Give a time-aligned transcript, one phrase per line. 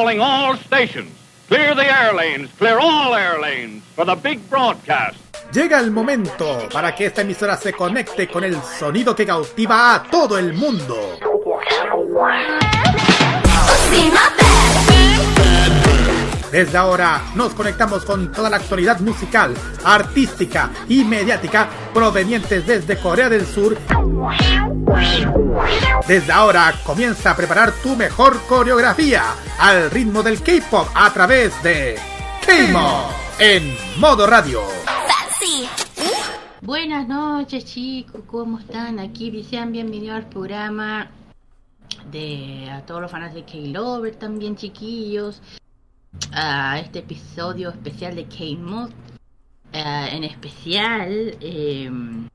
[0.00, 1.12] calling all stations.
[1.48, 5.18] Clear the air lanes, clear all air lanes for the big broadcast.
[5.52, 10.02] Llega el momento para que esta emisora se conecte con el sonido que cautiva a
[10.04, 11.18] todo el mundo.
[16.50, 19.54] Desde ahora nos conectamos con toda la actualidad musical,
[19.84, 23.78] artística y mediática provenientes desde Corea del Sur.
[26.08, 29.22] Desde ahora comienza a preparar tu mejor coreografía
[29.60, 31.96] al ritmo del K-pop a través de
[32.44, 34.62] K-Mo en modo radio.
[36.62, 38.98] Buenas noches chicos, ¿cómo están?
[38.98, 41.10] Aquí sean bienvenidos al programa
[42.10, 45.40] de a todos los fans de K-Lover también chiquillos
[46.32, 48.90] a este episodio especial de K-Mod.
[49.72, 52.28] Eh, en especial, em,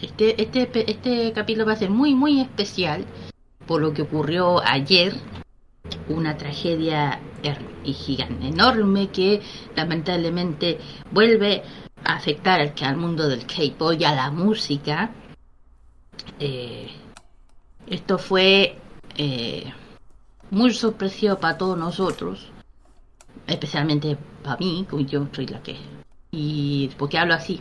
[0.00, 3.04] este, este, este capítulo va a ser muy, muy especial
[3.66, 5.14] por lo que ocurrió ayer.
[6.08, 7.20] Una tragedia
[7.84, 9.42] y gigante, enorme que
[9.74, 10.78] lamentablemente
[11.10, 11.62] vuelve
[12.04, 15.10] a afectar al, al mundo del K-pop y a la música.
[16.38, 16.88] Eh,
[17.86, 18.76] esto fue
[19.16, 19.72] eh,
[20.50, 22.51] muy sorpresivo para todos nosotros
[23.46, 25.76] especialmente para mí, como yo soy la que...
[26.30, 27.60] ¿Y por qué hablo así?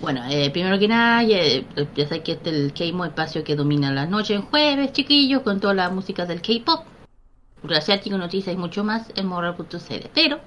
[0.00, 1.38] Bueno, eh, primero que nada, ya,
[2.06, 5.60] sé que este es el K-Mo espacio que domina las noches en jueves, chiquillos, con
[5.60, 6.84] toda la música del K-Pop.
[7.72, 10.08] Asiático, noticias y mucho más en moral.cl.
[10.12, 10.40] Pero,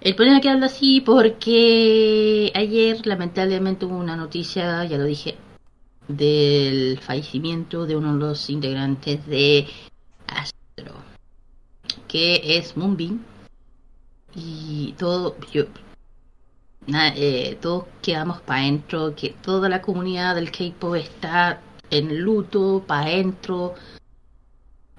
[0.00, 5.36] el problema que hablo así porque ayer lamentablemente hubo una noticia, ya lo dije,
[6.06, 9.66] del fallecimiento de uno de los integrantes de
[12.14, 13.24] que es Moonbeam.
[14.36, 15.64] Y todo yo
[16.86, 23.06] eh, todos quedamos para adentro que toda la comunidad del K-pop está en luto para
[23.06, 23.74] adentro.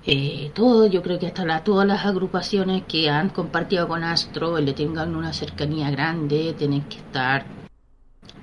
[0.06, 4.59] Eh, todo yo creo que hasta la, todas las agrupaciones que han compartido con Astro
[4.59, 7.46] le tengan una cercanía grande tienen que estar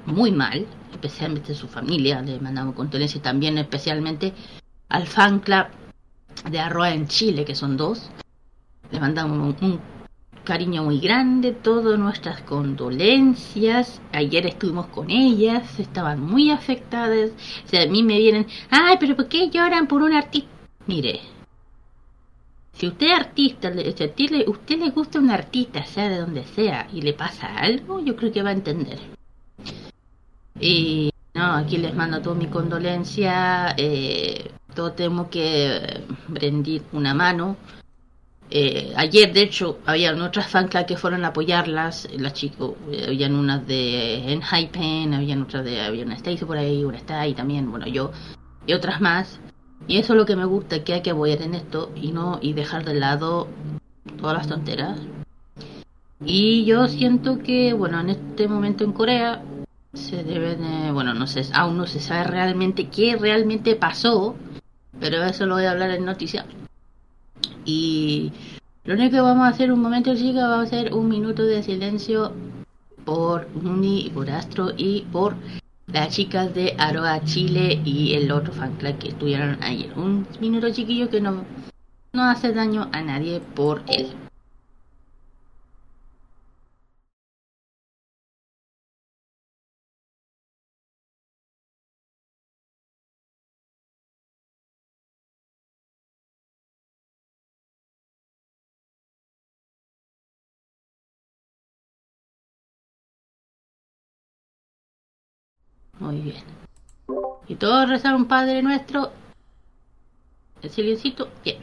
[0.07, 4.33] muy mal especialmente su familia le mandamos condolencias también especialmente
[4.89, 5.67] al fan club
[6.51, 8.11] de Arroa en Chile que son dos
[8.93, 9.81] le mandamos un
[10.45, 14.01] cariño muy grande, todas nuestras condolencias.
[14.13, 17.31] Ayer estuvimos con ellas, estaban muy afectadas.
[17.65, 20.51] O sea, a mí me vienen, ay, pero ¿por qué lloran por un artista?
[20.87, 21.21] Mire,
[22.75, 26.45] si usted es artista, si a usted le, le gusta un artista, sea de donde
[26.45, 28.99] sea, y le pasa algo, yo creo que va a entender.
[30.61, 33.75] Y no, aquí les mando toda mi condolencia.
[33.77, 37.57] Eh, todos tenemos que rendir una mano
[38.55, 42.07] eh, ayer, de hecho, había otras fanclas que fueron a apoyarlas.
[42.19, 45.81] Las chicos, eh, habían unas de Enhypen, habían otras de.
[45.81, 48.13] Había una Stacy por ahí, una ahí también, bueno, yo,
[48.67, 49.41] y otras más.
[49.89, 52.41] Y eso es lo que me gusta, que hay que apoyar en esto y no
[52.43, 53.49] y dejar de lado
[54.19, 55.01] todas las tonteras.
[56.23, 59.43] Y yo siento que, bueno, en este momento en Corea
[59.95, 64.37] se deben, bueno, no sé, aún no se sabe realmente qué realmente pasó,
[65.01, 66.45] pero eso lo voy a hablar en noticias.
[67.65, 68.33] Y
[68.85, 71.63] lo único que vamos a hacer un momento, chicas, vamos a hacer un minuto de
[71.63, 72.33] silencio
[73.05, 75.35] por Muni, por Astro y por
[75.87, 79.93] las chicas de Aroa Chile y el otro fan club que estuvieron ayer.
[79.97, 81.45] Un minuto chiquillo que no,
[82.13, 84.13] no hace daño a nadie por él.
[106.23, 106.43] Bien.
[107.49, 109.13] Y todos rezar un Padre Nuestro.
[110.63, 111.29] El silencito.
[111.45, 111.59] Bien.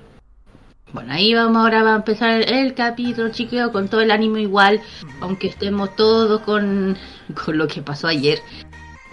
[0.92, 4.82] Bueno, ahí vamos ahora va a empezar el capítulo, chiquillo, con todo el ánimo igual,
[5.22, 6.98] aunque estemos todos con,
[7.46, 8.40] con lo que pasó ayer.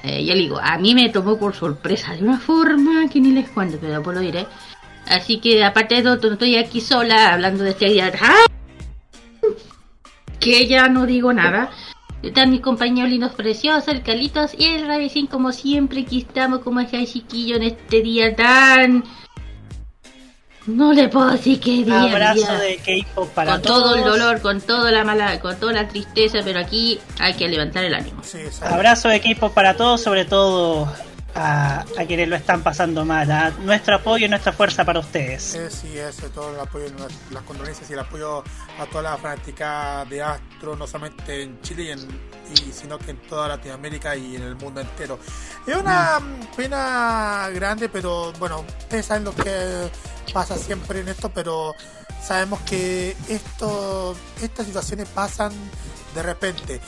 [0.02, 3.50] Eh, yo digo, a mí me tomó por sorpresa de una forma que ni les
[3.50, 4.46] cuento, pero después lo diré.
[5.06, 8.10] Así que aparte de todo, estoy aquí sola hablando de este día.
[8.22, 8.46] ¡Ah!
[10.40, 11.70] Que ya no digo nada.
[12.22, 16.00] Están mis compañeros lindos preciosos, el Calitos y el Ravicín como siempre.
[16.00, 19.04] Aquí estamos como ese chiquillo en este día tan...
[20.66, 22.02] No le puedo decir qué día.
[22.02, 25.86] Abrazo de K-pop para con todo el dolor, con toda la mala, con toda la
[25.86, 28.20] tristeza, pero aquí hay que levantar el ánimo.
[28.24, 30.92] Sí, Abrazo de K-pop para todos, sobre todo
[31.36, 33.54] a, a, quienes lo están pasando mal.
[33.60, 35.54] Nuestro apoyo y nuestra fuerza para ustedes.
[35.54, 36.86] Eh, sí, eso, todo el apoyo,
[37.30, 38.42] las condolencias y el apoyo
[38.78, 42.00] a toda la fanática de Astro, no solamente en Chile, y en,
[42.54, 45.18] y, sino que en toda Latinoamérica y en el mundo entero.
[45.66, 46.56] Es una mm.
[46.56, 49.90] pena grande, pero bueno, ustedes saben lo que
[50.32, 51.74] pasa siempre en esto, pero
[52.22, 55.52] sabemos que esto, estas situaciones pasan
[56.14, 56.80] de repente.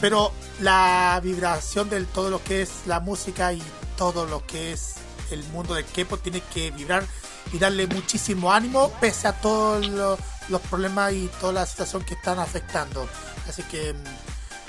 [0.00, 3.62] Pero la vibración de todo lo que es la música y
[4.00, 4.94] todo lo que es
[5.30, 7.04] el mundo del K-pop tiene que vibrar
[7.52, 9.86] y darle muchísimo ánimo pese a todos
[10.48, 13.06] los problemas y toda la situación que están afectando.
[13.46, 13.94] Así que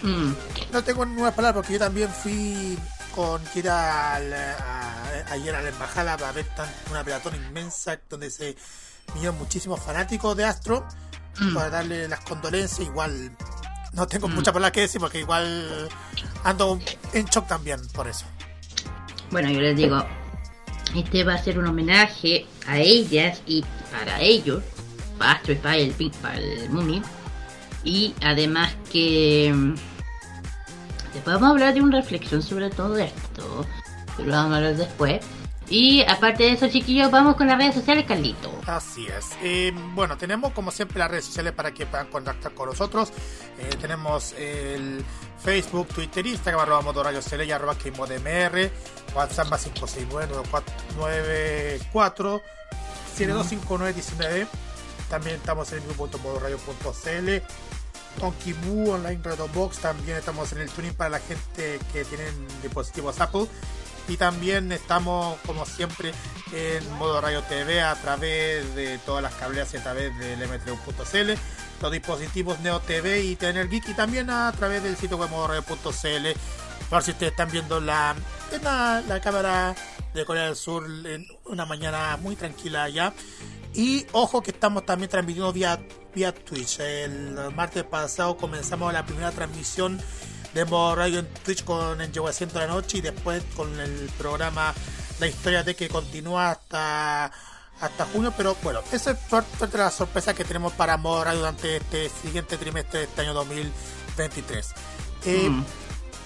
[0.04, 0.34] mm.
[0.74, 2.78] no tengo ninguna palabra porque yo también fui
[3.16, 6.46] con que era ayer a la embajada para ver
[6.90, 8.58] una peloton inmensa donde se
[9.14, 10.86] vinieron muchísimos fanáticos de Astro
[11.40, 11.54] mm.
[11.54, 12.86] para darle las condolencias.
[12.86, 13.32] Igual
[13.94, 14.34] no tengo mm.
[14.36, 15.88] mucha palabra que decir porque igual
[16.44, 16.82] ando
[17.14, 18.26] en shock también por eso.
[19.32, 20.04] Bueno, yo les digo,
[20.96, 24.62] este va a ser un homenaje a ellas y para ellos,
[25.18, 27.02] para Astro y para el, para el Mumi.
[27.84, 29.54] Y además que
[31.14, 33.66] después vamos a hablar de una reflexión sobre todo esto,
[34.18, 35.22] lo vamos a hablar después.
[35.72, 38.52] Y aparte de eso, chiquillos, vamos con las redes sociales, Carlito.
[38.68, 39.30] Así es.
[39.42, 43.14] Eh, bueno, tenemos como siempre las redes sociales para que puedan contactar con nosotros.
[43.58, 45.02] Eh, tenemos el
[45.42, 48.70] Facebook, Twitter, Instagram, arroba motoradio y arroba KMODMR,
[49.16, 51.80] WhatsApp más 569
[53.16, 54.48] 725919
[55.10, 58.20] También estamos en el grupo.modoradio.cl.
[58.20, 62.46] Con Kibu Online Radio Box también estamos en el tuning para la gente que tienen
[62.62, 63.48] dispositivos Apple
[64.08, 66.14] y también estamos como siempre
[66.54, 71.40] en modo radio TV a través de todas las cableas y a través del m3.cl
[71.82, 76.28] los dispositivos Neo TV y Tener Geek y también a través del sitio web modoradio.cl
[76.90, 78.16] por si ustedes están viendo la,
[78.62, 79.76] la, la cámara
[80.14, 83.14] de Corea del Sur en una mañana muy tranquila allá.
[83.74, 85.80] Y ojo que estamos también transmitiendo vía,
[86.14, 86.80] vía Twitch.
[86.80, 90.02] El martes pasado comenzamos la primera transmisión
[90.54, 94.10] de modo radio en Twitch con en Asiento de la Noche y después con el
[94.18, 94.74] programa
[95.20, 97.32] La Historia de que continúa hasta
[97.82, 101.40] hasta junio, pero bueno, esa es parte de la sorpresa que tenemos para modo radio
[101.40, 104.70] durante este siguiente trimestre de este año 2023.
[105.26, 105.66] Eh, mm.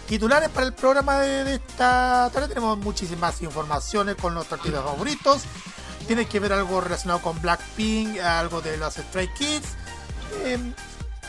[0.07, 5.43] Titulares para el programa de, esta tarde tenemos muchísimas informaciones con los artistas favoritos.
[6.07, 9.69] Tiene que ver algo relacionado con Blackpink, algo de los Stray Kids.
[10.43, 10.59] Eh,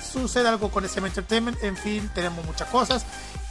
[0.07, 3.07] sucede algo con SM Entertainment, en fin, tenemos muchas cosas.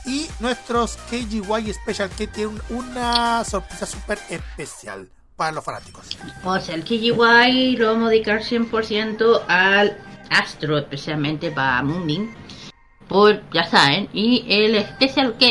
[0.06, 6.08] Y nuestros KGY Special que tienen una sorpresa súper especial para los fanáticos.
[6.44, 9.98] O sea, el KGY lo vamos a dedicar 100% al
[10.30, 12.34] Astro, especialmente para Moonbeam.
[13.08, 15.46] Por, ya saben, y el Special K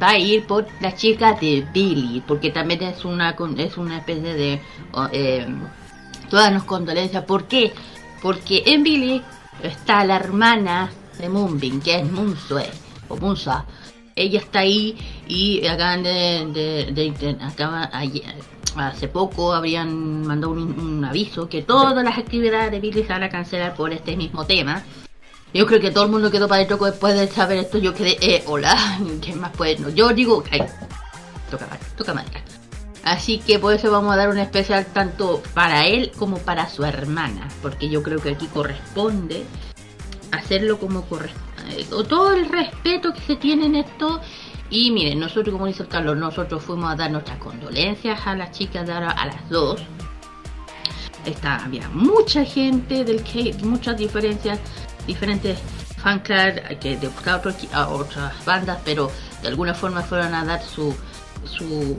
[0.00, 4.34] va a ir por la chica de Billy, porque también es una es una especie
[4.34, 4.60] de
[5.12, 5.46] eh,
[6.28, 7.24] todas las condolencias.
[7.24, 7.72] ¿Por qué?
[8.20, 9.22] Porque en Billy
[9.62, 12.68] está la hermana de Moonbin, que es Munsue,
[13.08, 13.64] o Munsa.
[14.14, 14.96] Ella está ahí
[15.26, 16.46] y acaban de,
[16.92, 17.36] de,
[18.76, 23.30] hace poco habrían mandado un, aviso que todas las actividades de Billy se van a
[23.30, 24.82] cancelar por este mismo tema.
[25.54, 27.78] Yo creo que todo el mundo quedó para el después de saber esto.
[27.78, 28.74] Yo quedé, eh, hola,
[29.22, 29.78] ¿qué más puede?
[29.78, 30.62] No, yo digo, ay,
[31.50, 31.66] toca,
[31.96, 32.42] toca madera.
[33.04, 36.84] Así que por eso vamos a dar un especial tanto para él como para su
[36.84, 39.44] hermana, porque yo creo que aquí corresponde
[40.32, 41.42] hacerlo como corresponde.
[41.70, 44.20] Eh, todo el respeto que se tiene en esto.
[44.70, 48.88] Y miren, nosotros, como dice Carlos, nosotros fuimos a dar nuestras condolencias a las chicas
[48.88, 49.82] ahora, a las dos.
[51.26, 54.58] Está, había mucha gente del que muchas diferencias,
[55.06, 55.58] diferentes
[55.98, 57.10] fanclubs que de
[57.72, 59.10] a otras bandas, pero
[59.42, 60.96] de alguna forma fueron a dar su,
[61.44, 61.96] su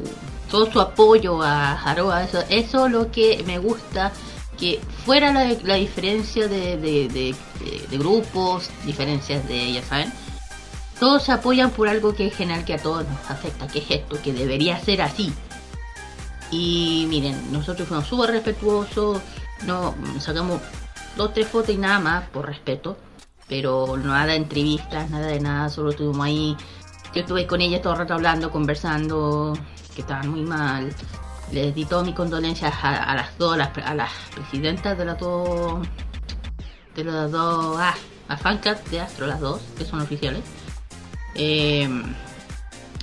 [0.53, 4.11] todo su apoyo a Haroa, eso, eso es lo que me gusta,
[4.55, 7.35] que fuera la, diferencia de, de,
[7.97, 10.13] grupos, diferencias de, ya saben,
[10.99, 13.89] todos se apoyan por algo que es general que a todos nos afecta, que es
[13.89, 15.33] esto, que debería ser así.
[16.51, 19.21] Y miren, nosotros fuimos súper respetuosos,
[19.65, 20.61] no sacamos
[21.17, 22.95] dos, tres fotos y nada más por respeto,
[23.47, 26.55] pero nada de entrevistas, nada de nada, solo estuvimos ahí.
[27.13, 29.53] Yo estuve con ella todo el rato hablando, conversando,
[29.93, 30.93] que estaban muy mal.
[31.51, 35.87] Les di todas mis condolencias a, las dos, a las, presidentas de las dos,
[36.95, 37.93] de las dos, ah,
[38.27, 40.41] a Fancat de Astro, las dos, que son oficiales.
[41.35, 41.87] Eh,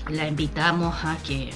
[0.09, 1.51] la invitamos a que,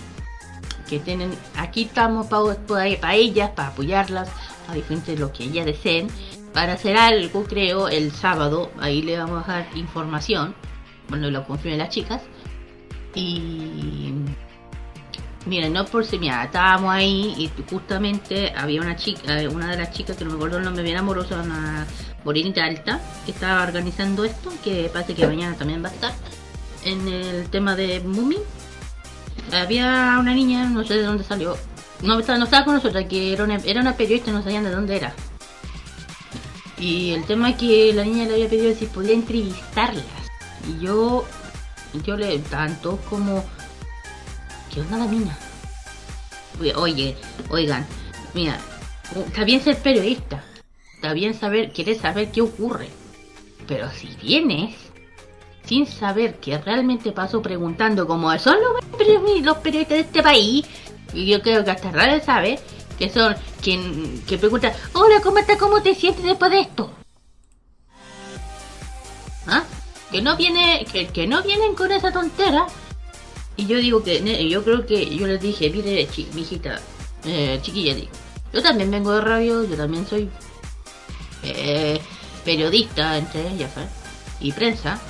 [0.88, 4.28] que tienen, aquí estamos para, ellas, para apoyarlas,
[4.68, 6.06] a diferente de lo que ellas deseen,
[6.52, 10.54] para hacer algo, creo, el sábado, ahí le vamos a dar información,
[11.08, 12.22] bueno, lo confirmen las chicas,
[13.14, 14.12] y
[15.46, 19.76] Miren, no por si, mira, estábamos ahí y justamente había una chica, eh, una de
[19.76, 21.86] las chicas que no me acuerdo el nombre bien amorosa, una
[22.24, 26.12] morenita alta, que estaba organizando esto, que parece que mañana también va a estar,
[26.84, 28.38] en el tema de Mumi.
[29.52, 31.58] Había una niña, no sé de dónde salió,
[32.00, 34.96] no, no estaba con nosotros, que era una, era una periodista, no sabían de dónde
[34.96, 35.14] era.
[36.78, 40.04] Y el tema es que la niña le había pedido si podía entrevistarlas.
[40.66, 41.26] Y yo,
[42.02, 43.44] yo le tanto como,
[44.72, 45.36] ¿qué onda la mina?
[46.76, 47.16] Oye,
[47.50, 47.86] oigan,
[48.32, 48.58] mira,
[49.26, 50.44] está bien ser periodista,
[50.94, 52.88] está bien saber, quieres saber qué ocurre,
[53.66, 54.74] pero si vienes
[55.64, 60.66] sin saber qué realmente pasó preguntando como son los, los periodistas de este país,
[61.12, 62.58] y yo creo que hasta raro sabe,
[62.98, 65.58] que son quien que pregunta, hola, ¿cómo estás?
[65.58, 66.90] ¿Cómo te sientes después de esto?
[69.46, 69.64] ¿Ah?
[70.14, 72.68] Que no viene, que, que no vienen con esa tontera.
[73.56, 76.78] Y yo digo que, yo creo que yo les dije, mire, chi, hijita,
[77.24, 78.12] eh, chiquilla, digo,
[78.52, 80.30] yo también vengo de radio, yo también soy
[81.42, 82.00] eh,
[82.44, 83.72] periodista, entre ellas,
[84.38, 85.00] y prensa.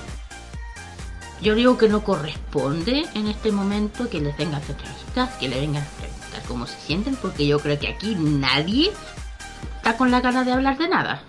[1.42, 5.82] Yo digo que no corresponde en este momento que les vengan entrevistas, que le vengan
[5.82, 8.90] a preguntar cómo se sienten, porque yo creo que aquí nadie
[9.76, 11.22] está con la gana de hablar de nada.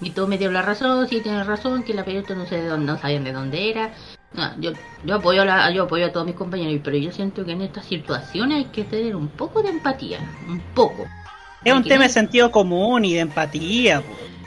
[0.00, 2.68] Y todo me dio la razón, sí tiene razón, que la periodista no sé de
[2.68, 3.92] dónde, no sabían de dónde era.
[4.32, 4.72] No, yo,
[5.04, 7.84] yo apoyo a yo apoyo a todos mis compañeros, pero yo siento que en estas
[7.84, 11.06] situaciones hay que tener un poco de empatía, un poco.
[11.64, 14.02] Es un tema de sentido común y de empatía.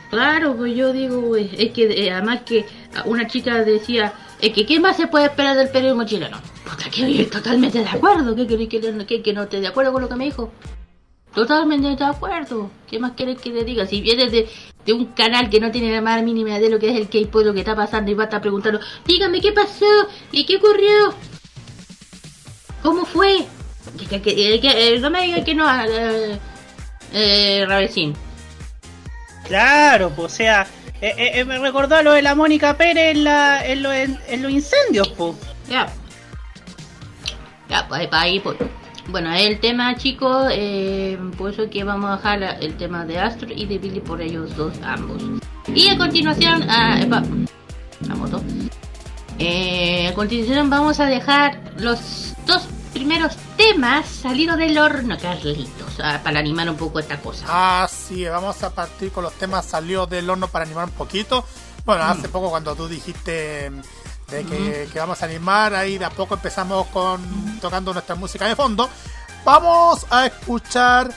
[0.09, 2.65] Claro, pues yo digo, es que eh, además que
[3.05, 6.37] una chica decía, es que ¿qué más se puede esperar del periodismo chileno?
[6.63, 10.09] Puta, que totalmente de acuerdo, ¿qué querés que, que, no esté de acuerdo con lo
[10.09, 10.51] que me dijo?
[11.33, 12.69] Totalmente de acuerdo.
[12.87, 13.87] ¿Qué más querés que le diga?
[13.87, 14.47] Si vienes de,
[14.85, 17.45] de un canal que no tiene la más mínima de lo que es el K-pop,
[17.45, 19.85] lo que está pasando y va a estar preguntando, dígame qué pasó
[20.31, 21.13] y qué ocurrió.
[22.81, 23.45] ¿Cómo fue?
[24.09, 26.39] Que, que, que, no me diga que no, eh,
[27.13, 28.13] eh, Rabecín.
[29.47, 30.67] Claro, pues, o sea,
[31.01, 34.41] eh, eh, eh, me recordó a lo de la Mónica Pérez en, la, en, en,
[34.41, 35.35] los incendios, pues.
[35.67, 35.91] Ya.
[37.67, 38.57] Ya, pues ahí, pues.
[39.09, 43.49] Bueno, el tema, chicos, eh, por eso que vamos a dejar el tema de Astro
[43.53, 45.21] y de Billy por ellos dos, ambos.
[45.67, 46.99] Y a continuación, ah,
[48.07, 48.41] la moto.
[49.39, 56.21] Eh, a continuación vamos a dejar los dos primeros temas salidos del horno, Carlitos, ah,
[56.23, 57.45] para animar un poco esta cosa.
[57.49, 61.45] Ah, sí, vamos a partir con los temas salidos del horno para animar un poquito.
[61.85, 62.31] Bueno, hace mm.
[62.31, 63.69] poco cuando tú dijiste
[64.41, 68.89] que, vamos a animar, ahí de a poco empezamos con tocando nuestra música de fondo.
[69.45, 71.13] Vamos a escuchar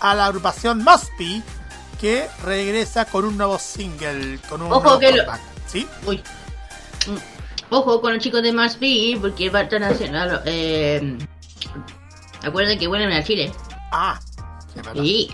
[0.00, 1.42] a la agrupación Muspi
[2.00, 5.14] que regresa con un nuevo single, con un Ojo nuevo que
[5.66, 5.86] ¿Sí?
[6.04, 6.22] Uy.
[7.06, 7.16] Mm.
[7.70, 10.10] Ojo con los chicos de Muspi porque van a hacer...
[10.44, 11.18] Eh,
[12.42, 13.52] Acuerden que vuelven a Chile.
[13.90, 14.20] Ah,
[14.94, 15.28] sí.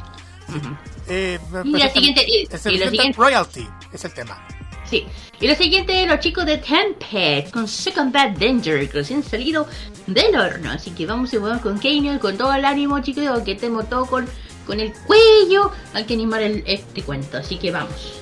[1.08, 2.24] Eh, y la siguiente...
[2.50, 4.46] Es el, siguiente, royalty, es el tema.
[4.91, 5.05] Sí.
[5.39, 9.67] Y lo siguiente, los chicos de Tempest con Second Bad Danger, que recién salido
[10.07, 10.71] del horno.
[10.71, 14.05] Así que vamos y vamos con Kane, con todo el ánimo, chicos, que estemos todo
[14.05, 14.25] con,
[14.65, 15.71] con el cuello.
[15.93, 17.37] Hay que animar el, este cuento.
[17.37, 18.21] Así que vamos.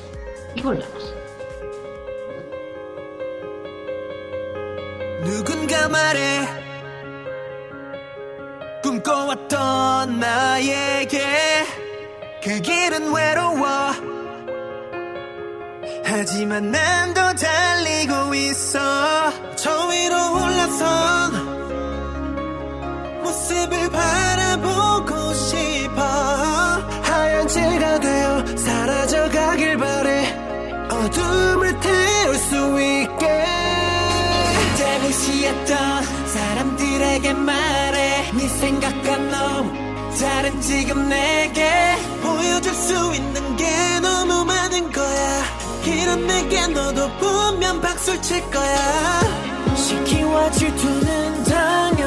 [0.55, 1.15] Y volvamos.
[5.25, 6.45] 누군가 말해
[8.83, 11.65] 꿈꿔왔던 나에게
[12.43, 14.18] 그 길은 외로워
[16.04, 18.78] 하지만 난 더 달리고 있어.
[19.56, 20.82] 저 위로 올라선
[23.22, 26.02] 모습을 바라보고 싶어.
[27.02, 30.26] 하얀 채가 되어 사라져가길 바래.
[30.90, 33.46] 어둠을 태울 수 있게.
[34.74, 38.30] 그때 무시했던 사람들에게 말해.
[38.32, 39.72] 네 생각과 너무
[40.20, 41.70] 다른 지금 내게
[42.22, 49.20] 보여줄 수 있는 게 너무 많은 거야 이런 내게 너도 보면 박수를 칠 거야.
[49.76, 51.99] 시키와 질투는 당연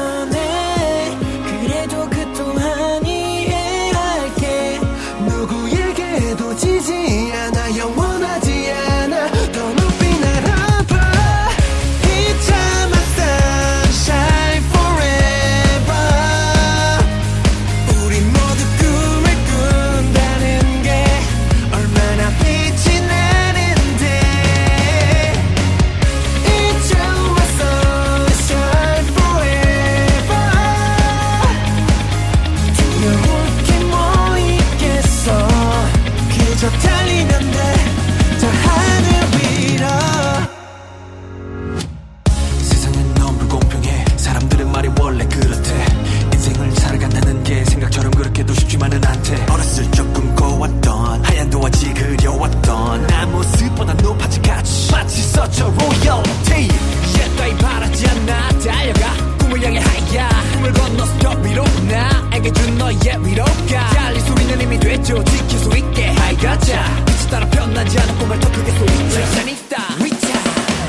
[61.24, 65.24] 더 위로 나에게 준 너의 위로가 달릴 소리는 이미 됐죠.
[65.24, 69.82] 지킬 수 있게 I gotcha 빛이 따라 편나지 않은 꿈을 더 크게 소리쳐 난 있다.
[70.04, 70.28] 위차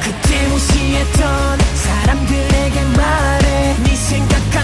[0.04, 3.76] 그때 무시했던 사람들에게 말해.
[3.86, 4.55] 네 생각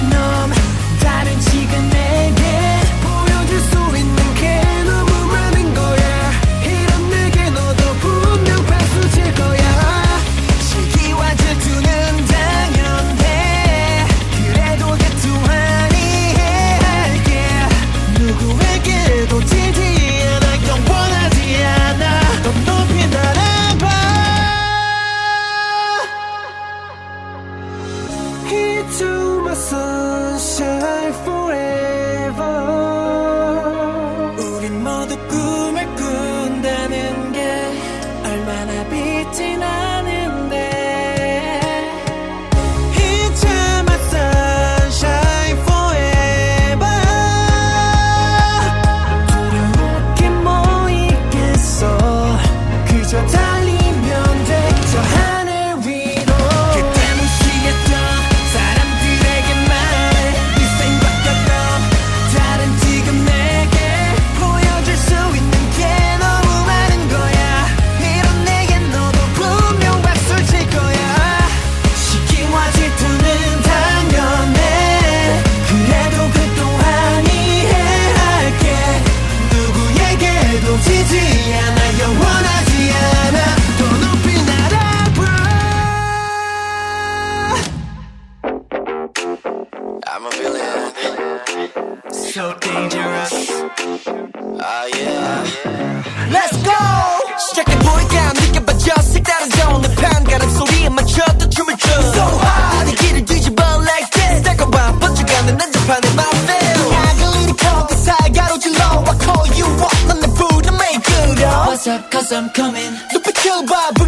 [111.87, 112.93] cause I'm coming.
[113.11, 114.00] The killed by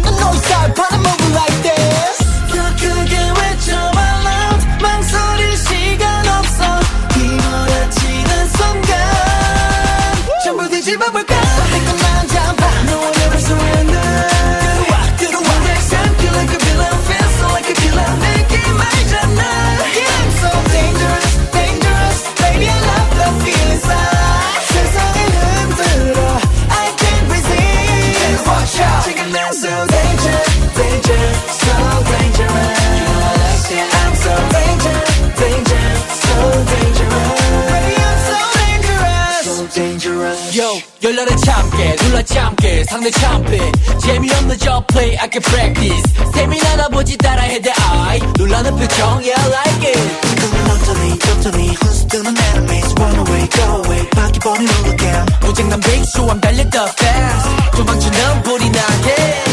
[42.24, 46.32] 눌러 참깨 상대 참패 재미없는 저 play I can practice.
[46.34, 50.28] 세미나나 보지 따라해 대 I 놀라는 표정 yeah I like it.
[50.28, 54.10] 지금은 어쩌니 저쩌니 훈수뜨는 enemies Run away go away.
[54.10, 57.76] 바퀴벌이 놀라게 고장난 big so I'm 달려 the fast.
[57.76, 59.43] 도망치는 불이 나게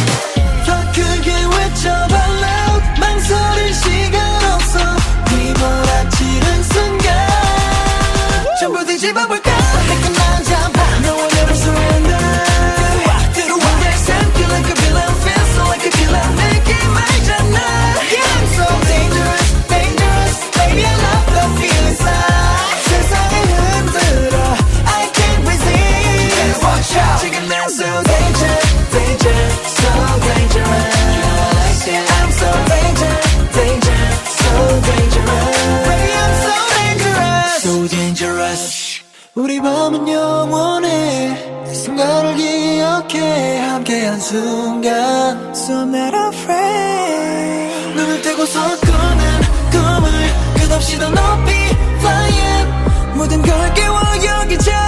[39.62, 41.64] 밤은 영원해.
[41.66, 43.60] 그 순간을 기억해.
[43.60, 45.52] 함께한 순간.
[45.54, 47.96] So I'm not afraid.
[47.96, 50.12] 눈을 떼고서 꾸는 꿈을
[50.56, 51.52] 끝없이 더 높이
[52.00, 52.72] flying.
[53.16, 54.81] 모든 걸 깨워 여기 자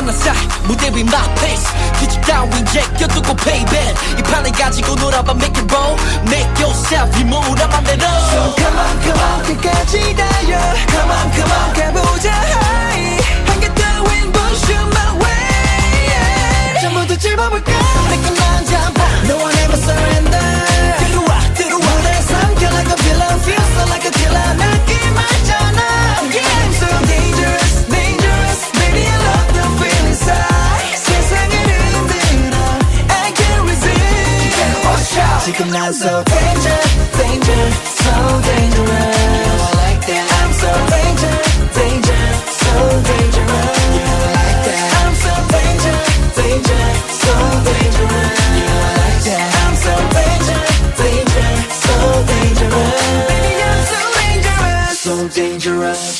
[0.00, 0.10] yeah.
[0.10, 1.66] 지원한 사이 무대 위 my place
[1.98, 7.84] 뒤집 따윈 제껴두고 payback 이 판을 가지고 놀아봐 make it roll make yourself 이 무라만
[7.84, 10.58] 대로 So come on come on 끝까지 달려
[10.88, 16.80] come on come on 가보자 high 한개 따윈 push you my way.
[16.80, 19.59] 전부 다 찝어볼까 난장판 No one ever
[35.45, 36.79] 지금 난 so danger
[37.15, 37.71] danger
[38.03, 41.35] So dangerous You are like that I'm so danger
[41.71, 42.73] danger So
[43.05, 45.97] dangerous You are like that I'm so danger
[46.35, 46.83] danger
[47.23, 50.63] So dangerous You are like that I'm so danger
[50.99, 51.51] danger
[51.85, 51.95] So
[52.27, 56.11] dangerous Baby I'm so dangerous So dangerous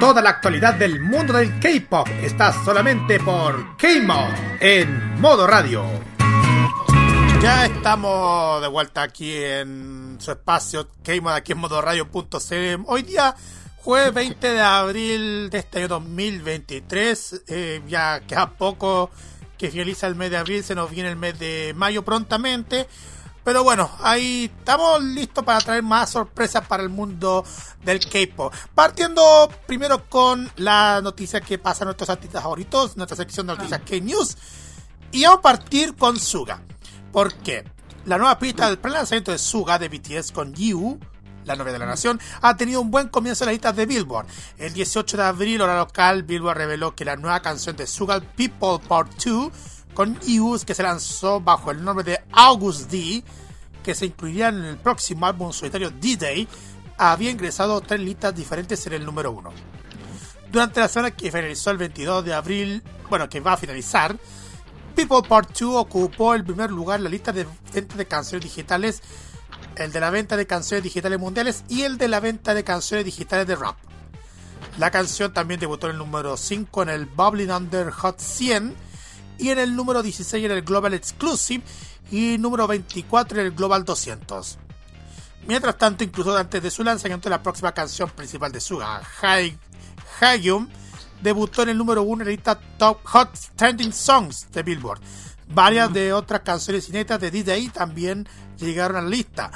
[0.00, 6.11] Toda la actualidad del mundo del K-pop está solamente por K-Mod en modo radio.
[7.43, 12.83] Ya estamos de vuelta aquí en su espacio K-Mod aquí en modo radio.cl.
[12.85, 13.35] Hoy día,
[13.81, 17.43] jueves 20 de abril de este año 2023.
[17.49, 19.09] Eh, ya queda poco
[19.57, 22.87] que finaliza el mes de abril, se nos viene el mes de mayo prontamente.
[23.43, 27.43] Pero bueno, ahí estamos listos para traer más sorpresas para el mundo
[27.83, 28.53] del K-pop.
[28.73, 33.81] Partiendo primero con la noticia que pasa a nuestros artistas favoritos, nuestra sección de noticias
[33.81, 34.37] K-News.
[35.11, 36.61] Y vamos a partir con Suga.
[37.13, 37.63] ¿Por qué?
[38.05, 40.99] La nueva pista del pre-lanzamiento de Suga de BTS con Yu,
[41.45, 44.25] la novia de la nación, ha tenido un buen comienzo en las listas de Billboard.
[44.57, 48.79] El 18 de abril, hora local, Billboard reveló que la nueva canción de Suga, People
[48.87, 49.51] Part 2,
[49.93, 53.23] con Ius que se lanzó bajo el nombre de August D,
[53.83, 56.47] que se incluiría en el próximo álbum solitario D-Day,
[56.97, 59.51] había ingresado tres listas diferentes en el número 1.
[60.51, 64.17] Durante la semana que finalizó el 22 de abril, bueno, que va a finalizar,
[64.95, 69.01] People Part 2 ocupó el primer lugar en la lista de venta de canciones digitales,
[69.75, 73.05] el de la venta de canciones digitales mundiales y el de la venta de canciones
[73.05, 73.75] digitales de rap.
[74.77, 78.75] La canción también debutó en el número 5 en el Bubbling Under Hot 100
[79.39, 81.63] y en el número 16 en el Global Exclusive
[82.11, 84.59] y número 24 en el Global 200.
[85.47, 89.01] Mientras tanto, incluso antes de su lanzamiento, la próxima canción principal de Suga,
[90.21, 90.69] Hagyum,
[91.23, 94.99] debutó en el número 1 en la lista Top Hot Trending Songs de Billboard.
[95.47, 99.49] Varias de otras canciones inéditas de DJ también llegaron a la lista.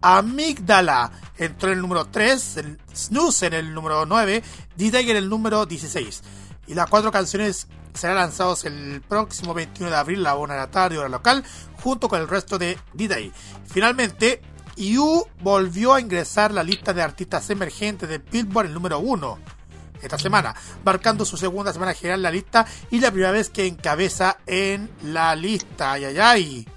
[0.00, 2.60] Amígdala entró en el número 3,
[2.94, 4.42] Snooze en el número 9,
[4.76, 6.22] DJ en el número 16.
[6.68, 10.60] Y las cuatro canciones serán lanzados el próximo 21 de abril a la 1 de
[10.60, 11.44] la tarde, hora local,
[11.82, 13.32] junto con el resto de D-Day.
[13.66, 14.40] Finalmente,
[14.76, 19.55] IU volvió a ingresar la lista de artistas emergentes de Billboard el número 1
[20.06, 23.66] esta semana, marcando su segunda semana general en la lista y la primera vez que
[23.66, 25.92] encabeza en la lista.
[25.92, 26.68] Ay, ay, ay.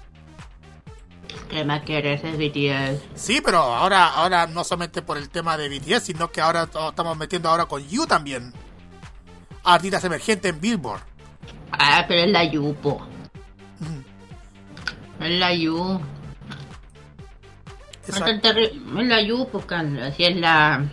[1.48, 2.22] ¿Qué más quieres?
[2.22, 3.20] Es BTS.
[3.20, 7.16] Sí, pero ahora, ahora no solamente por el tema de BTS, sino que ahora estamos
[7.16, 8.52] metiendo ahora con You también.
[9.64, 11.02] Artistas emergentes en Billboard.
[11.72, 13.06] Ah, pero es la Yupo.
[15.20, 16.00] Es la Yu.
[18.06, 18.18] Es
[18.94, 20.84] la Yu, porque así es la.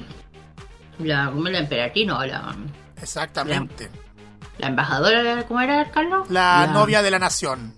[0.99, 2.07] La, ¿Cómo la emperatriz?
[2.07, 2.55] No, la.
[3.01, 3.85] Exactamente.
[3.85, 6.29] La, la embajadora, ¿cómo era, Carlos?
[6.29, 7.73] La, la, novia de la nación.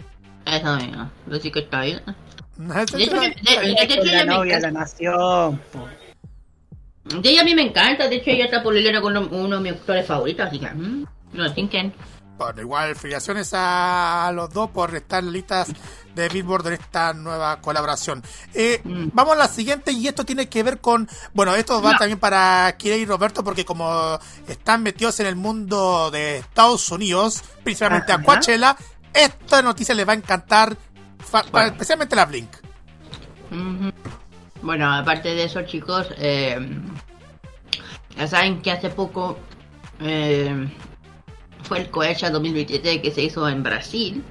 [0.45, 1.09] Eso mismo.
[1.31, 2.01] Así que está bien.
[2.57, 5.61] De hecho, de, de, la novia de la nación.
[5.71, 5.87] Po.
[7.21, 8.07] De ella a mí me encanta.
[8.07, 10.47] De hecho, ella está por con uno de mis actores favoritos.
[10.47, 10.69] Así que.
[10.69, 11.93] Mm, no thinking.
[12.37, 15.73] Bueno, igual, felicitaciones a los dos por estar listas
[16.15, 18.23] de Billboard en esta nueva colaboración.
[18.53, 19.09] Eh, mm.
[19.13, 21.97] Vamos a la siguiente y esto tiene que ver con, bueno, esto va no.
[21.97, 27.43] también para Kira y Roberto porque como están metidos en el mundo de Estados Unidos,
[27.63, 28.21] principalmente Ajá.
[28.21, 28.77] a Coachella,
[29.13, 30.77] esta noticia les va a encantar,
[31.51, 31.67] bueno.
[31.67, 32.49] especialmente la Blink.
[34.61, 36.59] Bueno, aparte de eso, chicos, eh,
[38.17, 39.39] ya saben que hace poco
[40.01, 40.67] eh,
[41.63, 44.23] fue el Coachella 2023 que se hizo en Brasil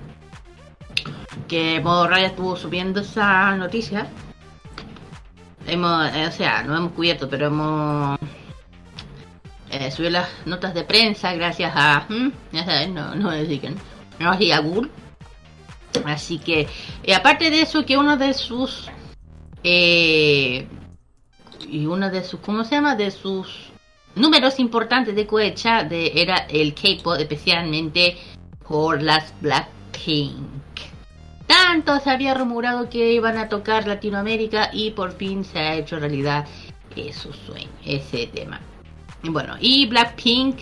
[1.49, 4.07] que Modo Radio estuvo subiendo esa noticia.
[5.67, 8.19] Hemos, eh, o sea, no hemos cubierto, pero hemos
[9.71, 12.33] eh, subido las notas de prensa gracias a, ¿hmm?
[12.53, 13.75] ya saben, no, no me digan,
[14.19, 14.91] no así a Google.
[16.05, 16.69] Así que,
[17.03, 18.89] y aparte de eso, que uno de sus,
[19.65, 20.69] eh,
[21.69, 22.95] y uno de sus, ¿cómo se llama?
[22.95, 23.71] De sus
[24.15, 28.17] números importantes de cohecha de, era el K-pop, especialmente
[28.67, 30.58] por las Blackpink
[31.69, 35.99] tanto se había rumorado que iban a tocar Latinoamérica y por fin se ha hecho
[35.99, 36.47] realidad
[37.13, 38.59] su sueño, ese tema.
[39.23, 40.57] Bueno, y Blackpink,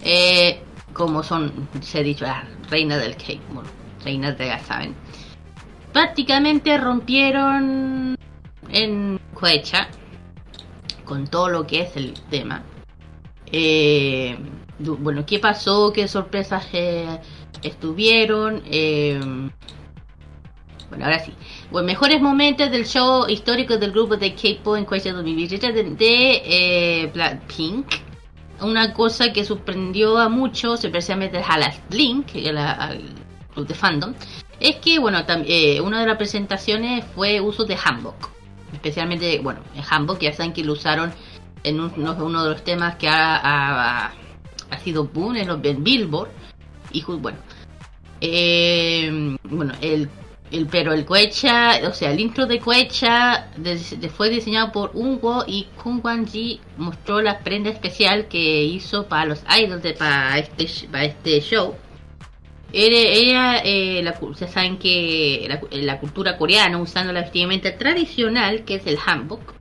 [0.00, 0.58] eh,
[0.94, 3.68] como son, se ha dicho, la reina del cake, bueno,
[4.02, 4.94] reinas de ya saben,
[5.92, 8.16] prácticamente rompieron
[8.70, 9.88] en Cohecha
[11.04, 12.62] con todo lo que es el tema.
[13.52, 14.36] Eh,
[14.78, 15.92] bueno, ¿qué pasó?
[15.92, 17.20] ¿Qué sorpresas eh,
[17.62, 18.62] estuvieron?
[18.64, 19.20] Eh,
[20.88, 21.32] bueno, ahora sí.
[21.70, 26.42] Bueno, mejores momentos del show histórico del grupo de K-pop en Coachella 2023 de, de
[26.44, 27.86] eh, Blackpink.
[28.60, 33.02] Una cosa que sorprendió a muchos, especialmente a las Blink, al
[33.54, 34.14] club de fandom,
[34.58, 38.30] es que, bueno, eh, una de las presentaciones fue uso de Hanbok.
[38.72, 41.12] Especialmente, bueno, en Hanbok ya saben que lo usaron
[41.62, 44.12] en un, uno de los temas que ha, ha,
[44.70, 46.30] ha sido boom en, los, en Billboard.
[46.90, 47.38] Y bueno,
[48.20, 50.08] eh, bueno, el
[50.50, 53.76] El, pero el Coecha, o sea, el intro de Coecha de-
[54.08, 59.26] fue diseñado por Ungo y Kung Wan Ji mostró la prenda especial que hizo para
[59.26, 61.74] los idols de, para, este, para este show.
[62.72, 68.74] Era, eh, la, saben que la, cu- la cultura coreana usando la vestimenta tradicional que
[68.76, 69.54] es el hanbok.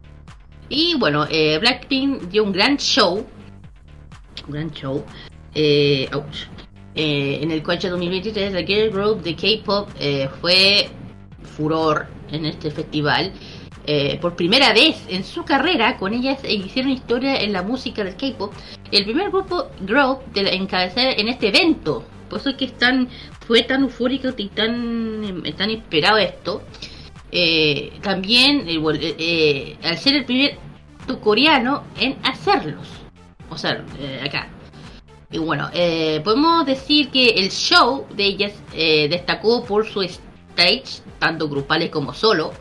[0.69, 3.25] Y bueno, eh, Blackpink dio un gran show,
[4.47, 5.05] un gran show,
[5.55, 6.09] eh.
[6.97, 10.89] Eh, en el Coachella 2023, la girl group de K-pop eh, fue
[11.55, 13.31] furor en este festival.
[13.85, 18.03] Eh, por primera vez en su carrera, con ellas eh, hicieron historia en la música
[18.03, 18.51] del K-pop.
[18.91, 22.03] El primer grupo group de la- en este evento.
[22.29, 23.07] Por eso es que es tan,
[23.47, 26.63] fue tan eufórico y tan, eh, tan esperado esto.
[27.31, 30.57] Eh, también, eh, al ser el primer
[31.21, 32.87] coreano en hacerlos.
[33.49, 33.85] O sea,
[34.25, 34.49] acá.
[35.29, 41.01] Y bueno, eh, podemos decir que el show de ellas eh, destacó por su stage,
[41.19, 42.53] tanto grupales como solo.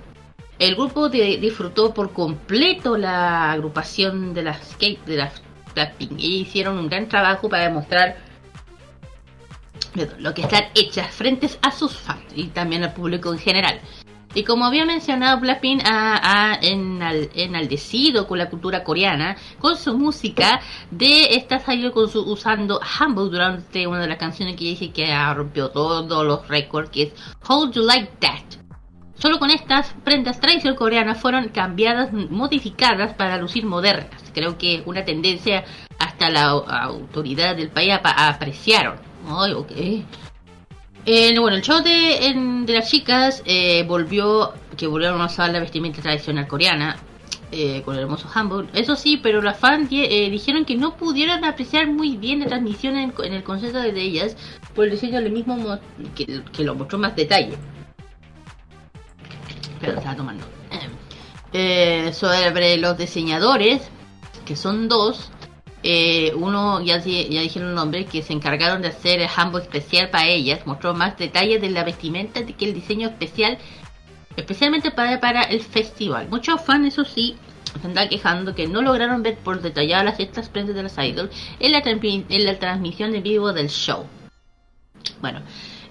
[0.59, 5.43] El grupo de- disfrutó por completo la agrupación de las skate de las
[5.75, 8.17] Blackpink y hicieron un gran trabajo para demostrar
[10.19, 13.81] lo que están hechas frente a sus fans y también al público en general.
[14.35, 19.97] Y como había mencionado, Blackpink ha, ha enal- enaldecido con la cultura coreana, con su
[19.97, 20.61] música,
[20.91, 25.07] de esta salido con su, usando Humble durante una de las canciones que dije que
[25.35, 27.13] rompió todos los récords, que es
[27.49, 28.61] How You Like That.
[29.15, 34.23] Solo con estas prendas tradicionales coreanas fueron cambiadas, modificadas para lucir modernas.
[34.35, 35.65] Creo que una tendencia
[35.99, 38.99] hasta la au- autoridad del país apreciaron.
[39.27, 39.73] Ay, ok.
[41.09, 46.03] Eh, bueno, el show de, las chicas eh, volvió, que volvieron a usar la vestimenta
[46.03, 46.97] tradicional coreana,
[47.53, 48.67] eh, con el hermoso hanbok.
[48.75, 52.97] Eso sí, pero las fans eh, dijeron que no pudieron apreciar muy bien la transmisión
[52.97, 54.37] en, el concepto de ellas
[54.75, 55.79] por el diseño del mismo mo-
[56.17, 57.57] que, lo mostró más detalle.
[59.81, 60.45] Pero estaba tomando.
[62.13, 63.89] Sobre los diseñadores,
[64.45, 65.31] que son dos,
[65.89, 70.11] eh, uno, ya, ya dijeron el nombre, que se encargaron de hacer el handbook especial
[70.11, 73.57] para ellas, mostró más detalles de la vestimenta que el diseño especial,
[74.37, 76.29] especialmente para, para el festival.
[76.29, 77.37] Muchos fans, eso sí,
[77.81, 81.31] se andan quejando que no lograron ver por detalladas las estas prendas de las idols
[81.61, 84.07] en la, en la transmisión en vivo del show.
[85.21, 85.41] Bueno,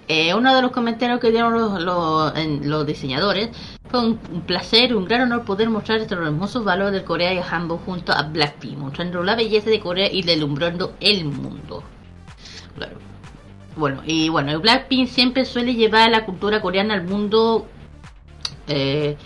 [0.08, 3.50] eh, uno de los comentarios que dieron los, diseñadores
[3.90, 7.40] fue un, un placer, un gran honor poder mostrar estos hermosos valores del Corea y
[7.40, 11.84] Hanbok junto a Blackpink, mostrando la belleza de Corea y deslumbrando el mundo.
[13.76, 17.68] Bueno, y bueno, Blackpink siempre suele llevar la cultura coreana al mundo
[18.68, 19.18] eh,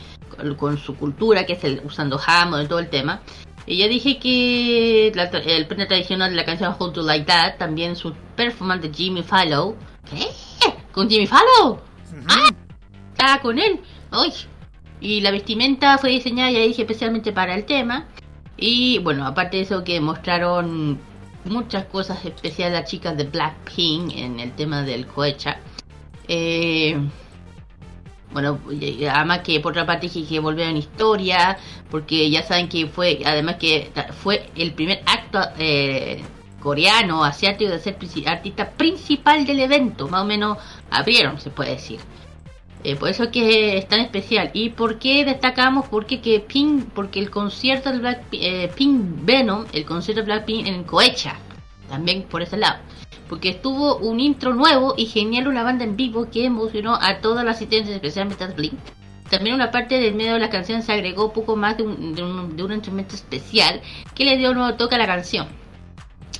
[0.58, 3.22] con, su cultura, que es el usando Hanbok y todo el tema.
[3.68, 7.96] Y ya dije que el prenda tradicional de la canción How to Like That, también
[7.96, 9.76] su performance de Jimmy Fallow.
[10.10, 10.28] ¿Qué?
[10.91, 11.80] ¿Con Jimmy Fallow?
[12.28, 12.50] ¡Ah!
[13.12, 13.80] Estaba con él.
[14.12, 14.34] ¡Ay!
[15.02, 18.08] Y la vestimenta fue diseñada, ya dije, especialmente para el tema.
[18.58, 21.00] Y bueno, aparte de eso que mostraron
[21.45, 25.60] muchas cosas especiales las chicas de Blackpink en el tema del Coecha.
[26.28, 27.00] Eh,
[28.32, 28.60] bueno,
[29.12, 31.58] además que por otra parte dije que volvieron historia,
[31.89, 33.91] porque ya saben que fue, además que
[34.22, 36.22] fue el primer acto eh,
[36.60, 40.58] coreano, asiático de ser artista principal del evento, más o menos
[40.89, 42.00] abrieron, se puede decir.
[42.84, 44.52] Eh, por eso que es tan especial.
[44.54, 45.88] ¿Y por qué destacamos?
[45.89, 50.67] Porque que Pink, porque el concierto de Blackpink, eh, Pink Venom, el concierto de Blackpink
[50.67, 51.36] en Coecha,
[51.89, 52.80] también por ese lado.
[53.28, 57.43] Porque estuvo un intro nuevo y genial, una banda en vivo que emocionó a todas
[57.43, 58.80] las asistentes, especialmente a Blink.
[59.30, 62.24] También una parte del medio de la canción se agregó poco más de un, de
[62.24, 63.82] un, de un instrumento especial
[64.15, 65.48] que le dio un nuevo toque a la canción.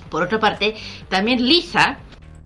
[0.10, 0.76] Por otra parte,
[1.08, 2.00] también Lisa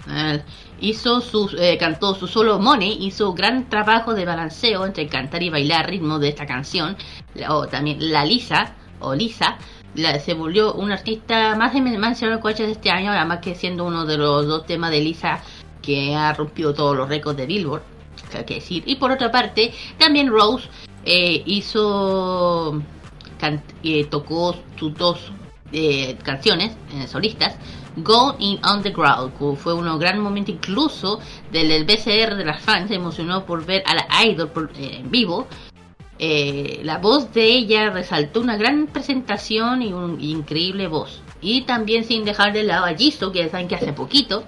[0.10, 0.41] eh,
[0.82, 5.49] hizo su, eh, cantó su solo Money, hizo gran trabajo de balanceo entre cantar y
[5.49, 6.97] bailar ritmo de esta canción.
[7.49, 9.58] O también la Lisa, o Lisa,
[9.95, 14.17] se volvió un artista más en coches de este año, además que siendo uno de
[14.17, 15.41] los dos temas de Lisa
[15.82, 17.84] que ha rompido todos los récords de Billboard,
[18.34, 18.84] hay que decir.
[18.86, 20.67] Y por otra parte, también Rose
[21.06, 22.82] eh, hizo,
[23.84, 25.32] eh, tocó sus dos
[26.23, 27.57] canciones eh, solistas,
[27.95, 31.19] Go in Underground, que fue un gran momento incluso
[31.51, 35.47] del, BCR de las fans, se emocionó por ver a la idol eh, en vivo.
[36.17, 41.21] Eh, la voz de ella resaltó una gran presentación y un y increíble voz.
[41.41, 44.43] Y también sin dejar de lado a Jisoo, que ya saben que hace poquito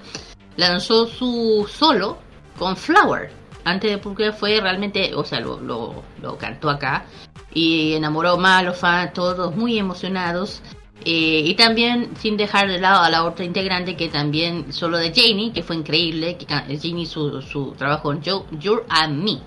[0.58, 2.18] lanzó su solo
[2.58, 3.32] con Flower.
[3.64, 7.06] Antes de porque fue realmente, o sea, lo, lo, lo cantó acá
[7.54, 10.62] y enamoró más a los fans, todos muy emocionados.
[11.04, 15.14] Eh, y también sin dejar de lado a la otra integrante que también solo de
[15.14, 19.40] Janie, que fue increíble, que Janie su, su trabajo en Yo, You're and Me.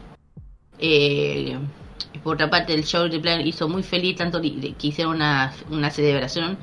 [0.78, 1.58] Eh,
[2.22, 5.90] por otra parte, el show de Plan hizo muy feliz, tanto que hicieron una, una
[5.90, 6.58] celebración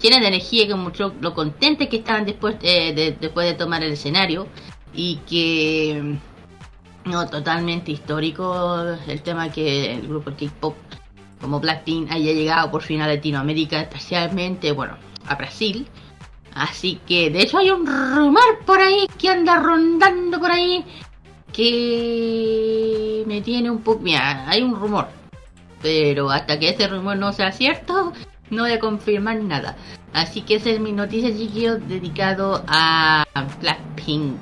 [0.00, 3.82] llena de energía que mostró lo contentes que estaban después, eh, de, después de tomar
[3.82, 4.46] el escenario
[4.94, 6.18] y que
[7.04, 10.76] no totalmente histórico el tema que el grupo K-pop
[11.40, 14.96] como Blackpink haya llegado por fin a Latinoamérica, especialmente bueno
[15.26, 15.86] a Brasil.
[16.54, 20.84] Así que de hecho hay un rumor por ahí que anda rondando por ahí
[21.52, 24.00] que me tiene un poco...
[24.00, 25.08] Mira, hay un rumor.
[25.82, 28.12] Pero hasta que ese rumor no sea cierto,
[28.50, 29.76] no voy a confirmar nada.
[30.12, 33.24] Así que esa es mi noticia, chiquillos, dedicado a
[33.60, 34.36] Blackpink,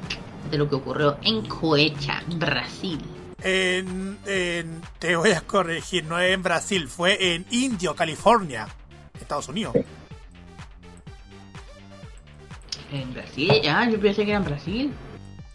[0.50, 3.00] de lo que ocurrió en Coecha, Brasil.
[3.42, 8.66] En, en- te voy a corregir, no es en Brasil, fue en Indio, California,
[9.20, 9.74] Estados Unidos.
[12.92, 14.94] En Brasil, ya, yo pensé que era en Brasil.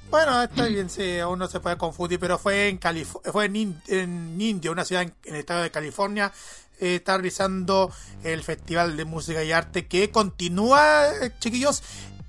[0.09, 3.55] Bueno, está bien, sí, aún no se puede confundir, pero fue en Calif fue en,
[3.55, 6.33] In- en Indio, una ciudad en, en el estado de California.
[6.81, 7.91] eh, está realizando
[8.23, 11.81] el Festival de Música y Arte que continúa, eh, chiquillos,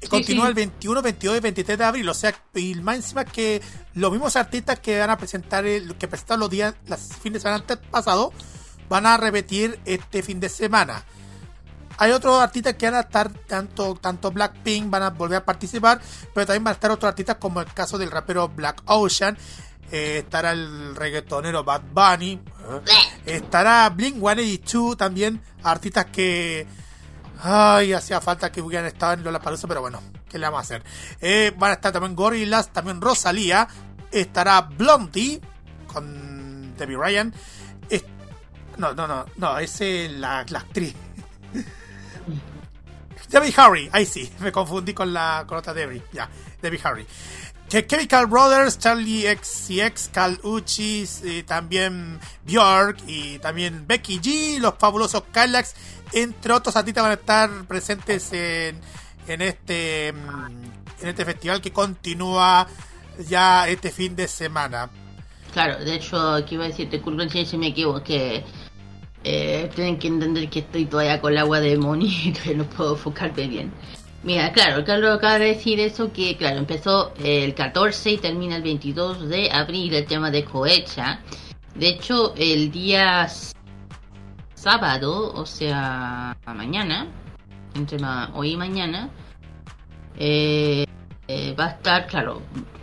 [0.09, 0.49] continúa sí.
[0.49, 2.09] el 21, 22 y 23 de abril.
[2.09, 3.63] O sea, y más encima que
[3.95, 7.41] los mismos artistas que van a presentar, el, que presentaron los días, los fines de
[7.41, 8.33] semana antes pasado,
[8.89, 11.05] van a repetir este fin de semana.
[11.99, 16.01] Hay otros artistas que van a estar, tanto, tanto Blackpink van a volver a participar,
[16.35, 19.37] pero también van a estar otros artistas como el caso del rapero Black Ocean,
[19.91, 22.41] eh, estará el reggaetonero Bad Bunny,
[23.27, 26.67] eh, estará Blink 182 también, artistas que...
[27.45, 30.85] Ay, hacía falta que hubieran estado en Lollapalooza, pero bueno, ¿qué le vamos a hacer?
[31.21, 33.67] Eh, van a estar también Gorillaz, también Rosalía,
[34.13, 35.41] estará Blondie
[35.93, 37.35] con Debbie Ryan.
[38.77, 40.95] no, no, no, no, es la, la actriz.
[43.29, 46.29] Debbie Harry, ahí sí, me confundí con la con otra Debbie, ya,
[46.61, 47.07] Debbie Harry.
[47.73, 54.75] Que Chemical Brothers, Charlie XCX, Cal Uchis, y también Björk y también Becky G, los
[54.79, 55.75] fabulosos Cadillacs,
[56.13, 58.79] entre otros artistas van a estar presentes en,
[59.27, 62.69] este mm, en este festival que continúa
[63.27, 64.91] ya este fin de semana.
[65.55, 68.45] Claro, de hecho, aquí iba a decir, disculpen si me equivoqué.
[69.25, 72.93] Eh, tienen que entender que estoy todavía con el agua de monito y no puedo
[72.97, 73.73] enfocarme bien.
[74.25, 78.63] Mira, claro, Carlos acaba de decir eso que, claro, empezó el 14 y termina el
[78.63, 81.21] 22 de abril el tema de Cohecha.
[81.75, 83.29] De hecho, el día
[84.55, 87.09] sábado, o sea, mañana,
[87.75, 87.99] entre
[88.35, 89.09] hoy y mañana,
[90.17, 90.87] eh,
[91.27, 92.43] eh, va a estar, claro,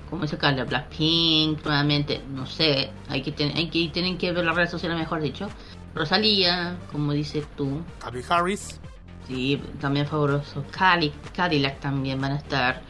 [0.10, 4.44] como dice Carla, Blackpink, nuevamente, no sé, hay que, ten- hay que tienen que ver
[4.44, 5.48] las redes sociales, mejor dicho.
[5.96, 8.80] Rosalía, como dices tú, Calvin Harris,
[9.30, 10.66] sí, también fabuloso.
[10.72, 12.82] Cali, Cadillac también van a estar.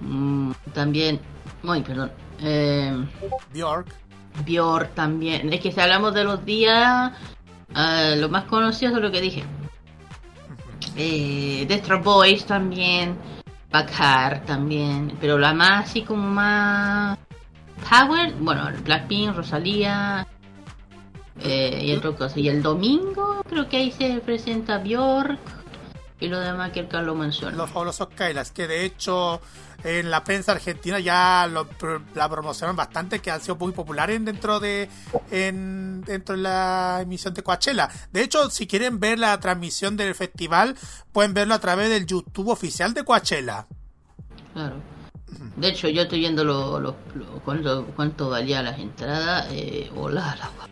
[0.00, 1.20] Mm, también,
[1.68, 3.06] ay, perdón, eh,
[3.52, 3.94] Björk,
[4.44, 5.52] Björk también.
[5.52, 7.12] Es que si hablamos de los días,
[7.76, 9.44] eh, lo más conocido es lo que dije.
[10.96, 13.16] Eh, Destro Boys también,
[13.70, 17.18] Bakar también, pero la más así como más
[17.88, 20.26] Power, bueno, Blackpink, Rosalía
[21.40, 22.40] eh, y otra cosa.
[22.40, 25.38] Y el domingo creo que ahí se presenta Björk
[26.20, 27.56] y lo demás que el Carlos menciona.
[27.56, 29.40] los fabulosos Kailas, que de hecho
[29.84, 31.68] en la prensa argentina ya lo,
[32.16, 34.88] la promocionan bastante, que han sido muy populares dentro de
[35.30, 37.88] en, dentro de la emisión de Coachella.
[38.12, 40.76] De hecho, si quieren ver la transmisión del festival,
[41.12, 43.66] pueden verlo a través del YouTube oficial de Coachella.
[44.52, 44.76] Claro.
[45.56, 49.46] De hecho, yo estoy viendo lo, lo- lo- cuánto, cuánto valía las entradas.
[49.52, 50.68] Eh, hola, la gua-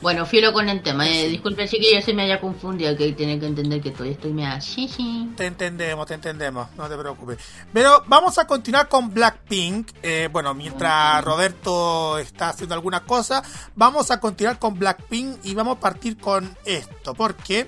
[0.00, 1.08] Bueno, filo con el tema.
[1.08, 4.12] Eh, disculpe si que yo se me haya confundido, que tienen que entender que todavía
[4.12, 4.60] estoy mea.
[4.60, 5.30] Sí, sí.
[5.36, 7.38] Te entendemos, te entendemos, no te preocupes.
[7.72, 9.90] Pero vamos a continuar con Blackpink.
[10.02, 13.42] Eh, bueno, mientras Roberto está haciendo alguna cosa,
[13.74, 17.14] vamos a continuar con Blackpink y vamos a partir con esto.
[17.14, 17.66] ¿Por qué?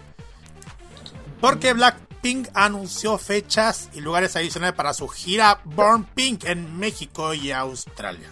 [1.41, 7.51] Porque Blackpink anunció fechas y lugares adicionales para su gira Born Pink en México y
[7.51, 8.29] Australia.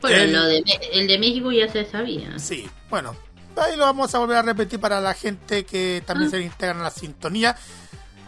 [0.00, 2.38] Bueno, El- lo de, el de México ya se sabía.
[2.38, 3.16] Sí, bueno,
[3.56, 6.30] ahí lo vamos a volver a repetir para la gente que también Ah.
[6.32, 7.56] se integran a la sintonía.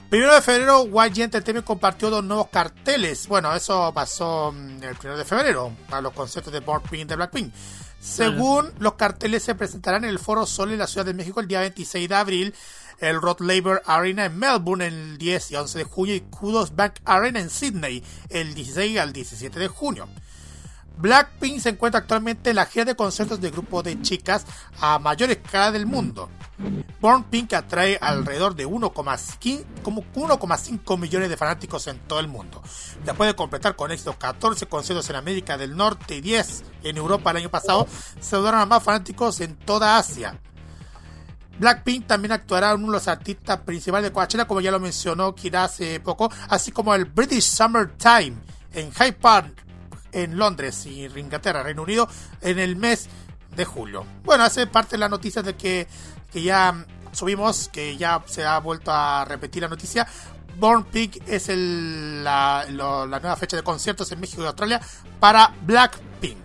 [0.08, 3.28] Primero de febrero, YG Entertainment compartió dos nuevos carteles.
[3.28, 7.16] Bueno, eso pasó mm, el primero de febrero para los conciertos de Born Pink de
[7.16, 7.52] Blackpink.
[8.00, 11.48] Según los carteles, se presentarán en el Foro Sol en la Ciudad de México el
[11.48, 12.54] día 26 de abril,
[13.00, 16.94] el Rod Laver Arena en Melbourne el 10 y 11 de junio y Kudos Bank
[17.04, 20.08] Arena en Sydney el 16 al 17 de junio.
[20.98, 24.44] Blackpink se encuentra actualmente en la gira de conciertos del grupo de chicas
[24.80, 26.28] a mayor escala del mundo.
[27.00, 32.60] Born Pink atrae alrededor de 1,5 millones de fanáticos en todo el mundo.
[33.04, 37.30] Después de completar con éxito 14 conciertos en América del Norte y 10 en Europa
[37.30, 37.86] el año pasado,
[38.20, 40.36] se a más fanáticos en toda Asia.
[41.60, 45.62] Blackpink también actuará uno de los artistas principales de Coachella, como ya lo mencionó Kira
[45.64, 48.36] hace poco, así como el British Summer Time
[48.72, 49.67] en Hyde Park
[50.12, 52.08] en Londres y Inglaterra, Reino Unido,
[52.40, 53.08] en el mes
[53.54, 54.06] de julio.
[54.24, 55.86] Bueno, hace parte de la noticia de que,
[56.32, 60.06] que ya subimos, que ya se ha vuelto a repetir la noticia.
[60.58, 64.80] Born Pig es el, la, la nueva fecha de conciertos en México y Australia
[65.20, 66.38] para Blackpink.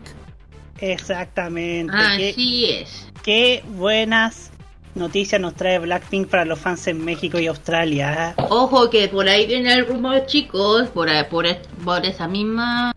[0.80, 1.96] Exactamente.
[1.96, 3.08] Así es.
[3.24, 4.52] Qué buenas
[4.96, 8.36] noticias nos trae Blackpink para los fans en México y Australia.
[8.50, 11.46] Ojo que por ahí viene el rumor, chicos, por, por,
[11.84, 12.94] por esa misma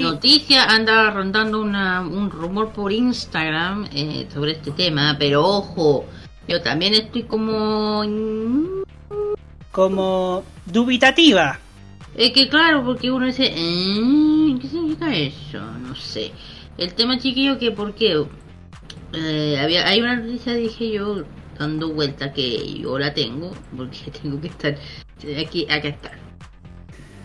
[0.00, 6.04] noticia anda rondando un rumor por Instagram eh, sobre este tema, pero ojo,
[6.48, 8.04] yo también estoy como...
[9.72, 11.58] Como dubitativa.
[12.14, 15.60] Es que claro, porque uno dice, eh, ¿qué significa eso?
[15.60, 16.30] No sé.
[16.78, 18.24] El tema chiquillo que porque
[19.12, 21.24] eh, había, hay una noticia, dije yo,
[21.58, 24.76] dando vuelta que yo la tengo, porque tengo que estar
[25.40, 26.12] aquí, acá está.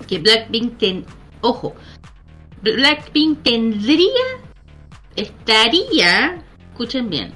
[0.07, 1.05] Que Blackpink, ten,
[1.41, 1.75] ojo,
[2.61, 4.23] Blackpink tendría,
[5.15, 7.33] estaría, escuchen bien,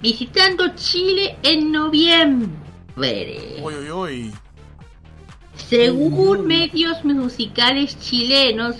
[0.00, 3.56] visitando Chile en noviembre.
[3.62, 4.32] Uy, uy, uy.
[5.54, 8.76] Según medios musicales chilenos,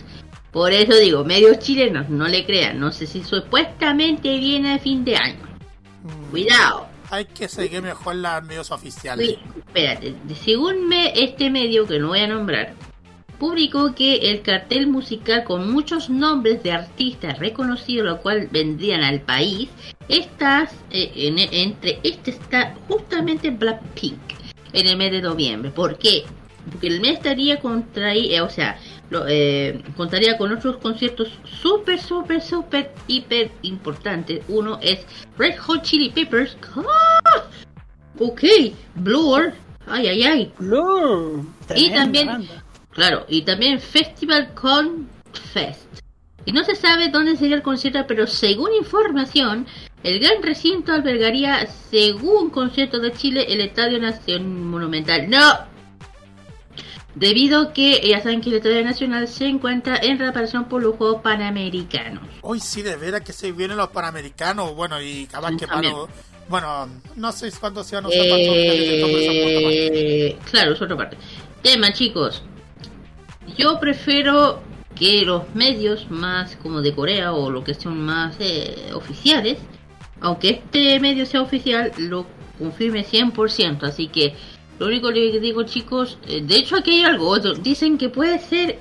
[0.51, 5.05] por eso digo, medios chilenos, no le crean, no sé si supuestamente viene a fin
[5.05, 5.41] de año.
[6.03, 6.31] Mm.
[6.31, 6.87] Cuidado.
[7.11, 9.37] Hay que seguir mejor las medios oficiales.
[9.57, 12.75] espérate, según me, este medio que no voy a nombrar,
[13.43, 19.20] publicó que el cartel musical con muchos nombres de artistas reconocidos, lo cual vendrían al
[19.20, 19.68] país,
[20.09, 21.11] está, eh,
[21.51, 24.20] entre este está justamente Blackpink
[24.72, 25.72] en el mes de noviembre.
[25.72, 26.22] ¿Por qué?
[26.70, 28.78] Porque el mes estaría contraí, eh, o sea,
[29.26, 34.45] eh, contaría con otros conciertos súper, súper, súper, hiper importantes.
[34.47, 35.01] Uno es
[35.36, 36.57] Red Hot Chili Peppers.
[36.76, 37.43] ¡Ah!
[38.20, 38.45] Ok,
[38.95, 39.53] Blur.
[39.88, 40.53] Ay, ay, ay.
[40.61, 41.45] Blur.
[41.74, 42.47] Y también
[42.93, 45.09] Claro, y también Festival Con
[45.53, 46.03] Fest.
[46.45, 49.66] Y no se sabe dónde sería el concierto, pero según información,
[50.03, 55.30] el gran recinto albergaría, según concierto de Chile, el Estadio Nacional Monumental.
[55.30, 55.72] ¡No!
[57.14, 60.97] Debido a que ya saben que el Estadio Nacional se encuentra en reparación por los
[60.97, 62.24] Juegos Panamericanos.
[62.40, 64.74] Hoy sí, de veras que se vienen los Panamericanos.
[64.74, 65.66] Bueno, y capaz que
[66.49, 69.07] Bueno, no sé cuándo se van a usar eh,
[70.51, 71.18] Claro, es otra parte.
[71.62, 72.43] Tema, chicos.
[73.57, 74.61] Yo prefiero
[74.95, 79.59] que los medios más como de Corea o lo que son más eh, oficiales,
[80.20, 82.26] aunque este medio sea oficial, lo
[82.59, 83.82] confirme 100%.
[83.82, 84.34] Así que
[84.78, 87.55] lo único que digo chicos, eh, de hecho aquí hay algo otro.
[87.55, 88.78] Dicen que puede ser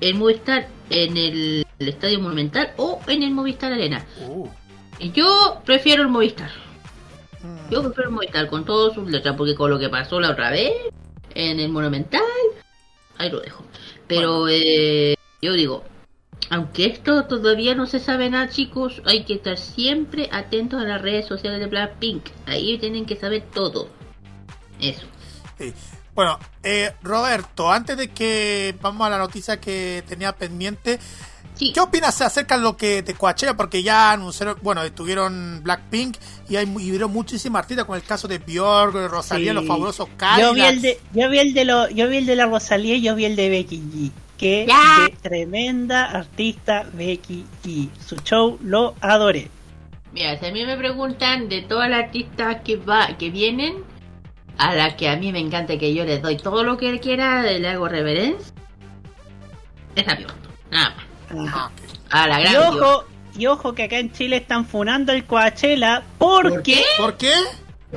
[0.00, 4.04] el Movistar en el, Estadio Monumental o en el Movistar Arena.
[4.26, 4.48] Uh.
[5.12, 6.50] Yo prefiero el Movistar.
[7.42, 7.72] Mm.
[7.72, 10.50] Yo prefiero el Movistar con todas sus letras, porque con lo que pasó la otra
[10.50, 10.72] vez
[11.34, 12.22] en el Monumental,
[13.18, 13.64] ahí lo dejo.
[14.06, 15.84] Pero eh, yo digo,
[16.50, 21.00] aunque esto todavía no se sabe nada, chicos, hay que estar siempre atentos a las
[21.00, 22.26] redes sociales de Blackpink.
[22.46, 23.88] Ahí tienen que saber todo.
[24.80, 25.06] Eso.
[26.14, 31.00] Bueno, eh, Roberto, antes de que vamos a la noticia que tenía pendiente,
[31.58, 33.56] ¿qué opinas acerca de lo que de Coachella?
[33.56, 36.16] Porque ya anunciaron, bueno, estuvieron Blackpink
[36.48, 40.08] y hay y vieron muchísimas artistas con el caso de Björk, de Rosalía, los fabulosos
[40.38, 42.96] Yo vi el de, yo vi el de lo, yo vi el de la Rosalía
[42.96, 44.10] y yo vi el de Becky G.
[44.36, 44.66] Qué
[45.22, 47.88] tremenda artista Becky G.
[48.04, 49.48] Su show lo adoré.
[50.12, 53.84] Mira, si a mí me preguntan de todas las artistas que va, que vienen,
[54.58, 57.42] a la que a mí me encanta que yo le doy todo lo que quiera,
[57.42, 58.54] le hago reverencia,
[59.96, 60.16] es a
[60.70, 61.03] Nada más.
[62.10, 63.04] A la gran y ojo,
[63.36, 66.84] y ojo que acá en Chile están funando el Coachella porque...
[66.98, 67.34] ¿Por qué?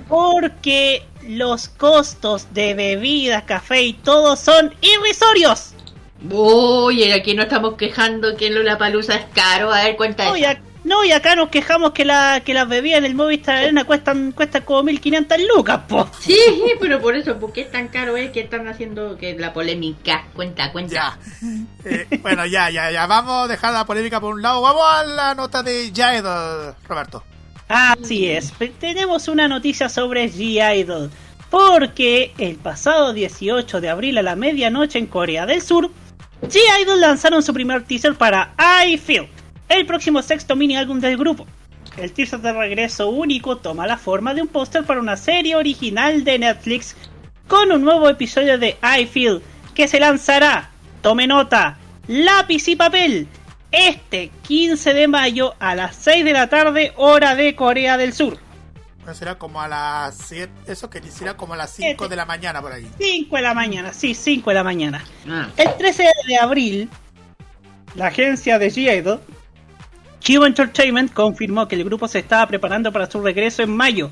[0.07, 5.73] Porque los costos de bebidas, café y todo son irrisorios.
[6.29, 9.71] Uy, aquí no estamos quejando que la palusa es caro.
[9.71, 10.59] A ver, cuenta eso.
[10.87, 14.31] No, y acá nos quejamos que la que las bebidas en el Movistar Arena cuestan
[14.31, 16.09] cuestan como 1500 lucas, po.
[16.21, 16.39] Sí,
[16.79, 20.71] pero por eso, porque es tan caro, es que están haciendo que la polémica cuenta,
[20.71, 21.19] cuenta.
[21.83, 25.03] Eh, bueno, ya, ya, ya, vamos a dejar la polémica por un lado, vamos a
[25.03, 27.23] la nota de G-Idol, Roberto.
[27.67, 31.11] Así es, tenemos una noticia sobre G-Idol,
[31.49, 35.91] porque el pasado 18 de abril a la medianoche en Corea del Sur
[36.41, 38.53] G-Idol lanzaron su primer teaser para
[38.85, 39.27] I Feel,
[39.69, 41.45] el próximo sexto mini álbum del grupo.
[41.97, 46.23] El teaser de regreso único toma la forma de un póster para una serie original
[46.23, 46.95] de Netflix
[47.47, 49.41] con un nuevo episodio de I Feel
[49.73, 50.69] que se lanzará,
[51.01, 53.27] tome nota, lápiz y papel,
[53.71, 58.37] este 15 de mayo a las 6 de la tarde hora de Corea del Sur.
[59.13, 62.61] Será como a las 7, eso que será como a las 5 de la mañana
[62.61, 62.85] por ahí.
[62.99, 65.03] 5 de la mañana, sí, 5 de la mañana.
[65.29, 65.47] Ah.
[65.55, 66.89] El 13 de abril,
[67.95, 69.21] la agencia de G-Idol,
[70.19, 74.09] Chivo Entertainment, confirmó que el grupo se estaba preparando para su regreso en mayo.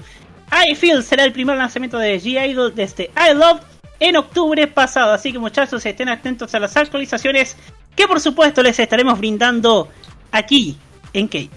[0.51, 3.61] I Feel será el primer lanzamiento de G-Idol desde I Love
[3.99, 5.13] en octubre pasado.
[5.13, 7.57] Así que muchachos, estén atentos a las actualizaciones
[7.95, 9.89] que por supuesto les estaremos brindando
[10.31, 10.77] aquí
[11.13, 11.49] en k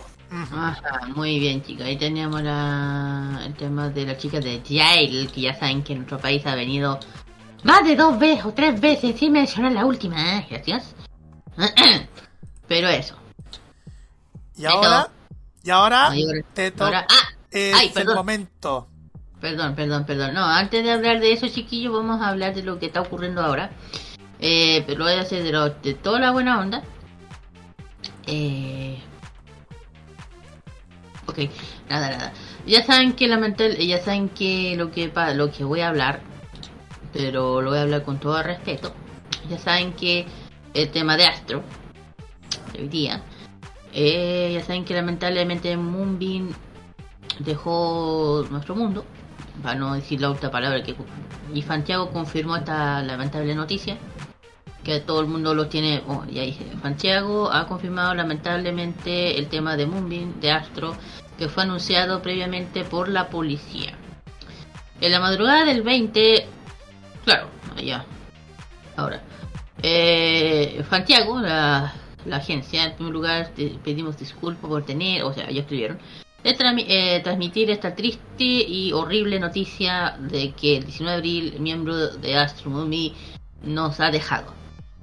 [1.15, 1.87] muy bien, chicos.
[1.87, 6.19] Ahí teníamos el tema de la chica de Jail, que ya saben que en nuestro
[6.19, 6.99] país ha venido
[7.65, 10.47] más de dos veces o tres veces, sin mencionar la última, ¿eh?
[10.51, 10.95] Gracias.
[12.69, 13.17] Pero eso.
[14.59, 15.09] Y ahora,
[15.63, 16.13] y ahora,
[16.53, 18.89] te toca ah, es el momento.
[19.41, 20.35] Perdón, perdón, perdón.
[20.35, 23.41] No, antes de hablar de eso, chiquillos, vamos a hablar de lo que está ocurriendo
[23.41, 23.71] ahora.
[24.41, 26.83] Eh, pero lo voy a hacer de, de toda la buena onda.
[28.27, 28.99] Eh,
[31.27, 31.39] ok,
[31.89, 32.33] nada, nada.
[32.67, 36.21] Ya saben que lamentable, ya saben que lo que lo que voy a hablar,
[37.13, 38.93] pero lo voy a hablar con todo respeto.
[39.49, 40.27] Ya saben que
[40.75, 41.63] el tema de Astro,
[42.73, 43.23] de hoy día,
[43.93, 46.53] eh, ya saben que lamentablemente Moonbeam
[47.39, 49.05] dejó nuestro mundo,
[49.63, 50.95] para no decir la última palabra que
[51.55, 53.97] y Santiago confirmó esta lamentable noticia
[54.85, 56.03] que todo el mundo lo tiene.
[56.09, 60.97] Oh, ya dije, Santiago ha confirmado lamentablemente el tema de Moonbeam, de Astro,
[61.37, 63.95] que fue anunciado previamente por la policía.
[65.01, 66.47] En la madrugada del 20,
[67.25, 68.05] claro, allá,
[68.97, 69.21] ahora,
[69.83, 71.93] eh, Santiago, la,
[72.37, 73.51] agencia, en primer lugar
[73.85, 75.99] pedimos disculpas por tener, o sea, ya escribieron,
[76.45, 76.57] de
[76.89, 82.37] eh, transmitir esta triste y horrible noticia de que el 19 de abril, miembro de
[82.37, 83.13] Astro Movie
[83.63, 84.55] nos ha dejado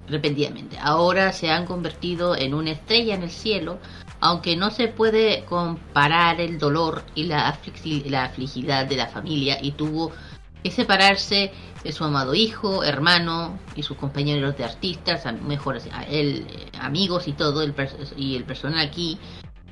[0.07, 0.77] repentinamente.
[0.79, 3.79] Ahora se han convertido en una estrella en el cielo,
[4.21, 7.57] aunque no se puede comparar el dolor y la,
[8.05, 10.11] la afligidad de la familia y tuvo
[10.65, 11.51] que separarse
[11.83, 16.47] de su amado hijo, hermano y sus compañeros de artistas, mejores él,
[16.81, 17.75] amigos y todo, el
[18.17, 19.19] y el personal aquí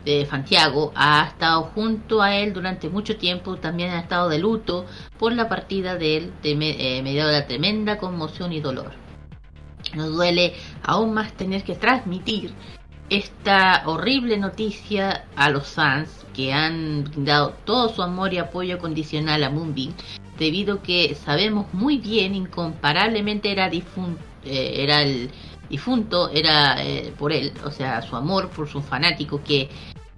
[0.06, 4.86] de Santiago ha estado junto a él durante mucho tiempo, también ha estado de luto
[5.18, 8.92] por la partida de él, de, eh, medio de la tremenda conmoción y dolor.
[9.96, 12.54] Nos duele aún más tener que transmitir
[13.10, 19.44] esta horrible noticia a los fans que han dado todo su amor y apoyo condicional
[19.44, 19.94] a Moonbeam
[20.44, 25.32] debido que sabemos muy bien incomparablemente era difunto, eh, era el
[25.70, 29.70] difunto era eh, por él o sea su amor por su fanático que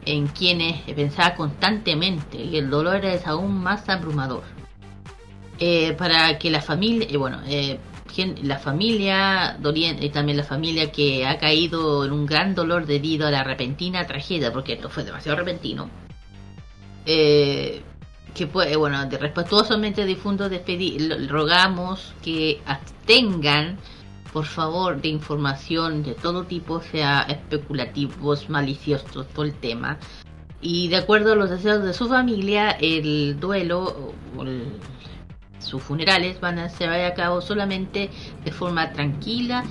[0.04, 4.44] en quienes pensaba constantemente y el dolor es aún más abrumador
[5.60, 7.40] eh, para que la familia bueno
[8.44, 9.58] la familia
[10.00, 14.06] y también la familia que ha caído en un gran dolor debido a la repentina
[14.08, 15.90] tragedia, porque esto fue demasiado repentino.
[17.06, 17.82] Eh,
[18.36, 23.78] que puede, bueno, de respetuosamente difuntos despedir, rogamos que abstengan,
[24.32, 29.98] por favor, de información de todo tipo, sea especulativos, maliciosos, todo el tema.
[30.62, 34.14] Y de acuerdo a los deseos de su familia, el duelo,
[35.60, 38.10] sus funerales van a se a cabo solamente
[38.44, 39.64] de forma tranquila,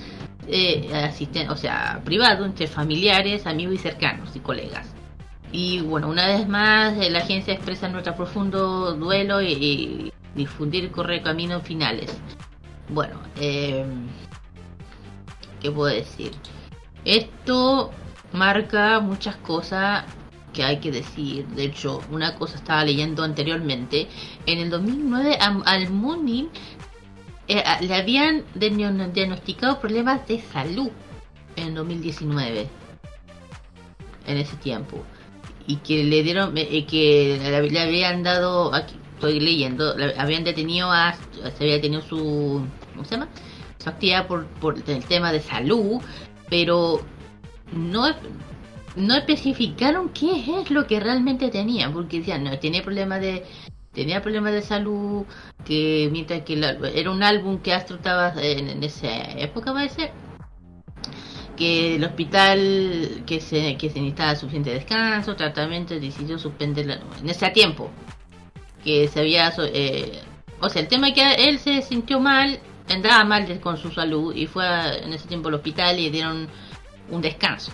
[0.47, 1.11] eh,
[1.49, 4.95] o sea, privado, entre familiares, amigos y cercanos y colegas.
[5.57, 11.23] Y bueno, una vez más, eh, la agencia expresa nuestro profundo duelo y, difundir correr
[11.23, 12.11] caminos finales.
[12.89, 13.85] Bueno, eh,
[15.61, 16.31] ¿qué puedo decir?
[17.05, 17.91] Esto
[18.33, 20.03] marca muchas cosas
[20.51, 21.47] que hay que decir.
[21.47, 24.09] De hecho, una cosa estaba leyendo anteriormente.
[24.45, 26.49] En el 2009 al Moonin
[27.47, 30.89] eh, le habían diagnosticado problemas de salud
[31.55, 32.67] en 2019.
[34.27, 35.01] En ese tiempo.
[35.67, 40.91] Y que le dieron, eh, eh, que le, habían dado, aquí estoy leyendo, habían detenido
[40.91, 41.15] a,
[41.57, 43.29] se había tenido su, ¿cómo se llama?
[43.81, 46.01] Su actividad por, por el tema de salud,
[46.49, 47.01] pero
[47.73, 48.05] no
[48.95, 53.43] no especificaron qué es lo que realmente tenía, porque decían, no, tenía problemas de
[53.93, 55.25] tenía problemas de salud,
[55.63, 56.53] que mientras que
[56.93, 60.11] era un álbum que Astro estaba en, esa época parece
[61.55, 67.49] que el hospital que se que se necesitaba suficiente descanso, tratamiento, decidió suspenderlo en ese
[67.51, 67.89] tiempo
[68.83, 70.21] que se había eh,
[70.59, 74.33] o sea, el tema es que él se sintió mal andaba mal con su salud
[74.35, 74.65] y fue
[75.03, 76.47] en ese tiempo al hospital y dieron
[77.09, 77.71] un descanso.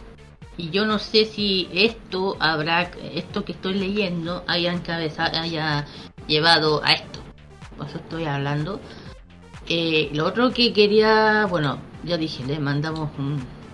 [0.58, 5.32] Y yo no sé si esto habrá, esto que estoy leyendo haya, encabezado,
[6.28, 7.20] llevado a esto.
[7.78, 8.80] Por eso estoy hablando.
[9.68, 13.10] Eh, lo otro que quería, bueno, ya dije, le mandamos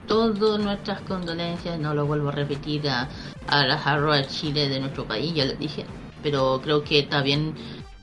[0.07, 3.07] todas nuestras condolencias, no lo vuelvo a repetir a,
[3.47, 5.85] a las arroas Chile de nuestro país, ya lo dije,
[6.23, 7.53] pero creo que está bien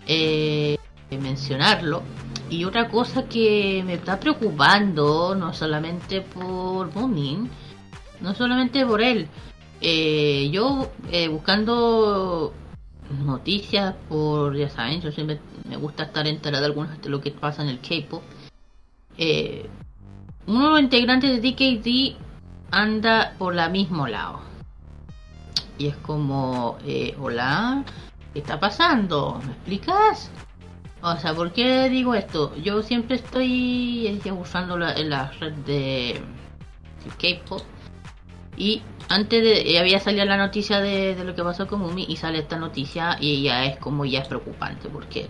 [0.07, 0.77] eh,
[1.11, 2.03] mencionarlo.
[2.51, 7.51] Y otra cosa que me está preocupando, no solamente por Moomin,
[8.21, 9.29] no solamente por él,
[9.81, 12.53] eh, yo eh, buscando
[13.25, 17.31] noticias por, ya saben, yo siempre me gusta estar enterado de algunas de lo que
[17.31, 18.23] pasa en el K-pop.
[19.17, 19.69] Eh,
[20.47, 22.17] uno de los integrantes de DKD
[22.71, 24.41] anda por la mismo lado.
[25.79, 27.85] Y es como, eh, hola,
[28.33, 29.41] ¿qué está pasando?
[29.45, 30.31] ¿Me explicas?
[31.03, 32.55] O sea, ¿por qué digo esto?
[32.57, 36.23] Yo siempre estoy usando la, la red de
[37.21, 37.63] K-pop
[38.57, 42.39] y antes de había salido la noticia de, lo que pasó con Mumi y sale
[42.39, 45.29] esta noticia y ya es como ya es preocupante porque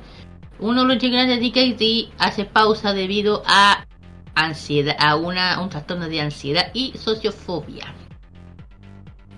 [0.59, 3.87] uno de los integrantes de DKD hace pausa debido a
[4.35, 7.95] ansiedad, a una, un trastorno de ansiedad y sociofobia.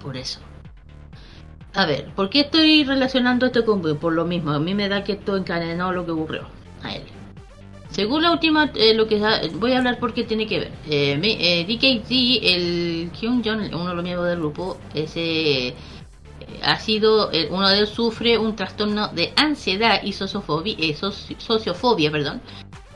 [0.03, 0.41] Por eso.
[1.75, 5.05] A ver, ¿por qué estoy relacionando esto con Por lo mismo, a mí me da
[5.05, 6.49] que esto encadenó lo que ocurrió
[6.83, 7.03] a él.
[7.91, 9.23] Según la última, eh, lo que
[9.55, 10.73] voy a hablar porque tiene que ver.
[10.89, 15.75] Eh, eh DKD, el Kyung Jong, uno de los miembros del grupo, ese eh,
[16.63, 20.77] ha sido, uno de ellos sufre un trastorno de ansiedad y sociofobia,
[21.39, 22.41] sociofobia perdón,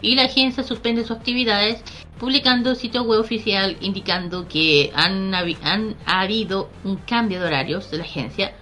[0.03, 1.83] y la agencia suspende sus actividades
[2.19, 7.99] publicando sitio web oficial indicando que han, han ha habido un cambio de horarios de
[7.99, 8.53] la agencia.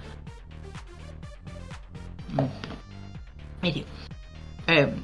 [4.66, 4.95] Eh,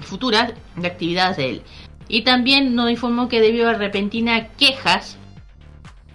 [0.00, 1.62] futuras de actividades de él.
[2.08, 5.16] Y también nos informó que debido a repentinas quejas,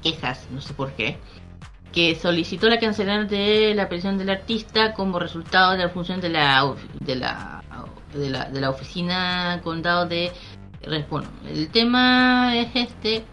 [0.03, 1.17] quejas, no sé por qué,
[1.91, 6.29] que solicitó la cancelación de la presión del artista como resultado de la función de
[7.15, 7.56] la
[8.17, 10.31] de la, de la oficina condado de
[11.09, 13.23] bueno, el tema es este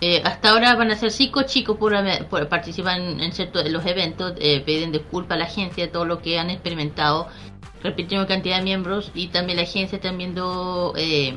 [0.00, 1.94] eh, hasta ahora van a ser cinco chicos por,
[2.48, 6.20] participar en, ciertos de los eventos eh, piden disculpas a la agencia de todo lo
[6.20, 7.28] que han experimentado
[7.82, 11.34] repitiendo cantidad de miembros y también la agencia está viendo eh,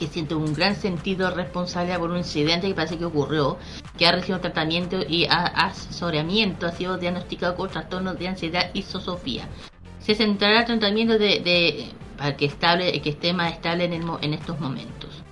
[0.00, 3.58] que siente un gran sentido responsable por un incidente que parece que ocurrió,
[3.98, 9.46] que ha recibido tratamiento y asesoramiento, ha sido diagnosticado con trastornos de ansiedad y sosofía.
[10.00, 14.58] Se centrará el tratamiento de, para que, estable, que esté más estable en, en estos
[14.60, 15.22] momentos.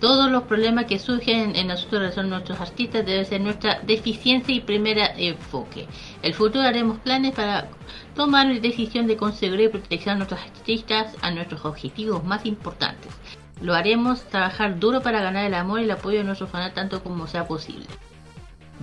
[0.00, 4.60] Todos los problemas que surgen en de relación nuestros artistas debe ser nuestra deficiencia y
[4.60, 5.88] primera enfoque.
[6.22, 7.68] El futuro haremos planes para
[8.14, 13.12] tomar la decisión de conseguir y proteger a nuestros artistas a nuestros objetivos más importantes.
[13.60, 17.02] Lo haremos trabajar duro para ganar el amor y el apoyo de nuestros fans tanto
[17.02, 17.86] como sea posible.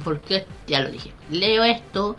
[0.04, 1.14] Porque ya lo dije.
[1.32, 2.18] Leo esto.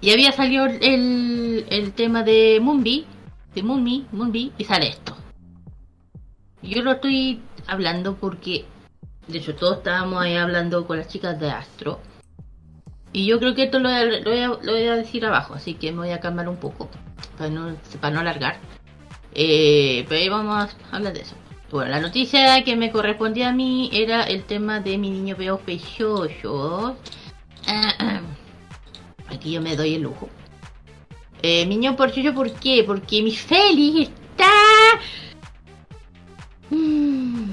[0.00, 3.06] Y había salido el, el tema de Moonbi.
[3.54, 4.52] De Moonbi, Moonbi.
[4.56, 5.16] Y sale esto.
[6.62, 8.64] Yo lo estoy hablando porque,
[9.28, 12.00] de hecho, todos estábamos ahí hablando con las chicas de Astro.
[13.12, 16.20] Y yo creo que esto lo, voy, a, decir abajo, así que me voy a
[16.20, 16.88] calmar un poco,
[17.36, 18.58] para no, para no alargar.
[19.34, 21.34] Eh, pero ahí vamos a hablar de eso.
[21.70, 25.58] Bueno, la noticia que me correspondía a mí era el tema de mi niño veo
[25.58, 26.96] pechocho.
[29.40, 30.28] Aquí yo me doy el lujo.
[31.40, 32.84] Eh, mi niño pechocho, ¿por qué?
[32.86, 34.52] Porque mi Félix está
[36.68, 37.50] Mm.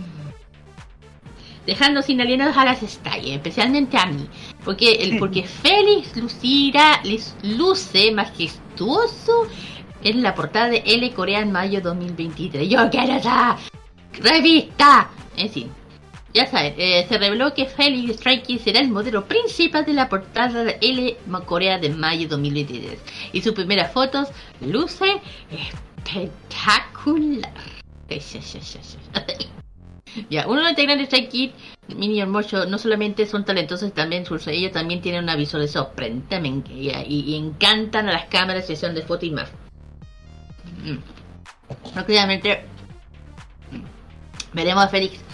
[1.65, 4.27] Dejando sin alienados a las estrellas, especialmente a mí.
[4.65, 7.01] Porque, el, porque Félix lucirá,
[7.43, 9.47] luce majestuoso
[10.03, 12.69] en la portada de L Corea en mayo 2023.
[12.69, 13.57] Yo quiero esa
[14.13, 15.09] revista.
[15.37, 15.71] En fin,
[16.33, 20.63] ya saben, eh, se reveló que Félix Strike será el modelo principal de la portada
[20.63, 22.99] de L Corea de mayo 2023.
[23.33, 24.29] Y sus primeras fotos
[24.61, 27.51] luce espectacular.
[30.29, 31.53] ya, uno de los integrantes de Strike
[31.95, 37.35] Mini Hermoso, no solamente son talentosos, también sus, ellos también tienen una visual sorprendente y,
[37.35, 39.49] encantan a las cámaras, sesión de foto y más.
[40.83, 40.97] Mm.
[43.71, 43.81] Mm,
[44.53, 45.26] veremos a Félix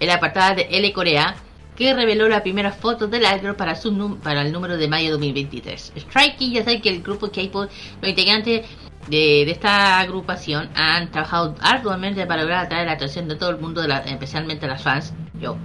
[0.00, 1.36] en la apartada de L Corea
[1.76, 5.12] que reveló la primera foto del álbum para, su para el número de mayo de
[5.12, 5.92] 2023.
[5.96, 7.70] Strikey, ya saben que el grupo K-pop,
[8.02, 8.66] los integrantes
[9.08, 13.80] de, esta agrupación han trabajado arduamente para lograr atraer la atención de todo el mundo,
[13.80, 15.56] de especialmente a las fans, yo.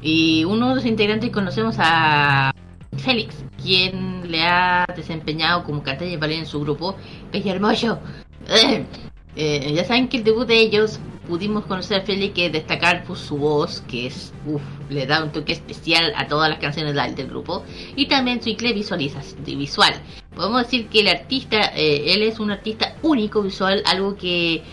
[0.00, 2.52] Y uno de los integrantes conocemos a
[2.96, 6.96] Félix, quien le ha desempeñado como cantante y en su grupo,
[7.32, 7.98] Peña Hermoso.
[9.36, 10.98] Eh, ya saben que el debut de ellos
[11.30, 14.60] pudimos conocer a Feli que destacar por su voz, que es, uff,
[14.90, 17.62] le da un toque especial a todas las canciones del, grupo,
[17.94, 18.82] y también su increíble
[19.46, 19.94] visual.
[20.34, 24.64] Podemos decir que el artista, eh, él es un artista único visual, algo que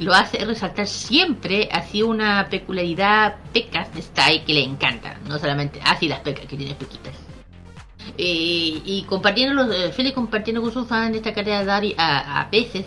[0.00, 5.80] lo hace resaltar siempre, así una peculiaridad pecas de style que le encanta, no solamente
[5.84, 7.14] así las pecas que tiene pequitas.
[8.18, 12.84] Eh, y compartiendo los, eh, compartiendo con sus fans esta carrera de Dari a veces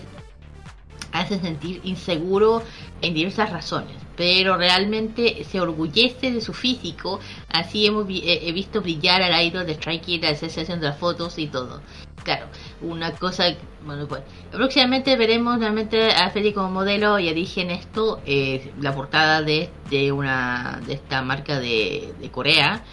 [1.16, 2.62] hace sentir inseguro
[3.02, 7.20] en diversas razones, pero realmente se orgullece de su físico,
[7.52, 11.82] así hemos he visto brillar al aire de Strike la haciendo las fotos y todo.
[12.24, 12.48] Claro,
[12.82, 13.46] una cosa,
[13.86, 18.96] bueno, pues, próximamente veremos realmente a Feli como modelo, ya dije en esto, eh, la
[18.96, 22.84] portada de, de, una, de esta marca de, de Corea,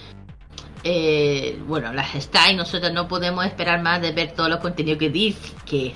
[0.85, 5.11] eh, bueno, las está nosotros no podemos esperar más de ver todos los contenidos que
[5.11, 5.95] dice que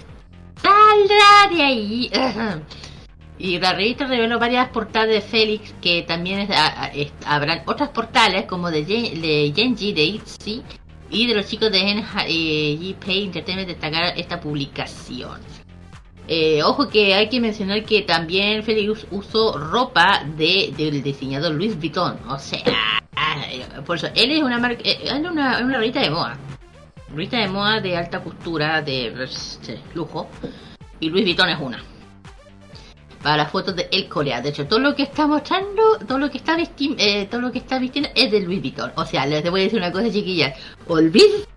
[0.62, 2.10] saldrá de ahí.
[3.38, 6.48] Y la revista reveló varias portadas de Félix, que también
[7.26, 10.62] habrán otras portales como de, de Genji, de ITZY
[11.10, 11.78] y de los chicos de
[12.28, 15.40] eh, GP Entertainment destacar esta publicación.
[16.28, 21.78] Eh, ojo que hay que mencionar que también Félix usó ropa de, del diseñador Luis
[21.78, 22.18] Vuitton.
[22.28, 22.62] O sea,
[23.84, 26.38] por eso, él es una marca, eh, es una, revista de moda.
[27.10, 30.26] Revista de moda de alta costura, de, de lujo.
[30.98, 31.80] Y Luis Vuitton es una
[33.26, 34.40] para las fotos de El Corea.
[34.40, 37.50] De hecho, todo lo que está mostrando, todo lo que está vistiendo, eh, todo lo
[37.50, 38.92] que está vistiendo es de Louis Vuitton.
[38.94, 40.56] O sea, les voy a decir una cosa, chiquillas.
[40.86, 41.48] Olvídense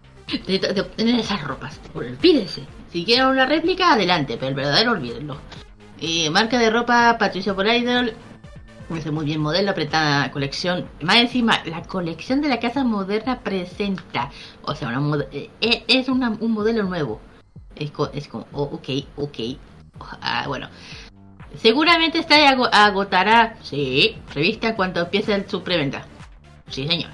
[0.47, 1.79] de, obtener esas ropas.
[1.93, 2.63] Olvídense.
[2.91, 5.37] Si quieren una réplica, adelante, pero el verdadero olvídenlo.
[6.01, 8.13] Eh, marca de ropa Patricia por Idol.
[8.97, 10.89] Es muy bien modelo, apretada colección.
[11.03, 14.31] Más encima, la colección de la casa moderna presenta.
[14.63, 17.21] O sea, una eh, eh, es un modelo nuevo.
[17.75, 19.39] Es, es como, oh, ok, ok.
[20.21, 20.67] Ah, bueno,
[21.57, 26.05] Seguramente esta agotará, sí, revista cuando empiece su preventa.
[26.69, 27.09] Sí, señor.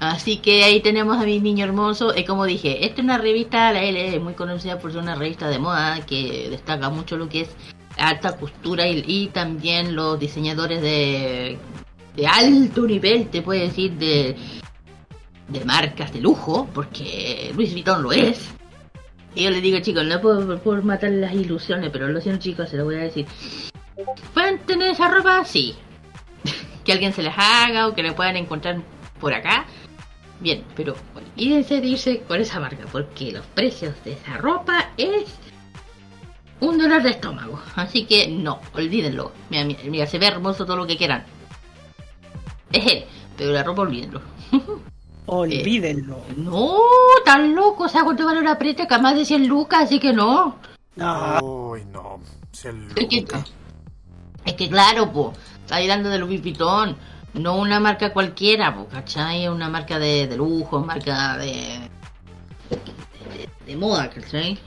[0.00, 2.16] Así que ahí tenemos a mi niño hermoso.
[2.16, 5.48] Y como dije, esta es una revista, la L muy conocida por ser una revista
[5.48, 7.50] de moda que destaca mucho lo que es
[7.98, 11.58] alta costura y, también los diseñadores de,
[12.16, 14.36] de alto nivel, te puede decir, de,
[15.48, 18.48] de marcas de lujo, porque Luis Vuitton lo es.
[19.34, 22.68] Y yo le digo, chicos, no puedo por matar las ilusiones, pero lo siento, chicos,
[22.68, 23.26] se lo voy a decir.
[24.34, 25.44] ¿Pueden tener esa ropa?
[25.44, 25.76] Sí.
[26.84, 28.80] que alguien se las haga o que la puedan encontrar
[29.20, 29.66] por acá.
[30.40, 35.38] Bien, pero olvídense de irse con esa marca, porque los precios de esa ropa es
[36.60, 37.60] un dolor de estómago.
[37.76, 39.32] Así que no, olvídenlo.
[39.50, 41.24] Mira, mira, se ve hermoso todo lo que quieran.
[42.72, 43.04] Es él,
[43.36, 44.22] pero la ropa olvídenlo.
[45.32, 46.16] Olvídenlo.
[46.28, 46.76] Eh, no,
[47.24, 47.84] tan loco.
[47.84, 48.88] O sea, ¿cuánto valor aprieta?
[48.88, 50.56] Que más de 100 lucas, así que no.
[50.96, 51.38] No.
[51.40, 52.20] Uy, no.
[52.50, 52.96] 100 lucas.
[52.98, 53.26] Es que,
[54.44, 56.96] es que claro, pues, está hablando de Louis Vuitton.
[57.34, 59.46] No una marca cualquiera, pues, ¿cachai?
[59.46, 61.88] Una marca de, de lujo, marca de,
[63.66, 64.58] de, moda, ¿cachai?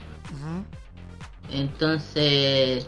[1.52, 2.86] Entonces,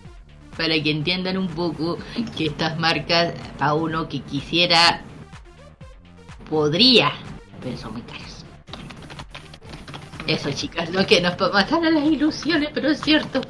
[0.56, 1.98] para que entiendan un poco
[2.36, 5.04] que estas marcas, a uno que quisiera
[6.50, 7.12] Podría,
[7.62, 8.44] pero son muy caros.
[10.26, 13.40] Eso, chicas, lo que nos matar a las ilusiones, pero es cierto.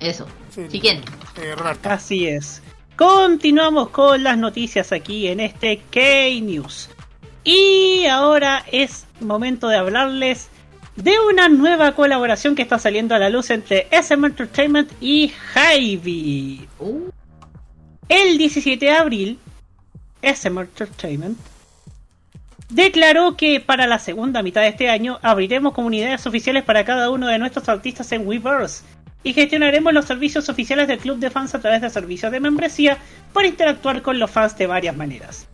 [0.00, 0.26] Eso.
[0.50, 1.12] Siguiente.
[1.36, 2.62] Eh, Así es.
[2.96, 6.88] Continuamos con las noticias aquí en este K-News.
[7.44, 10.48] Y ahora es momento de hablarles
[10.96, 15.32] de una nueva colaboración que está saliendo a la luz entre SM Entertainment y.
[16.78, 17.10] Uh.
[18.08, 19.38] El 17 de abril,
[20.22, 21.38] SM Entertainment
[22.68, 27.28] declaró que para la segunda mitad de este año abriremos comunidades oficiales para cada uno
[27.28, 28.84] de nuestros artistas en Weverse
[29.22, 32.98] y gestionaremos los servicios oficiales del club de fans a través de servicios de membresía
[33.32, 35.46] para interactuar con los fans de varias maneras.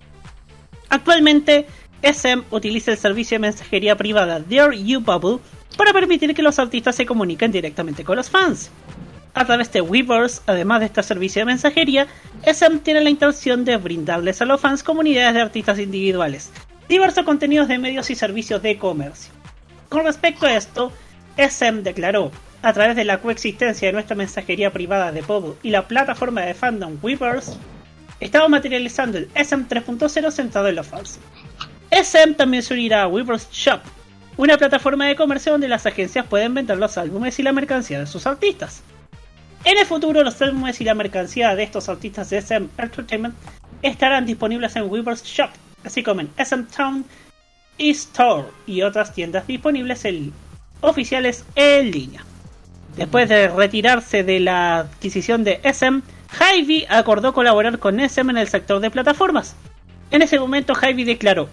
[0.88, 1.66] Actualmente,
[2.02, 5.38] SM utiliza el servicio de mensajería privada Dear You Bubble
[5.76, 8.70] para permitir que los artistas se comuniquen directamente con los fans.
[9.34, 12.06] A través de Weverse, además de este servicio de mensajería,
[12.44, 16.50] SM tiene la intención de brindarles a los fans comunidades de artistas individuales,
[16.88, 19.32] diversos contenidos de medios y servicios de comercio.
[19.88, 20.92] Con respecto a esto,
[21.36, 22.32] SM declaró,
[22.62, 26.54] a través de la coexistencia de nuestra mensajería privada de Bubble y la plataforma de
[26.54, 27.52] fandom Weverse,
[28.18, 31.20] estamos materializando el SM 3.0 centrado en los fans.
[31.90, 33.80] SM también se unirá a Weverse Shop,
[34.36, 38.06] una plataforma de comercio donde las agencias pueden vender los álbumes y la mercancía de
[38.06, 38.82] sus artistas.
[39.64, 43.34] En el futuro, los álbumes y la mercancía de estos artistas de SM Entertainment
[43.82, 45.50] estarán disponibles en Weverse Shop,
[45.84, 47.04] así como en SM Town
[47.78, 50.32] e-Store y otras tiendas disponibles en,
[50.80, 52.24] oficiales en línea.
[52.96, 56.02] Después de retirarse de la adquisición de SM,
[56.38, 59.56] Hy-Vee acordó colaborar con SM en el sector de plataformas.
[60.10, 61.48] En ese momento, Hy-Vee declaró: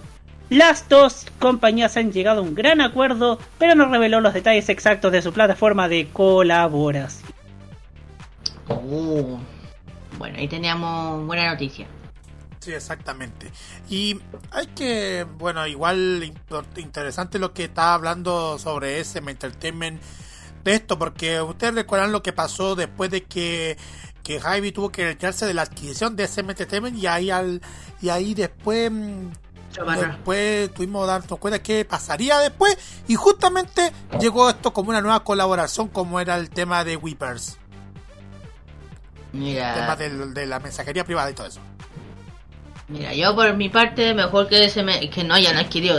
[0.50, 5.12] Las dos compañías han llegado a un gran acuerdo, pero no reveló los detalles exactos
[5.12, 7.34] de su plataforma de colaboración.
[8.70, 9.40] Oh.
[10.18, 11.88] Bueno, ahí teníamos buena noticia.
[12.60, 13.52] Sí, exactamente.
[13.90, 14.20] Y
[14.52, 16.34] hay que, bueno, igual
[16.78, 20.02] interesante lo que está hablando sobre SM Entertainment
[20.64, 23.78] de esto, porque ustedes recuerdan lo que pasó después de que,
[24.24, 27.62] que Javi tuvo que retirarse de la adquisición de SM Entertainment y ahí al
[28.02, 29.30] y ahí después mm,
[29.86, 35.88] después tuvimos darnos cuenta qué pasaría después y justamente llegó esto como una nueva colaboración
[35.88, 37.58] como era el tema de Weepers.
[39.34, 39.74] Mira.
[39.74, 39.96] El tema
[40.34, 41.62] de la mensajería privada y todo eso.
[42.90, 44.72] Mira, yo por mi parte, mejor que,
[45.14, 45.98] que no hayan adquirido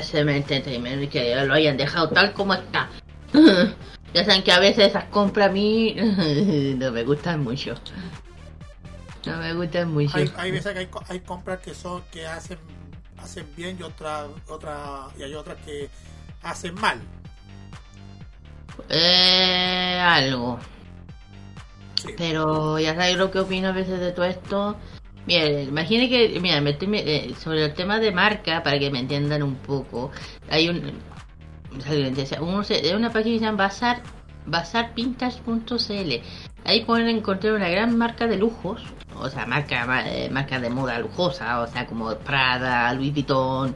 [0.00, 2.88] SM Entertainment, que lo hayan dejado tal como está.
[4.14, 5.94] ya saben que a veces esas compras a mí
[6.78, 7.74] no me gustan mucho.
[9.26, 10.16] No me gustan mucho.
[10.36, 12.58] Hay, veces que hay, compras que son que hacen
[13.18, 15.88] hacen bien y otras otra, y hay otras que
[16.42, 17.00] hacen mal.
[18.88, 20.58] Eh, algo.
[22.16, 24.76] Pero ya sabes lo que opino a veces de todo esto.
[25.26, 29.56] Mira, imagine que, mira, eh, sobre el tema de marca, para que me entiendan un
[29.56, 30.12] poco,
[30.48, 30.92] hay un,
[32.40, 34.02] uno se, una página que se llama Bazar,
[34.46, 36.12] bazarpintas.cl.
[36.64, 38.82] Ahí pueden encontrar una gran marca de lujos,
[39.20, 43.74] o sea, marca, eh, marca de moda lujosa, o sea, como Prada, Louis Vuitton,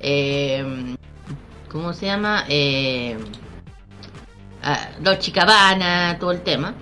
[0.00, 0.96] eh,
[1.70, 2.44] ¿cómo se llama?
[2.48, 3.16] Eh,
[4.62, 4.88] ah,
[6.18, 6.74] todo el tema.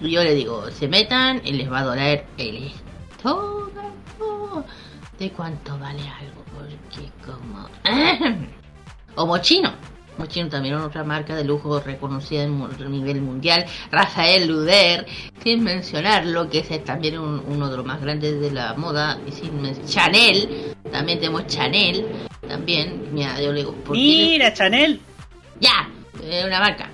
[0.00, 2.72] Y yo le digo, se metan y les va a doler el
[3.16, 4.64] estómago.
[5.18, 6.42] ¿De cuánto vale algo?
[6.54, 7.68] Porque como...
[9.16, 9.70] o Mochino.
[10.20, 13.64] Mochino también otra marca de lujo reconocida a nivel mundial.
[13.90, 15.06] Rafael Luder,
[15.42, 19.18] sin mencionar lo que es también uno de los más grandes de la moda.
[19.26, 22.06] Y sin Chanel, también tenemos Chanel.
[22.46, 25.00] También, mira, yo le digo, Mira, Chanel.
[25.58, 25.88] Ya,
[26.22, 26.90] es una marca.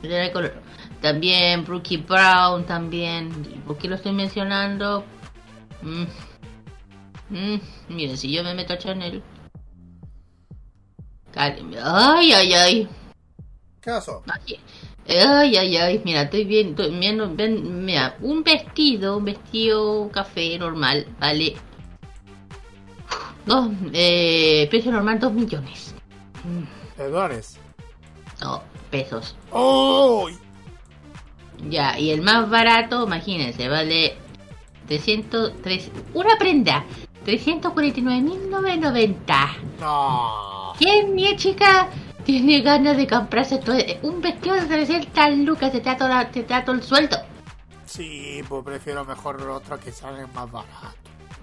[0.00, 0.54] De color.
[1.02, 3.30] También Brookie Brown, también.
[3.66, 5.04] ¿Por qué lo estoy mencionando?
[5.82, 6.04] Mm.
[7.28, 7.60] Mm.
[7.90, 9.22] Miren, si yo me meto a Chanel
[11.36, 12.88] Ay, ay, ay.
[13.80, 14.22] ¿Qué pasó?
[15.08, 21.54] Ay, ay, ay, mira, estoy viendo, viendo, mira, un vestido, un vestido café normal, vale.
[23.44, 25.94] Dos, eh, precio normal, dos millones.
[26.96, 27.60] ¿De dólares?
[28.40, 29.36] No, pesos.
[29.50, 30.28] ¡Oh!
[31.68, 34.16] Ya, y el más barato, imagínense, vale
[34.88, 36.84] 303, una prenda,
[37.24, 39.56] 349.990.
[39.80, 40.55] No.
[40.78, 41.88] ¿Quién, mi chica,
[42.24, 45.72] tiene ganas de comprarse todo, un vestido de 300 lucas?
[45.72, 47.16] Te da, toda, te todo el sueldo.
[47.86, 50.96] Sí, pues prefiero mejor otro que salga más barato.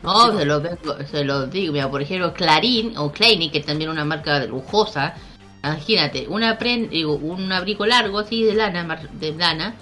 [0.04, 0.62] No, se, lo,
[1.06, 5.16] se lo digo, mira, por ejemplo, Clarín o Kleiny, que es también una marca lujosa.
[5.64, 9.76] Imagínate, una digo, un abrigo largo así de lana, de lana,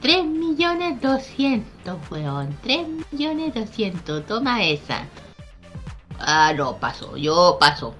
[0.00, 5.06] 3 millones 200, weón, 3 millones 200, toma esa.
[6.18, 7.16] Ah, no, paso.
[7.16, 7.94] Yo paso.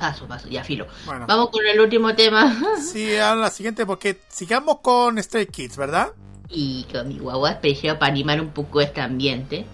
[0.00, 0.86] Paso, paso, ya filo.
[1.04, 2.56] Vamos con el último tema.
[2.80, 6.12] Sí, a la siguiente, porque sigamos con Stray Kids, ¿verdad?
[6.48, 9.66] Y con mi guagua especial para animar un poco este ambiente.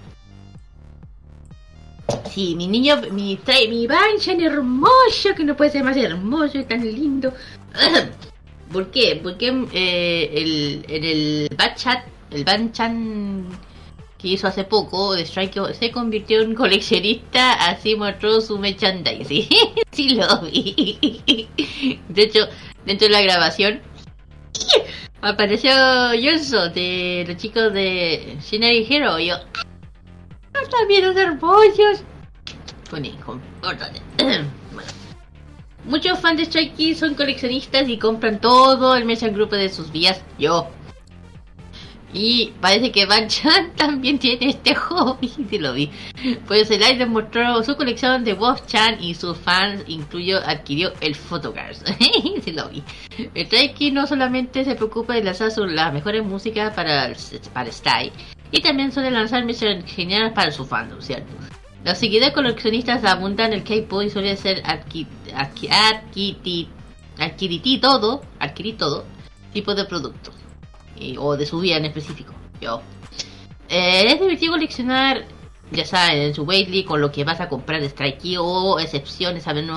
[2.29, 6.85] Sí, mi niño, mi, mi Banchan hermoso, que no puede ser más hermoso y tan
[6.85, 7.33] lindo.
[8.73, 9.21] ¿Por qué?
[9.23, 12.03] Porque eh, el, en el Banchan,
[12.33, 13.47] el Banchan
[14.27, 19.49] que hizo hace poco, de Strike se convirtió en coleccionista, así mostró su merchandising.
[19.93, 21.49] sí lo vi.
[22.09, 22.49] De hecho,
[22.85, 23.81] dentro de la grabación
[25.23, 25.71] apareció
[26.21, 29.17] Johnson de los chicos de Scenery Hero.
[29.21, 29.37] Y yo,
[30.89, 32.03] bien los hermosos.
[35.85, 40.21] Muchos fans de Strike son coleccionistas y compran todo el mes grupo de sus vías.
[40.37, 40.69] Yo.
[42.13, 45.91] Y parece que Van Chan también tiene este hobby, si lo vi.
[46.47, 51.15] Pues el aire mostró su colección de Wolf Chan y sus fans incluyó adquirió el
[51.15, 51.83] Photocars.
[52.45, 52.83] si lo vi.
[53.35, 57.13] El Strike no solamente se preocupa de lanzar las mejores músicas para,
[57.53, 58.13] para Style,
[58.51, 61.33] y también suele lanzar misiones geniales para su fandom, ¿cierto?
[61.85, 65.09] Los seguidores coleccionistas abundan el K-pop y suele ser adquirir
[67.81, 69.05] todo, adquirir todo
[69.53, 70.46] tipo de productos
[71.19, 72.35] o de su vida en específico.
[72.61, 72.83] Yo.
[73.69, 75.25] Eh, es divertido coleccionar,
[75.71, 79.43] ya saben, en su Waitley con lo que vas a comprar de Strike o excepciones,
[79.43, 79.69] saben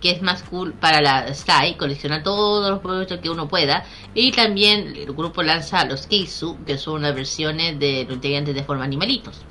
[0.00, 3.84] que es más cool para la Style, coleccionar todos los productos que uno pueda.
[4.14, 8.64] Y también el grupo lanza los Keisu, que son unas versiones de los integrantes de
[8.64, 9.42] forma animalitos.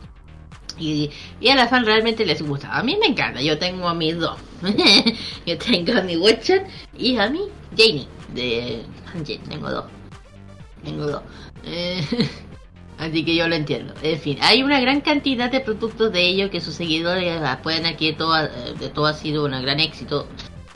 [0.80, 1.09] Y,
[1.39, 2.78] y, a la fan realmente les gusta.
[2.78, 3.41] A mí me encanta.
[3.41, 4.38] Yo tengo a mis dos.
[5.45, 7.41] yo tengo a mi Watcher y a mi
[7.76, 8.84] Janie de
[9.49, 9.86] Tengo dos.
[10.84, 11.22] Tengo dos.
[11.64, 12.02] Eh,
[12.98, 13.94] así que yo lo entiendo.
[14.02, 18.14] En fin, hay una gran cantidad de productos de ellos que sus seguidores pueden aquí
[18.14, 20.28] Todo, eh, de todo ha sido un gran éxito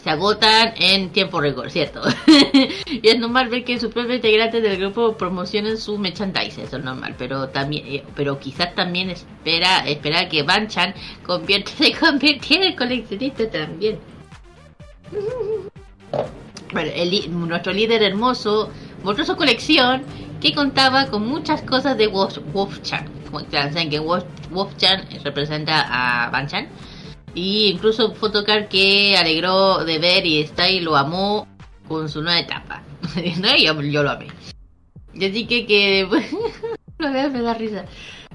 [0.04, 2.02] se agotan en tiempo récord, ¿cierto?
[2.88, 6.84] y es normal ver que sus propios integrantes del grupo promocionen su merchandise, eso es
[6.84, 10.94] normal, pero también, eh, pero quizás también espera, espera que Banchan
[11.24, 14.00] convierte, se convirtiera en coleccionista también.
[16.74, 16.92] bueno,
[17.48, 18.72] nuestro líder hermoso
[19.04, 20.04] mostró su colección
[20.40, 23.10] que contaba con muchas cosas de Wolf, Wolfchan.
[23.30, 26.68] Como saben que Wolf, Wolfchan representa a Banchan
[27.34, 31.48] y incluso Photocard que alegró de ver y está y lo amó
[31.88, 32.84] con su nueva etapa.
[33.40, 34.28] no, yo, yo, lo amé.
[35.14, 36.08] Y así que, que
[36.98, 37.86] lo veo, me da risa.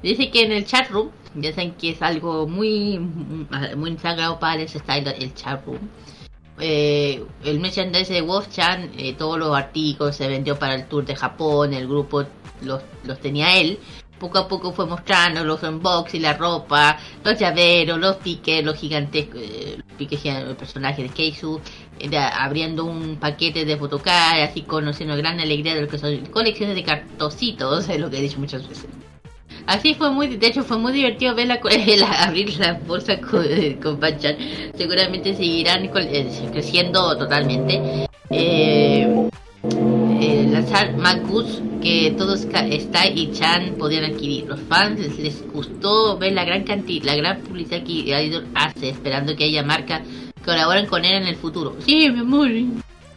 [0.02, 4.62] Dice que en el chat room, ya saben que es algo muy, muy sagrado para
[4.62, 5.88] ese style, el chat room.
[6.58, 11.14] Eh, el merchandise de Wolf-chan, eh, todos los artículos se vendió para el tour de
[11.14, 12.24] Japón, el grupo
[12.62, 13.78] los, los tenía él
[14.18, 19.40] poco a poco fue mostrando los unboxing, la ropa, los llaveros, los piques, los gigantescos,
[19.42, 21.60] eh, piques el personaje de Keisu,
[22.32, 26.84] abriendo un paquete de photocard, así conociendo gran alegría de lo que son colecciones de
[26.84, 28.86] cartocitos, es lo que he dicho muchas veces.
[29.66, 31.54] Así fue muy, de hecho fue muy divertido ver la,
[32.20, 34.36] abrir la bolsa con, eh, con Panchan.
[34.76, 38.06] Seguramente seguirán creciendo totalmente.
[38.30, 39.28] Eh,
[40.20, 44.46] eh, lanzar Magus que todos Sky y Chan podían adquirir.
[44.46, 49.36] Los fans les, gustó ver la gran cantidad, la gran publicidad que Idol hace, esperando
[49.36, 51.76] que haya marcas que colaboren con él en el futuro.
[51.84, 52.48] Sí, mi amor.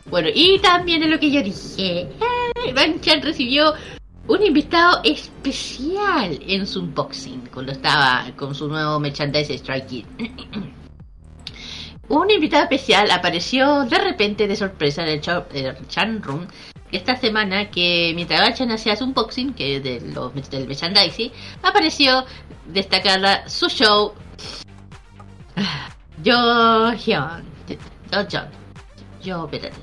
[0.10, 2.08] Bueno, y también es lo que yo dije.
[2.76, 3.74] Van Chan recibió
[4.30, 10.06] un invitado especial en su unboxing cuando estaba con su nuevo merchandise Strike Kid.
[12.10, 16.46] un invitado especial apareció de repente de sorpresa en el, Chan Room
[16.92, 21.32] esta semana que mientras Bachan hacía su unboxing, que de los, del merchandising,
[21.64, 22.24] apareció
[22.68, 24.14] destacada su show
[26.24, 27.46] Yo Hyun.
[28.12, 28.50] Yo John.
[29.24, 29.76] Yo, espérate.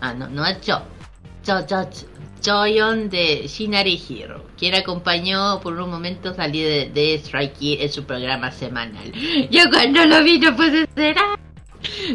[0.00, 0.80] Ah, no, no es yo.
[1.44, 1.84] Yo, yo,
[2.46, 8.04] Joyon de Shinari Hero, quien acompañó por un momento salir de, de Strike en su
[8.04, 9.10] programa semanal.
[9.50, 11.16] Yo cuando lo vi no pude ser.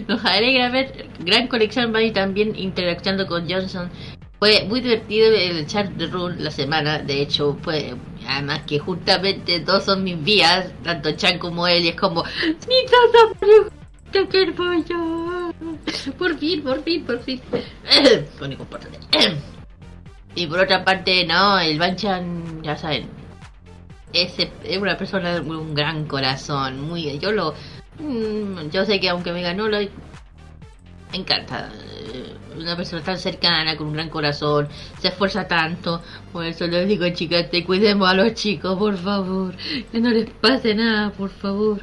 [0.07, 3.89] Nos alegra ver gran colección y también interactuando con Johnson.
[4.39, 6.99] Fue muy divertido el chat de Rule la semana.
[6.99, 7.93] De hecho, fue
[8.27, 11.85] además que justamente dos son mis vías, tanto Chan como él.
[11.85, 12.85] Y es como, mi
[14.11, 15.53] que pollo.
[16.17, 17.39] Por fin, por fin, por fin.
[20.35, 23.09] y por otra parte, no, el Banchan, ya saben,
[24.13, 26.81] es, es una persona de un gran corazón.
[26.81, 27.53] Muy, yo lo
[28.01, 29.77] Mm, yo sé que aunque me ganó, lo
[31.13, 31.69] encanta.
[32.57, 34.67] Una persona tan cercana, con un gran corazón,
[34.99, 36.01] se esfuerza tanto.
[36.31, 39.55] Por eso les digo, chicas, te cuidemos a los chicos, por favor.
[39.91, 41.81] Que no les pase nada, por favor.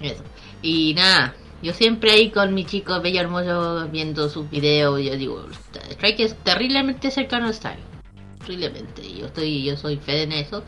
[0.00, 0.22] Eso.
[0.62, 5.46] Y nada, yo siempre ahí con mi chico bello hermoso viendo sus videos, yo digo,
[5.90, 7.80] Strike es terriblemente cercano a Style.
[8.40, 9.02] Terriblemente.
[9.12, 10.62] Yo estoy, yo soy fe en eso.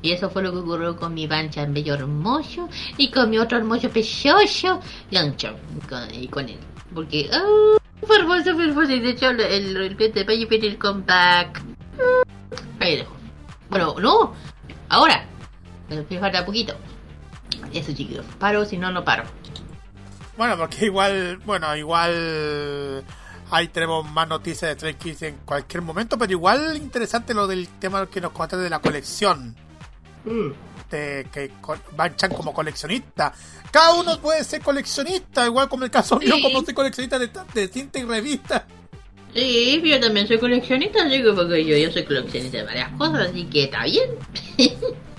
[0.00, 3.38] Y eso fue lo que ocurrió con mi pancha en bello hermoso y con mi
[3.38, 4.80] otro hermoso precioso
[5.12, 5.54] Lancho
[6.12, 6.58] y con él.
[6.92, 8.90] Porque, oh, fue hermoso, fue hermoso.
[8.90, 11.62] Y de hecho, el, el, de Payo viene el comeback.
[12.80, 13.14] Ahí dejo.
[13.70, 14.34] Bueno, no,
[14.88, 15.24] ahora.
[15.88, 16.74] Me falta poquito.
[17.72, 18.24] Eso, chicos.
[18.38, 19.24] Paro, si no, no paro.
[20.42, 23.04] Bueno, porque igual, bueno, igual
[23.52, 27.68] ahí tenemos más noticias de Stray Kids en cualquier momento, pero igual interesante lo del
[27.78, 29.54] tema que nos contaste de la colección.
[30.24, 30.48] Mm.
[30.90, 31.48] De, que
[31.96, 33.32] Banchan como coleccionista.
[33.70, 37.68] Cada uno puede ser coleccionista, igual como el caso mío, como soy coleccionista de, de
[37.68, 38.66] cinta y revista.
[39.32, 43.44] Sí, yo también soy coleccionista, digo, porque yo, yo soy coleccionista de varias cosas, así
[43.44, 44.10] que está bien.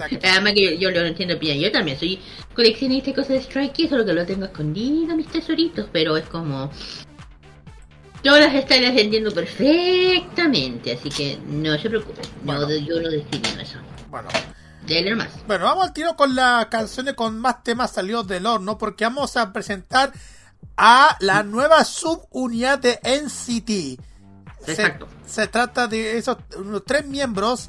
[0.00, 2.20] Además que yo, lo entiendo bien, yo también soy
[2.54, 6.70] coleccionista de cosas de Strike solo que lo tengo escondido, mis tesoritos, pero es como...
[8.22, 13.78] Yo las estoy entiendo perfectamente, así que no se preocupen, no, yo no decidí eso.
[14.10, 14.28] Bueno.
[15.16, 15.28] Más.
[15.48, 19.36] Bueno, vamos al tiro con las canciones con más temas salidos del horno, porque vamos
[19.36, 20.12] a presentar
[20.76, 24.00] a la nueva subunidad de NCT.
[24.68, 25.08] Exacto.
[25.26, 27.68] Se, trata de esos unos tres miembros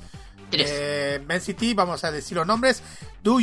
[0.51, 2.83] eh, NCT, vamos a decir los nombres,
[3.23, 3.37] Do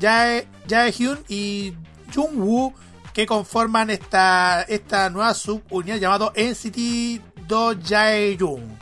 [0.00, 1.74] Jae, Jaehyun y
[2.14, 2.74] Jungwoo,
[3.12, 8.78] que conforman esta, esta nueva subunidad llamado NCT Do Jaehyun.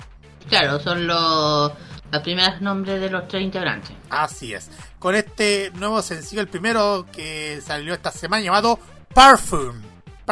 [0.49, 1.73] Claro, son los,
[2.13, 3.93] los primeros nombres de los tres integrantes.
[4.11, 4.71] Así es.
[4.99, 8.79] Con este nuevo sencillo, el primero que salió esta semana llamado
[9.13, 9.81] Parfum.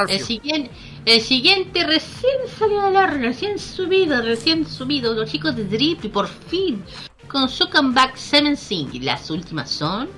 [0.09, 0.73] El siguiente,
[1.05, 6.09] el siguiente recién salió de la recién subido, recién subido, los chicos de Drip y
[6.09, 6.83] por fin
[7.29, 9.05] con su comeback Seven Sing.
[9.05, 10.09] Las últimas son.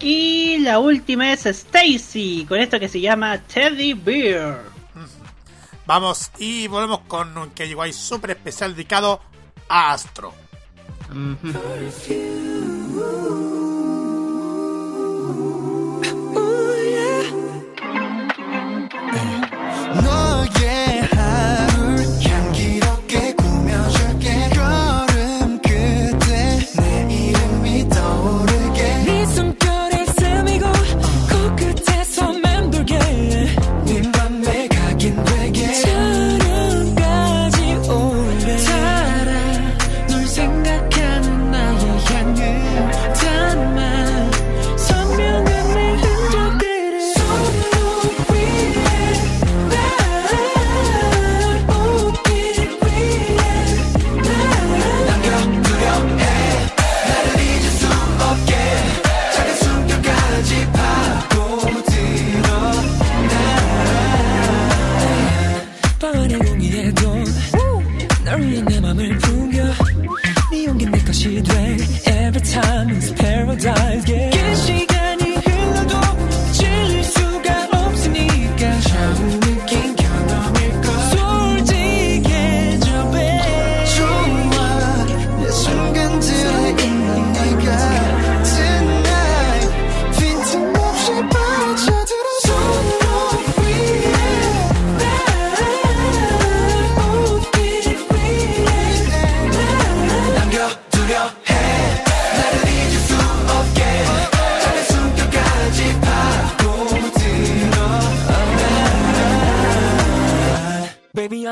[0.00, 4.62] Y la última es Stacy, con esto que se llama Teddy Bear.
[5.86, 9.20] Vamos y volvemos con un que llegó ahí súper especial dedicado
[9.68, 10.32] a Astro.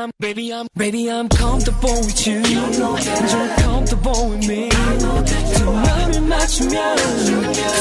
[0.03, 2.39] I'm, baby, I'm, baby, I'm comfortable with you.
[2.41, 4.67] you know you're comfortable with me.
[4.67, 6.97] 두 마음을 맞추면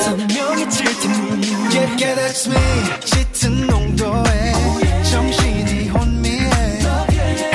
[0.04, 1.46] 선명해질 테니.
[1.74, 2.60] Yeah, yeah, that's me.
[3.04, 6.80] 짙은 농도에 oh, 정신이 혼미해.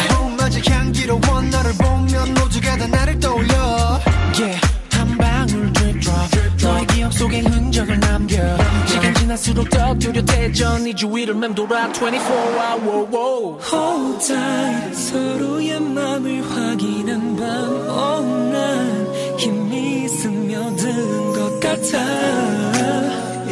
[0.10, 2.06] 아우, magic 향기로워 나를 보면.
[9.38, 13.59] 갈수록 더 두려대져 네 주위를 맴돌아 24hour wow.
[13.61, 14.95] Hold tight.
[14.95, 17.45] 서로의 맘을 확인한 밤.
[17.88, 21.99] Oh 힘이 스며든 것 같아.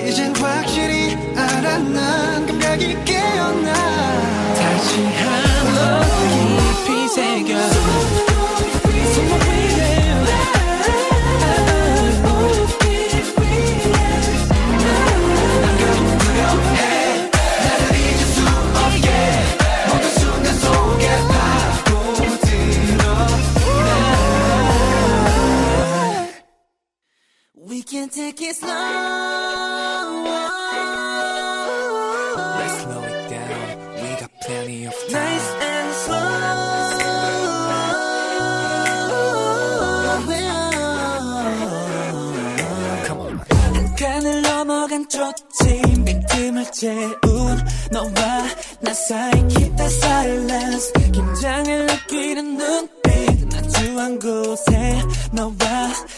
[0.03, 3.74] 이젠 확실히 알아 난 감각이 깨어나?
[4.56, 6.02] 다시 한번
[6.84, 8.24] 깊이 새겨.
[27.86, 28.70] can take it slow.
[32.60, 33.78] Let's slow it down.
[34.02, 35.12] We got plenty of time.
[35.12, 36.66] Nice and slow.
[43.06, 43.40] Come on.
[43.95, 45.44] 간을 넘어간 트로트
[46.06, 47.14] 빈틈을 채운
[47.91, 48.12] 너와
[48.82, 52.90] 나 사이 keep the silence 긴장을 느끼는 눈
[53.24, 55.55] 마주 한 곳에 너와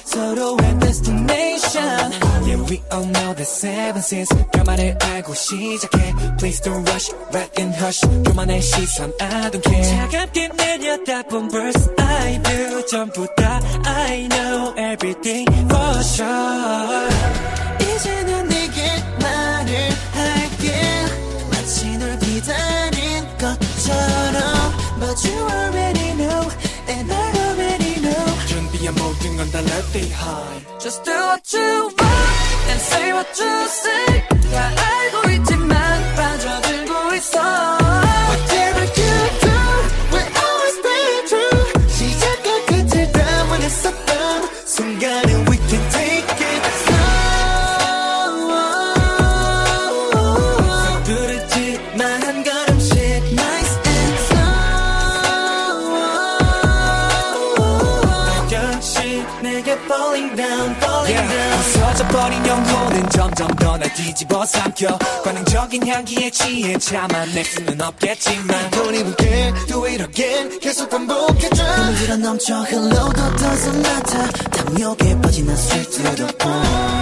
[0.04, 2.12] 서로의 destination
[2.44, 7.74] Yeah we all know the seven seas 결말을 알고 시작해 Please don't rush back and
[7.76, 14.74] hush 교만의 시선 I don't care 차갑게 내려다본 verse I do 전부 다 I know
[14.78, 17.08] everything for sure
[17.80, 18.82] 이제는 내게
[19.20, 19.74] 말을
[20.12, 20.72] 할게
[21.50, 26.48] 마치 널 기다린 것처럼 But you already know
[29.36, 34.28] 준비한 모든 건다 left behind Just do what you want and say what you say
[34.28, 37.75] 다 알고 있지만 빠져들고 있어
[62.09, 64.97] 버린 영혼은 점점 더 날 뒤집어 삼켜.
[65.23, 68.71] 관능적인 향기에 취해 참아 낼 수는 없겠지만.
[68.71, 74.27] Don't even care do it again 계속 반복해줘 흐르러 넘쳐 흘러도 doesn't matter.
[74.51, 75.55] 탐욕에 빠진 난
[76.15, 76.96] the point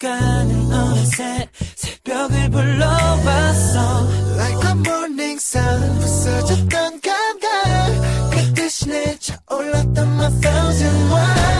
[0.00, 1.46] 순간은 어느새
[1.76, 4.08] 새벽을 불러왔어.
[4.34, 8.30] Like a morning sun 부서졌던 감각.
[8.30, 11.59] 그 대신에 차올랐던 my thousand wives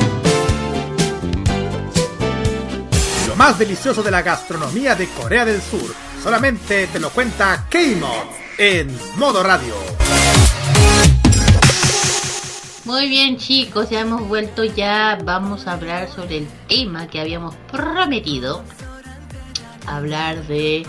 [3.41, 8.27] Más delicioso de la gastronomía de Corea del Sur solamente te lo cuenta K-Mod
[8.59, 9.73] en Modo Radio.
[12.85, 17.55] Muy bien chicos, ya hemos vuelto ya, vamos a hablar sobre el tema que habíamos
[17.71, 18.61] prometido.
[19.87, 20.85] Hablar de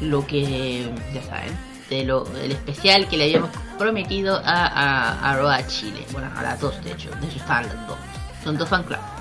[0.00, 1.54] lo que, ya saben,
[1.90, 6.06] de lo, el especial que le habíamos prometido a, a, a Roa Chile.
[6.12, 7.98] Bueno, a las dos de hecho, de hecho están las dos.
[8.42, 9.19] Son dos fan club.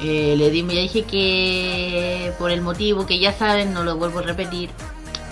[0.00, 4.20] Eh, le dimos, ya dije que por el motivo que ya saben, no lo vuelvo
[4.20, 4.70] a repetir.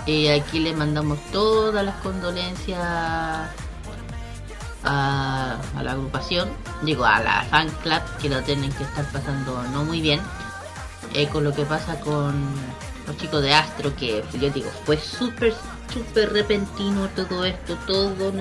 [0.07, 3.49] Eh, aquí le mandamos todas las condolencias a,
[5.83, 6.49] la agrupación,
[6.83, 10.21] digo a la fan club que lo tienen que estar pasando no muy bien
[11.13, 12.35] eh, con lo que pasa con
[13.07, 15.55] los chicos de Astro, que yo digo, fue súper,
[15.93, 18.33] súper repentino todo esto, todo,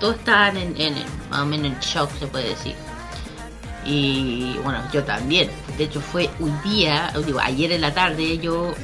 [0.00, 0.94] todos estaban en, en,
[1.48, 2.74] menos en shock, se puede decir.
[3.84, 5.50] Y bueno, yo también.
[5.76, 8.74] De hecho, fue un día, digo, ayer en la tarde, yo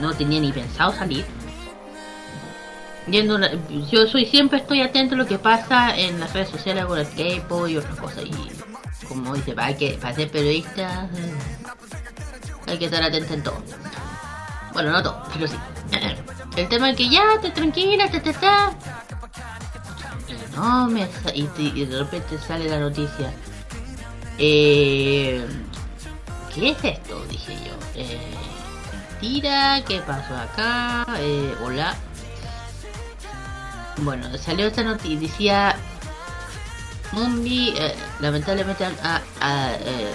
[0.00, 1.24] no tenía ni pensado salir.
[3.08, 3.38] Yendo,
[3.90, 7.06] yo soy siempre estoy atento a lo que pasa en las redes sociales con el
[7.06, 8.24] K-pop y otras cosas.
[8.24, 11.08] Y como dice, para, que, para ser periodista
[12.66, 13.62] hay que estar atento en todo.
[14.72, 15.56] Bueno, no todo, pero sí.
[16.56, 18.32] El tema es que ya, te tranquila, te, te.
[20.56, 23.30] No, me, y de repente sale la noticia.
[24.38, 25.46] Eh,
[26.54, 27.24] ¿Qué es esto?
[27.26, 27.74] Dije yo.
[27.94, 28.18] Eh,
[29.20, 31.06] mentira, ¿qué pasó acá?
[31.18, 31.94] Eh, hola.
[33.98, 35.76] Bueno, salió esta noticia.
[37.12, 40.14] Mumbi, eh, lamentablemente, a, a, eh,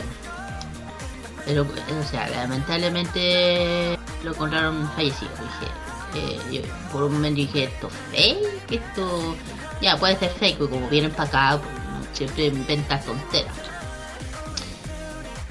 [1.60, 5.31] o sea, lamentablemente lo encontraron fallecido.
[5.31, 5.72] Dije,
[6.15, 6.61] eh, yo
[6.91, 8.72] por un momento dije, ¿esto fake?
[8.72, 9.35] ¿Esto.?
[9.81, 11.23] Ya, puede ser fake, como vienen para
[11.56, 13.70] acá, pues, siempre inventan tonteras.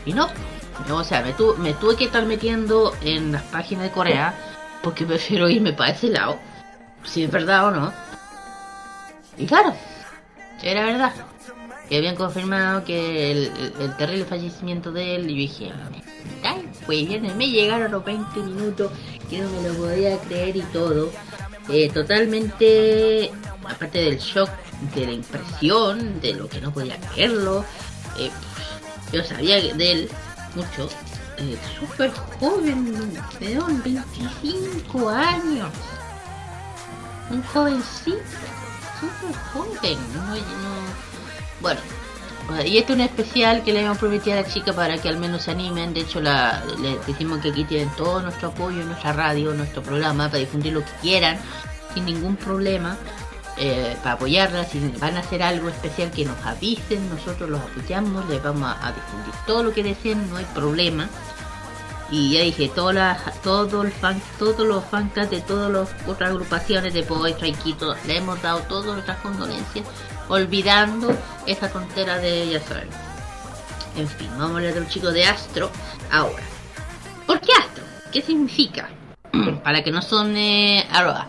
[0.05, 0.29] Y no,
[0.91, 4.35] o sea, me, tu, me tuve que estar metiendo en las páginas de Corea,
[4.83, 6.39] porque prefiero irme para ese lado,
[7.05, 7.93] si es verdad o no.
[9.37, 9.75] Y claro,
[10.63, 11.13] era verdad.
[11.89, 15.73] Que habían confirmado que el, terrible fallecimiento de él, y yo dije,
[16.45, 18.93] ay, pues bien, me llegaron los 20 minutos,
[19.29, 21.11] que no me lo podía creer y todo.
[21.69, 23.31] Eh, totalmente,
[23.69, 24.51] aparte del shock,
[24.95, 27.65] de la impresión, de lo que no podía creerlo.
[28.19, 28.31] Eh,
[29.13, 30.11] yo sabía de él
[30.55, 30.89] mucho.
[31.39, 35.71] Eh, Súper joven, peón, 25 años.
[37.31, 38.19] Un jovencito,
[39.01, 39.99] súper joven.
[40.15, 40.41] No, no...
[41.61, 41.81] Bueno,
[42.65, 45.19] y este es un especial que le hemos prometido a la chica para que al
[45.19, 45.95] menos se animen.
[45.95, 50.27] De hecho, la, le decimos que aquí tienen todo nuestro apoyo, nuestra radio, nuestro programa,
[50.27, 51.39] para difundir lo que quieran,
[51.95, 52.97] sin ningún problema.
[53.63, 58.27] Eh, para apoyarla, si van a hacer algo especial que nos avisen, nosotros los apoyamos,
[58.27, 61.11] les vamos a, a difundir todo lo que deseen, no hay problema.
[62.11, 66.31] Y ya dije, todas las, todo el fan, todos los fancas de todas las otras
[66.31, 69.87] agrupaciones de Boy, Traikito, le hemos dado todas nuestras condolencias,
[70.29, 71.15] olvidando
[71.47, 72.89] esa tontera de, ya saben.
[73.95, 75.71] En fin, vamos a hablar de un chico de Astro
[76.11, 76.43] ahora.
[77.27, 77.85] ¿Por qué Astro?
[78.11, 78.89] ¿Qué significa?
[79.63, 81.27] Para que no son eh, arroba.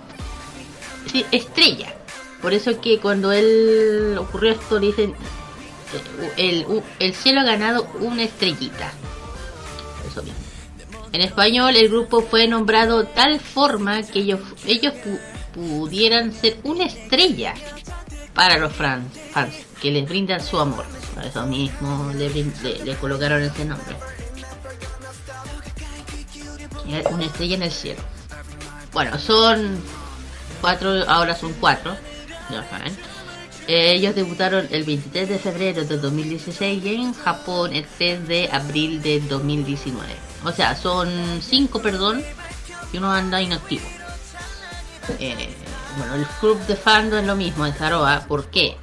[1.12, 1.94] Sí, estrella.
[2.42, 5.14] Por eso que cuando él ocurrió esto dicen
[6.38, 8.92] el, el, el cielo ha ganado una estrellita.
[10.10, 10.40] Eso mismo.
[11.14, 15.20] En español el grupo fue nombrado tal forma que ellos, ellos pu
[15.54, 17.54] pudieran ser una estrella
[18.34, 20.86] para los fans, fans que les brindan su amor.
[21.14, 23.98] Por eso mismo le, le, le colocaron ese nombre.
[27.12, 28.02] Una estrella en el cielo.
[28.94, 29.78] Bueno, son
[30.62, 31.98] cuatro, ahora son cuatro.
[33.68, 38.50] Eh, ellos debutaron el 23 de febrero de 2016 y en Japón el 3 de
[38.52, 40.08] abril de 2019.
[40.44, 41.10] O sea, son
[41.42, 42.24] 5, perdón,
[42.92, 43.86] y uno anda inactivo.
[45.20, 45.50] Eh,
[45.98, 48.26] bueno, el club de fandom es lo mismo en Zaroa.
[48.28, 48.78] ¿Por qué?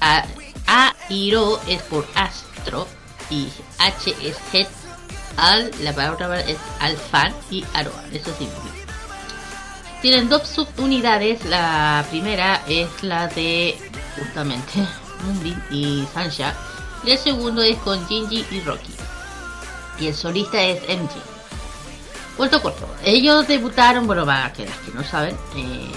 [0.00, 0.24] A,
[0.66, 2.86] A es por Astro
[3.30, 4.68] y H es Head
[5.36, 8.04] Al, la palabra es al fan y Aroa.
[8.12, 8.79] Eso significa.
[10.02, 11.44] Tienen dos subunidades.
[11.44, 13.76] La primera es la de
[14.18, 14.86] justamente
[15.24, 16.54] Moonbeam y Sansha.
[17.04, 18.94] Y el segundo es con Jinji y Rocky.
[19.98, 21.10] Y el solista es MG.
[22.36, 22.88] Cuento corto.
[23.04, 25.90] Ellos debutaron, bueno, para que las que no saben, eh,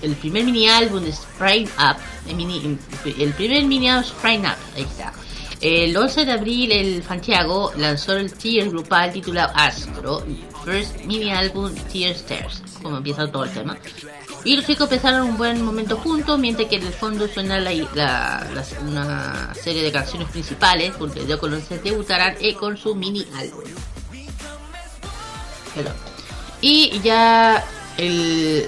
[0.00, 5.12] el primer mini álbum de Sprite Up, el, primer mini álbum Sprite Up, ahí está.
[5.60, 10.24] El 11 de abril el Santiago lanzó el tier grupal titulado Astro,
[10.64, 13.76] First Mini Album Tier Stairs, como empieza todo el tema.
[14.44, 17.72] Y los chicos empezaron un buen momento juntos, mientras que en el fondo suena la,
[17.72, 22.94] la, la, una serie de canciones principales, porque ellos con se debutarán eh, con su
[22.94, 23.64] mini álbum.
[25.74, 25.94] Perdón.
[26.60, 27.64] Y ya
[27.96, 28.66] el,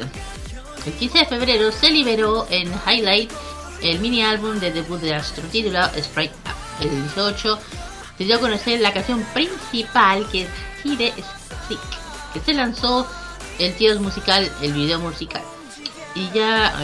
[0.86, 3.30] el 15 de febrero se liberó en Highlight
[3.82, 6.84] el mini álbum de debut de Astro titulado Sprite Up.
[6.84, 7.58] El 18
[8.18, 10.48] se dio a conocer la canción principal que es
[10.84, 11.12] Hide
[12.32, 13.06] Que se lanzó
[13.58, 15.42] el tío musical, el video musical.
[16.14, 16.74] Y ya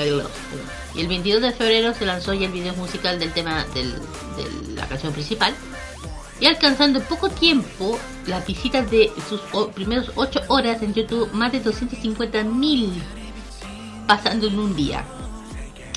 [0.95, 4.87] el 22 de febrero se lanzó ya el video musical del tema del, de la
[4.87, 5.55] canción principal.
[6.41, 9.41] Y alcanzando poco tiempo las visitas de sus
[9.73, 13.03] primeros 8 horas en YouTube, más de 250 mil
[14.07, 15.05] pasando en un día.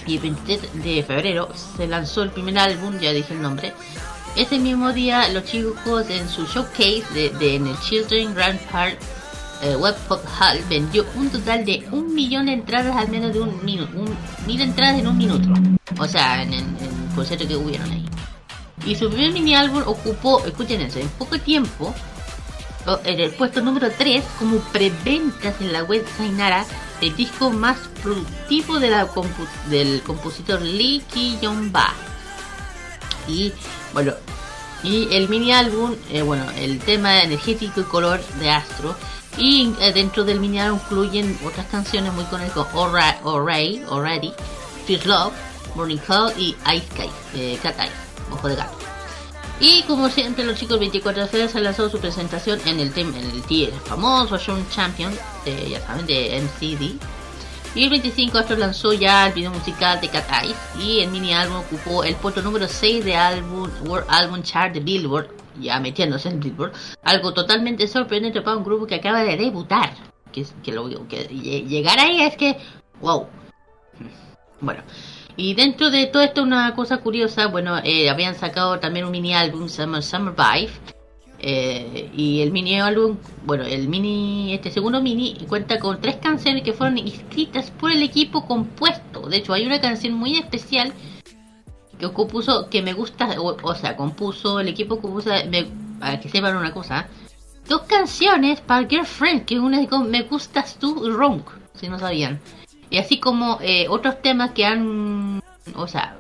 [0.08, 3.74] Y el 23 de febrero se lanzó el primer álbum, ya dije el nombre.
[4.36, 8.98] Ese mismo día los chicos en su showcase de, de- en el Children Grand Park
[9.62, 13.42] eh, Web Pop Hall vendió un total de un millón de entradas al menos de
[13.42, 13.92] un minuto,
[14.48, 15.50] mil entradas en un minuto.
[16.00, 16.64] O sea, en el
[17.16, 18.06] concierto que hubieron ahí.
[18.88, 21.94] Y su primer mini álbum ocupó, escuchen eso, en poco tiempo,
[23.06, 26.66] en el puesto número 3 como preventas en la web Sainara,
[27.02, 31.94] el disco más productivo de la compu- del compositor Lee Ki-yong-ba.
[33.28, 33.54] Y
[33.94, 34.14] bueno,
[34.84, 38.96] y el mini álbum, eh, bueno, el tema energético y color de Astro.
[39.38, 44.34] Y eh, dentro del mini álbum incluyen otras canciones muy conocidas como Alright, Already,
[44.86, 45.34] Fierce Love,
[45.76, 47.94] Morning Call y Ice Sky, eh, Cat Eyes,
[48.32, 48.78] Ojo de Gato.
[49.60, 53.30] Y como siempre, los chicos 24 de se lanzó su presentación en el tema, en
[53.30, 55.14] el tier famoso Show Champion,
[55.46, 57.00] de, ya saben, de MCD.
[57.74, 61.34] Y el 25 esto lanzó ya el video musical de Cat Eyes y el mini
[61.34, 65.30] álbum ocupó el puesto número 6 de álbum World Album Chart de Billboard,
[65.60, 66.74] ya metiéndose en Billboard,
[67.04, 69.94] algo totalmente sorprendente para un grupo que acaba de debutar.
[70.34, 72.58] Que, que lo que lle- llegar ahí es que
[73.02, 73.28] wow.
[74.60, 74.84] Bueno,
[75.38, 79.34] y dentro de todo esto una cosa curiosa, bueno, eh, habían sacado también un mini
[79.34, 80.72] álbum, llama Summer Vibe.
[81.44, 86.62] Eh, y el mini álbum, bueno, el mini, este segundo mini cuenta con tres canciones
[86.62, 89.28] que fueron escritas por el equipo compuesto.
[89.28, 90.94] De hecho, hay una canción muy especial
[91.98, 95.68] que compuso, que me gusta, o, sea, compuso, el equipo compuso, me-
[96.00, 97.08] para que sepan una cosa,
[97.68, 101.42] dos canciones para Girlfriend, que una es con Me Gustas Tú y Wrong,
[101.74, 102.40] si no sabían.
[102.92, 105.42] Y así como eh, otros temas que han,
[105.76, 106.18] o sea,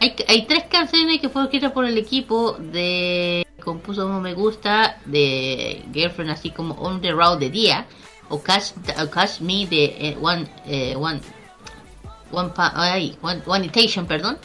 [0.00, 5.84] hay tres canciones que fueron escritas por el equipo de compuso como me gusta de
[5.92, 7.84] Girlfriend así como On the Road de día
[8.30, 8.72] o Catch,
[9.12, 11.20] Catch Me de eh, One eh, One
[12.32, 13.70] One, ay, one One
[14.08, 14.38] perdón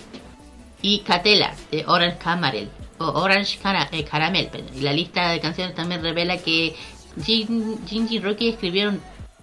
[0.81, 4.75] y Catela de Orange Caramel o Orange Cara- eh, Caramel perdón.
[4.75, 6.75] y la lista de canciones también revela que
[7.23, 8.99] Jinji y Rocky escribieron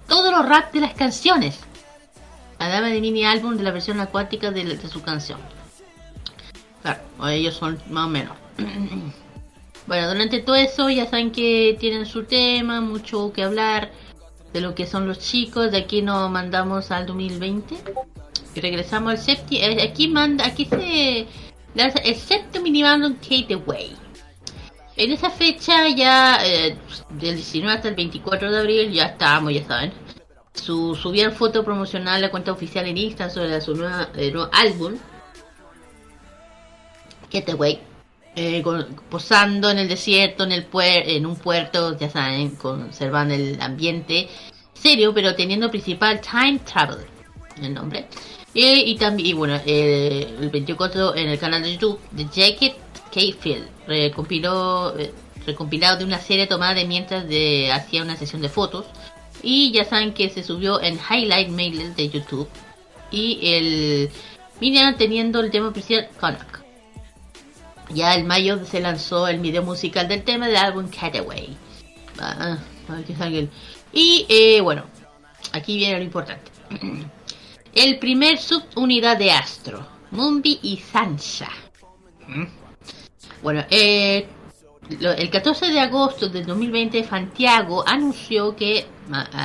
[0.07, 1.59] todos los rap de las canciones
[2.59, 5.41] además de mini álbum de la versión acuática de, de su canción
[6.83, 8.37] Claro, ellos son más o menos.
[9.91, 13.91] bueno, durante todo eso ya saben que tienen su tema, mucho que hablar
[14.53, 15.73] de lo que son los chicos.
[15.73, 17.75] De aquí nos mandamos al 2020
[18.55, 19.65] y regresamos al séptimo.
[19.83, 21.27] Aquí manda, aquí se
[21.75, 23.97] lanza el séptimo mini álbum Kate Away.
[24.97, 26.77] En esa fecha ya eh,
[27.09, 29.93] del 19 hasta el 24 de abril ya estábamos, ya saben.
[30.55, 34.49] Su, subían foto promocional a la cuenta oficial en Instagram sobre su nueva, eh, nuevo
[34.53, 34.95] álbum
[37.29, 37.90] Getaway,
[38.43, 43.35] eh, con- posando en el desierto, en el puer- en un puerto, ya saben, conservando
[43.35, 44.29] el ambiente
[44.73, 47.05] serio, pero teniendo principal Time Travel,
[47.63, 48.07] el nombre.
[48.55, 52.75] Y, y también, bueno, eh, el 24 en el canal de YouTube de Jacket
[53.13, 55.13] Kfield, recompiló, eh,
[55.47, 58.87] recompilado de una serie tomada de mientras de, hacía una sesión de fotos.
[59.43, 62.49] Y ya saben que se subió en Highlight Mail de YouTube.
[63.11, 64.11] Y el
[64.61, 66.60] Minion teniendo el tema principal Konak.
[67.93, 71.57] Ya en mayo se lanzó el video musical del tema del álbum Cataway.
[72.19, 72.59] Ah,
[73.93, 74.85] y eh, bueno,
[75.53, 76.51] aquí viene lo importante.
[77.73, 81.49] El primer subunidad de Astro, Mumbi y Sansa.
[82.27, 82.47] ¿Mm?
[83.43, 84.27] Bueno, eh,
[84.91, 88.87] el 14 de agosto del 2020, Santiago anunció que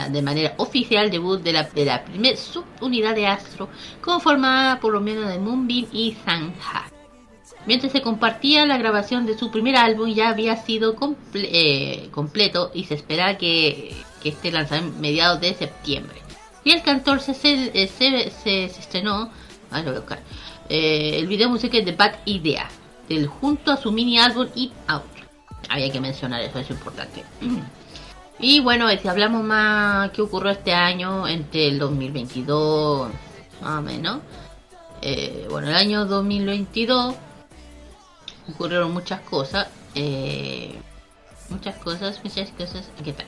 [0.09, 3.69] de manera oficial debut de la, de la primera subunidad de Astro,
[4.01, 6.94] conformada por lo menos de Moonbeam y Sanja.
[7.65, 10.95] Mientras se compartía la grabación de su primer álbum, ya había sido
[11.33, 16.21] eh, completo y se espera que, que esté lanzado en mediados de septiembre.
[16.63, 19.31] Y el 14 se, eh, se, se, estrenó
[20.69, 22.69] eh, el video musical de Bad Idea,
[23.09, 25.03] del junto a su mini álbum It Out.
[25.69, 27.23] Había que mencionar eso, es importante.
[28.37, 33.09] Y bueno, si hablamos más qué ocurrió este año, entre el 2022,
[33.61, 34.19] más o menos.
[35.49, 37.15] Bueno, el año 2022
[38.49, 39.67] ocurrieron muchas cosas.
[39.95, 40.75] Eh,
[41.49, 42.89] muchas cosas, muchas cosas.
[42.99, 43.25] Aquí está.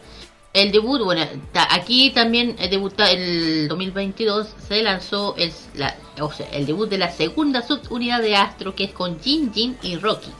[0.54, 1.24] El debut, bueno,
[1.70, 7.12] aquí también debuta el 2022 se lanzó el, la, o sea, el debut de la
[7.12, 10.32] segunda subunidad de Astro que es con Jin Jin y Rocky.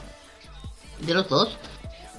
[1.00, 1.56] De los dos.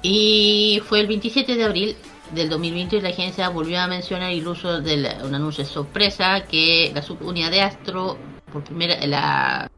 [0.01, 1.97] Y fue el 27 de abril
[2.31, 6.91] del 2020 y la agencia volvió a mencionar el uso de un anuncio sorpresa que
[6.93, 8.17] la subunidad de Astro
[8.51, 9.69] por primera la,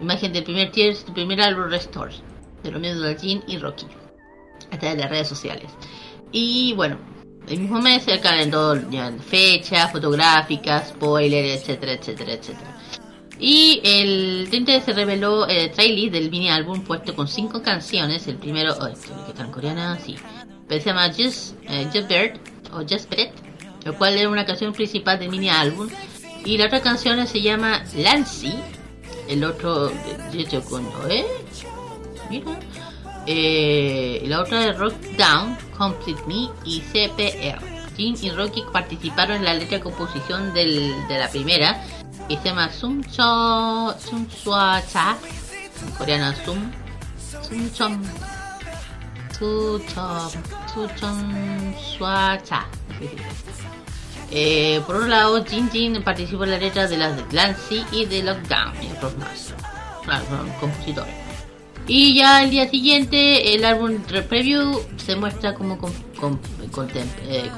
[0.00, 2.22] imagen del primer tier su primer álbum Restores
[2.62, 3.86] de lo mismo de Jean y Rocky
[4.70, 5.70] a través de las redes sociales
[6.32, 6.98] y bueno
[7.48, 12.76] el mismo mes se calendó ya fechas fotográficas spoilers etcétera etcétera etcétera
[13.40, 18.36] y el 30 se reveló el trailer del mini álbum puesto con cinco canciones el
[18.36, 20.16] primero oh, que está en coreana sí
[20.68, 22.38] se llama Just, eh, Just Bird
[22.72, 23.30] o Just Bread,
[23.84, 25.88] lo cual es una canción principal del mini álbum.
[26.44, 28.54] Y la otra canción se llama Lancy,
[29.28, 31.26] el otro de con ¿eh?
[32.30, 32.58] Mira.
[33.26, 37.60] Eh, la otra es Rock Down, Complete Me y CPR.
[37.96, 41.84] Jin y Rocky participaron en la letra de composición del, de la primera,
[42.28, 45.18] que se llama Sum Cho Sum Cha,
[45.82, 46.70] en coreano Sum
[47.42, 48.02] Sum Chom
[54.30, 58.04] eh, por un lado, Jin Jin participó en la letra de las de Clancy y
[58.04, 59.54] de Lockdown y otros más.
[60.04, 60.24] Claro,
[60.60, 61.28] compositores.
[61.86, 65.90] Y ya el día siguiente, el álbum Preview se muestra como con,
[67.30, 67.50] eh,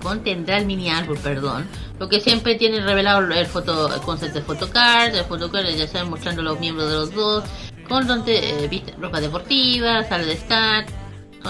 [0.00, 1.66] contendrá el mini álbum, perdón.
[1.98, 6.08] Lo que siempre tiene revelado el, foto, el concepto de photocard, el photocard ya saben
[6.08, 7.44] mostrando los miembros de los dos,
[7.88, 10.88] con donde eh, ropa deportiva, sale de start,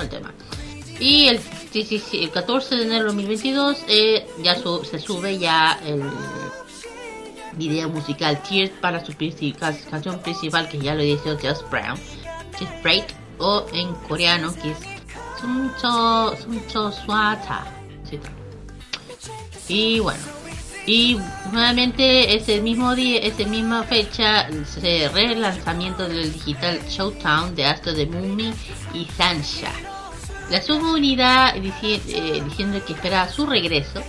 [0.01, 0.33] el tema.
[0.99, 1.41] Y el,
[1.75, 6.03] el 14 de enero de 2022 eh, ya se sube ya el
[7.57, 9.13] video musical Tears para su
[9.91, 11.99] canción principal que ya lo dice Just Brown,
[12.59, 13.07] Just Break
[13.39, 14.79] o en coreano que es
[15.41, 17.67] Suncho Suncho Swata.
[19.67, 20.23] Y bueno,
[20.87, 21.19] y
[21.51, 28.07] nuevamente ese mismo día, esa misma fecha, se relanzamiento del digital Showtown de Astro de
[28.07, 28.53] Mumi
[28.93, 29.94] y Sansha.
[30.51, 34.01] La subunidad eh, diciendo que espera su regreso.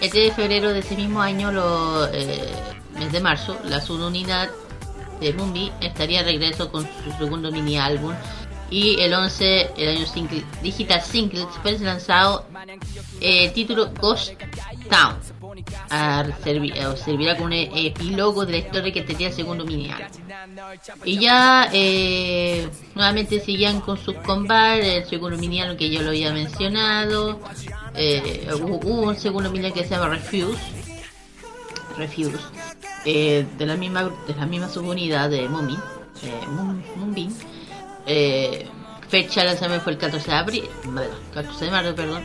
[0.00, 2.52] El 3 de febrero de ese mismo año, lo, eh,
[2.98, 4.48] mes de marzo, la subunidad
[5.20, 8.14] de Mumbi estaría de regreso con su segundo mini álbum
[8.70, 12.46] y el 11 el año single, digital single fue lanzado
[13.20, 14.32] el eh, título Ghost
[14.90, 15.16] Town
[17.02, 19.90] servirá como un epílogo de la historia que tenía el segundo mini
[21.04, 26.32] y ya eh, nuevamente seguían con sus combates el segundo mini que yo lo había
[26.32, 27.40] mencionado
[27.94, 30.58] eh, hubo un segundo mini que se llama Refuse
[31.96, 32.38] Refuse
[33.04, 35.82] de la misma de la misma subunidad de Moonbeam
[36.96, 37.32] Moonbeam
[38.08, 38.66] eh,
[39.08, 40.64] fecha de lanzamiento fue el 14 de abril,
[41.34, 42.24] 14 de marzo, perdón.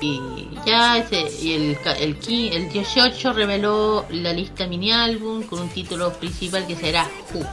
[0.00, 5.68] Y ya ese, y el, el, el 18 reveló la lista mini álbum con un
[5.68, 7.46] título principal que será Who.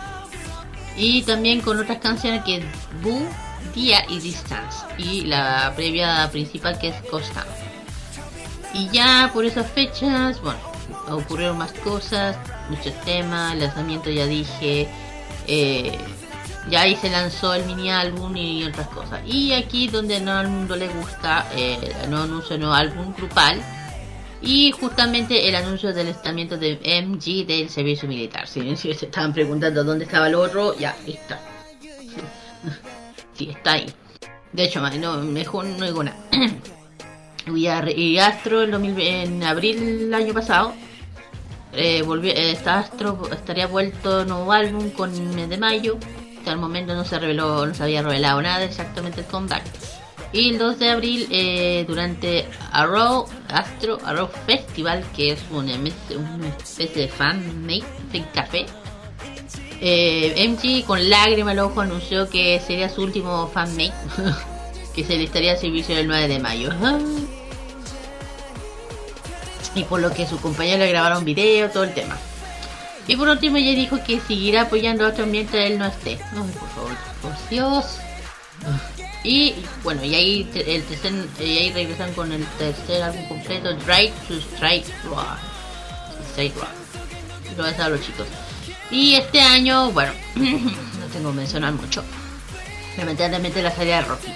[0.97, 2.65] Y también con otras canciones que es
[3.01, 3.27] Boo,
[3.73, 4.85] Día y Distance.
[4.97, 7.45] Y la previa principal que es Costa.
[8.73, 10.59] Y ya por esas fechas, bueno,
[11.09, 12.37] ocurrieron más cosas,
[12.69, 14.87] muchos temas, lanzamiento ya dije.
[15.47, 15.97] Eh,
[16.69, 19.21] ya ahí se lanzó el mini álbum y otras cosas.
[19.25, 21.77] Y aquí donde no al mundo le gusta, eh,
[22.09, 23.61] no anuncio nuevo álbum grupal.
[24.41, 28.47] Y justamente el anuncio del estamiento de MG del servicio militar.
[28.47, 31.39] Si, se estaban preguntando dónde estaba el otro, ya está.
[33.33, 33.85] sí, está ahí.
[34.51, 36.17] De hecho, no, mejor no digo nada.
[37.95, 40.73] y Astro en, abril del año pasado
[41.73, 45.97] eh, eh Astro estaría vuelto nuevo álbum con el mes de mayo.
[46.45, 49.63] El momento no se reveló, no se había revelado nada exactamente el comeback.
[50.31, 57.03] Y el 2 de abril, eh, durante Arrow, Astro Arrow Festival, que es una, especie
[57.03, 58.65] de fan-made de café,
[59.79, 63.93] eh, MG con lágrimas al ojo anunció que sería su último fan-made,
[64.95, 66.69] que se le estaría a servicio el 9 de mayo.
[69.75, 72.17] y por lo que su compañero le grabaron video, todo el tema.
[73.07, 76.19] Y por último ella dijo que seguirá apoyando a otro mientras él no esté.
[76.33, 77.99] No, por favor, por Dios.
[79.23, 84.13] Y bueno, y ahí, el tercer, y ahí regresan con el tercer álbum completo, Drive
[84.27, 85.37] to Strike Raw.
[86.31, 86.67] Strike Raw.
[87.57, 88.27] Lo a los chicos.
[88.89, 92.03] Y este año, bueno, no tengo que mencionar mucho.
[92.97, 94.33] Lamentablemente la salida de Rocky.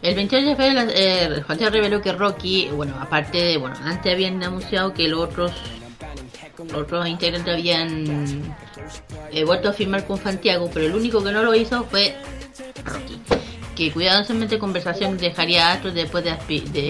[0.00, 4.92] El 28 de febrero, eh, reveló que Rocky, bueno, aparte de, bueno, antes habían anunciado
[4.92, 5.52] que los otros,
[6.74, 8.54] otros integrantes habían
[9.30, 12.14] eh, vuelto a firmar con Santiago, pero el único que no lo hizo fue
[12.84, 13.20] Rocky
[13.74, 16.30] que cuidadosamente conversación dejaría a Astros después de,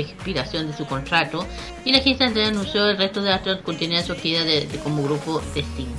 [0.01, 1.47] expiración de su contrato
[1.85, 5.65] y la agencia anunció el resto de Astros continuidad su actividad de, como grupo de
[5.77, 5.93] 5.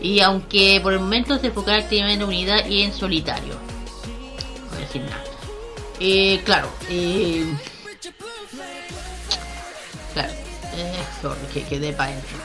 [0.00, 3.54] Y aunque por el momento se enfocará activamente en unidad y en solitario.
[4.72, 5.22] No decir nada.
[6.00, 7.46] Eh, claro, eh,
[10.12, 10.32] claro,
[10.76, 10.92] eh,
[11.52, 12.36] que quedé para adentro.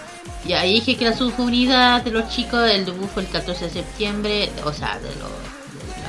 [0.45, 3.71] Y ahí dije que la subunidad de los chicos, el debut fue el 14 de
[3.71, 5.57] septiembre, o sea, de los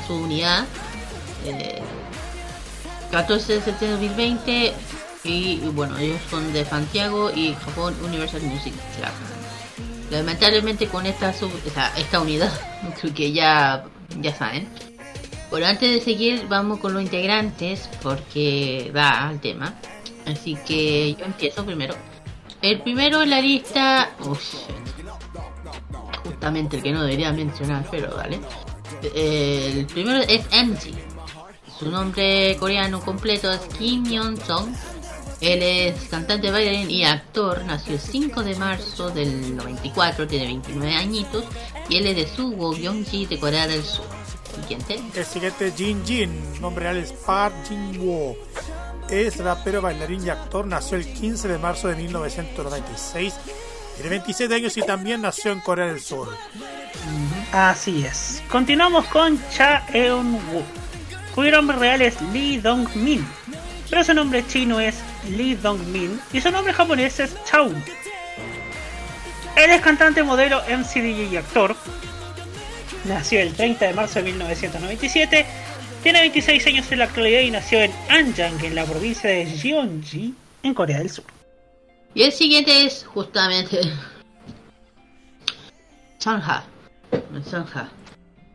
[0.09, 0.65] su unidad.
[3.11, 4.75] 14 de septiembre de 2020
[5.25, 8.75] y bueno, ellos son de Santiago y Japón Universal Music
[10.11, 11.35] Lamentablemente con esta
[11.97, 12.51] esta unidad,
[13.01, 13.85] creo que ya,
[14.21, 14.69] ya saben.
[15.51, 19.75] Bueno, antes de seguir vamos con los integrantes porque va al tema.
[20.29, 21.95] Así que yo empiezo primero.
[22.61, 24.11] El primero en la lista,
[26.25, 28.41] justamente el que no debería mencionar, pero vale
[29.03, 30.95] el primero es MG.
[31.79, 34.75] Su nombre coreano completo es Kim Yeon-song.
[35.41, 37.65] Él es cantante, bailarín y actor.
[37.65, 41.45] Nació el 5 de marzo del 94, tiene 29 añitos.
[41.89, 44.05] Y él es de Sugo, Gyeonggi, de Corea del Sur.
[44.61, 45.01] Siguiente.
[45.15, 46.61] El siguiente es Jin Jin.
[46.61, 48.37] Nombre real es Park Jin Woo.
[49.11, 50.67] Es rapero, bailarín y actor.
[50.67, 53.35] Nació el 15 de marzo de 1996.
[53.95, 56.29] Tiene 27 años y también nació en Corea del Sur.
[57.53, 58.43] Así es.
[58.51, 60.63] Continuamos con Cha Eun-woo,
[61.35, 63.27] cuyo nombre real es Lee Dong-min,
[63.89, 64.97] pero su nombre chino es
[65.31, 67.71] Lee Dong-min y su nombre japonés es Chao.
[69.57, 71.75] Él es cantante, modelo, MC, y actor.
[73.07, 75.47] Nació el 30 de marzo de 1997.
[76.03, 80.35] Tiene 26 años en la actualidad y nació en Anjang, en la provincia de Gyeonggi,
[80.63, 81.25] en Corea del Sur.
[82.15, 83.81] Y el siguiente es justamente
[86.19, 86.65] Chanha.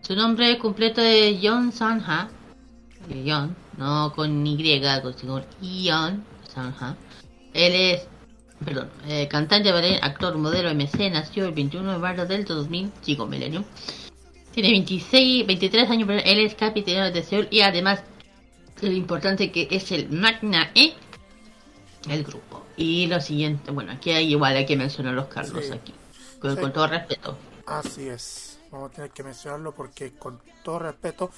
[0.02, 2.30] Su nombre completo es Yon Sanha.
[3.10, 4.58] Yon, no con Y,
[5.18, 6.96] sino con Yon Sanha.
[7.54, 8.08] Él es,
[8.64, 9.70] perdón, eh, cantante,
[10.02, 13.64] actor, modelo MC, nació el 21 de marzo del 2000, chico milenio.
[14.54, 18.04] Tiene 26, 23 años, pero él es capitán de Seoul y además
[18.82, 20.94] lo importante que es el Magna E,
[22.08, 22.64] el grupo.
[22.78, 25.94] Y lo siguiente, bueno, aquí hay igual, hay que mencionar los Carlos aquí,
[26.40, 27.38] con todo respeto.
[27.66, 31.32] Así es, vamos a tener que mencionarlo porque con todo respeto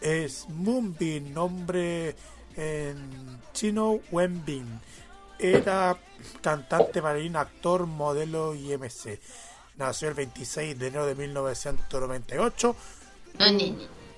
[0.00, 2.16] es Moonbin, nombre
[2.56, 4.80] en chino Wenbin.
[5.38, 5.96] Era
[6.40, 9.20] cantante, bailarín, actor, modelo y MC.
[9.78, 12.76] Nació el 26 de enero de 1998.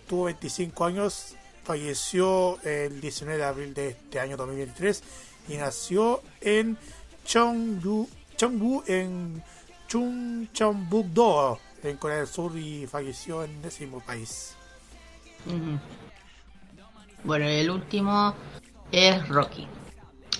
[0.08, 5.02] Tuvo 25 años, falleció el 19 de abril de este año 2023
[5.48, 6.76] y nació en
[7.24, 9.42] Chonggu, Chonggu en
[9.88, 14.54] Chungcheongbuk-do en Corea del Sur y falleció en ese mismo país.
[17.24, 18.34] Bueno, el último
[18.90, 19.66] es Rocky.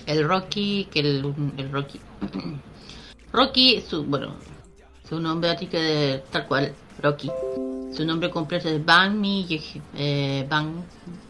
[0.05, 1.99] El Rocky, que el, el Rocky.
[3.33, 4.35] Rocky, su, bueno,
[5.11, 7.29] su nombre de tal cual, Rocky.
[7.93, 9.45] Su nombre completo es Bang Mi,
[9.97, 10.85] eh, Bang,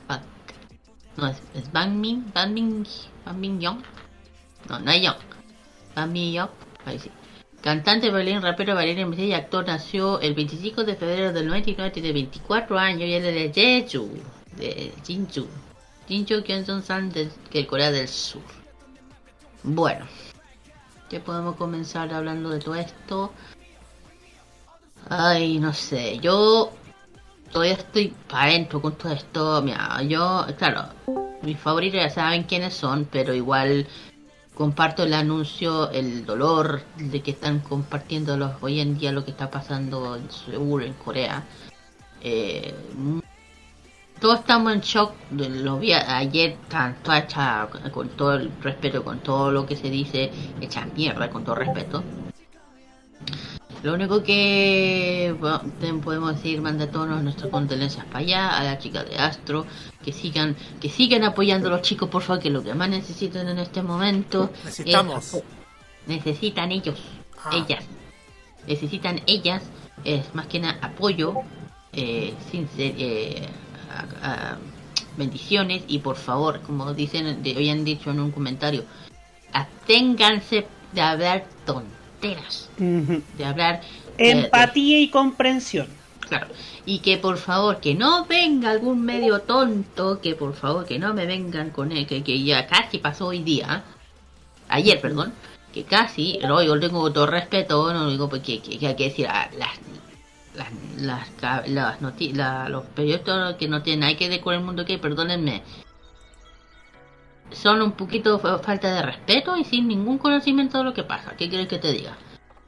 [0.08, 0.22] Bang,
[1.18, 2.86] no es, es Bang Mi, Bang Min,
[3.26, 3.82] Bang Min Young.
[4.70, 5.16] No, no hay Young.
[5.96, 6.52] Bang Mi Young,
[6.86, 7.10] ahí sí.
[7.62, 12.78] Cantante, bailarín, rapero, bailarín, y actor, nació el 25 de febrero del 99, tiene 24
[12.78, 14.12] años y es de Jeju,
[14.58, 15.48] de Jinju.
[16.08, 18.44] Jinju Kyonson-san de, Corea del Sur.
[19.64, 20.06] Bueno,
[21.10, 23.34] ya podemos comenzar hablando de todo esto.
[25.10, 26.72] Ay, no sé, yo
[27.52, 29.62] todavía estoy para adentro con todo esto.
[29.62, 30.86] Mira, yo, claro,
[31.42, 33.88] mis favoritos ya saben quiénes son, pero igual
[34.54, 39.32] comparto el anuncio, el dolor de que están compartiendo los, hoy en día lo que
[39.32, 41.44] está pasando en Seúl, Corea.
[42.22, 42.74] Eh,
[44.20, 49.52] todos estamos en shock, lo vi ayer, tanto hecha con todo el respeto, con todo
[49.52, 52.04] lo que se dice, hecha mierda, con todo respeto.
[53.84, 55.36] Lo único que
[56.04, 59.66] podemos decir, manda todas nuestras condolencias para allá, a la chica de Astro,
[60.04, 63.48] que sigan, que sigan apoyando a los chicos, por favor, que lo que más necesitan
[63.48, 64.52] en este momento.
[64.64, 65.42] Necesitamos.
[66.06, 67.00] necesitan ellos,
[67.44, 67.50] ah.
[67.54, 67.84] ellas.
[68.68, 69.64] Necesitan ellas,
[70.04, 71.34] es más que nada apoyo,
[71.92, 73.48] eh, sin eh,
[75.18, 78.86] bendiciones y por favor, como dicen, de, hoy han dicho en un comentario,
[79.54, 82.01] aténganse de hablar tonto
[82.78, 83.82] de hablar.
[84.18, 85.88] Empatía y comprensión.
[86.28, 86.48] Claro.
[86.86, 91.14] Y que por favor, que no venga algún medio tonto, que por favor, que no
[91.14, 93.84] me vengan con él, que, que ya casi pasó hoy día,
[94.70, 95.34] ayer, perdón,
[95.74, 99.50] que casi, no, yo tengo todo respeto, no digo porque que, hay que decir a
[99.58, 99.80] las
[100.98, 104.98] las las, las los periodistas que no tienen nada que ver con el mundo que
[104.98, 105.64] perdónenme
[107.52, 111.36] son un poquito falta de respeto y sin ningún conocimiento de lo que pasa.
[111.38, 112.18] ¿Qué quieres que te diga?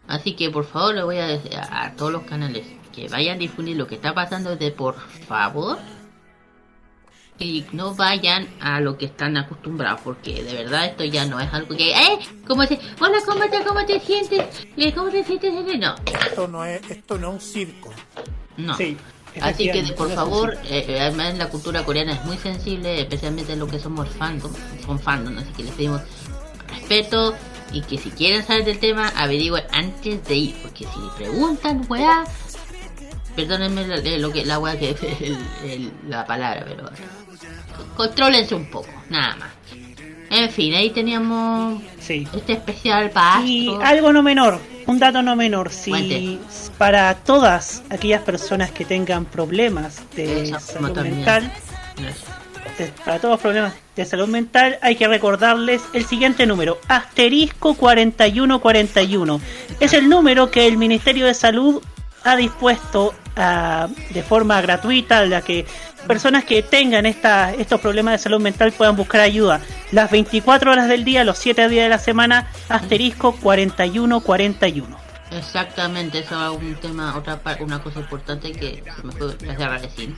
[0.07, 3.39] Así que por favor le voy a decir a, todos los canales que vayan a
[3.39, 5.79] difundir lo que está pasando de por favor
[7.39, 11.51] y no vayan a lo que están acostumbrados porque de verdad esto ya no es
[11.51, 15.95] algo que eh cómo se hola cómo te cómo te sientes cómo te sientes no.
[16.05, 17.89] Esto no es esto no es un circo.
[18.57, 18.75] No.
[18.75, 18.97] Sí.
[19.41, 23.67] Así que por favor, eh, además la cultura coreana es muy sensible, especialmente en lo
[23.67, 24.51] que somos fandom,
[24.85, 26.01] son fandom, así que les pedimos
[26.67, 27.35] respeto
[27.71, 32.23] y que si quieren saber del tema, averigüen antes de ir, porque si preguntan, weá,
[33.35, 33.87] perdónenme
[34.19, 34.91] lo, que la weá que
[35.65, 36.89] es la palabra, pero
[37.95, 39.49] contrólense un poco, nada más.
[40.29, 45.71] En fin, ahí teníamos este especial para Y algo no menor, un dato no menor,
[45.71, 46.39] si
[46.77, 51.51] para todas aquellas personas que tengan problemas de salud mental,
[53.05, 59.41] para todos los problemas de salud mental hay que recordarles el siguiente número, asterisco 4141.
[59.79, 61.81] Es el número que el Ministerio de Salud
[62.23, 65.65] ha dispuesto ah, de forma gratuita la que
[66.03, 69.61] personas que tengan esta, estos problemas de salud mental puedan buscar ayuda.
[69.91, 74.97] Las 24 horas del día, los 7 días de la semana, asterisco 4141.
[75.31, 79.35] Exactamente, eso es un tema, otra una cosa importante que me puede
[79.79, 80.15] decir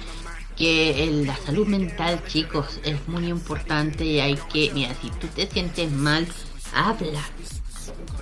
[0.58, 5.48] que la salud mental, chicos, es muy importante y hay que, mira, si tú te
[5.48, 6.28] sientes mal,
[6.74, 7.22] habla.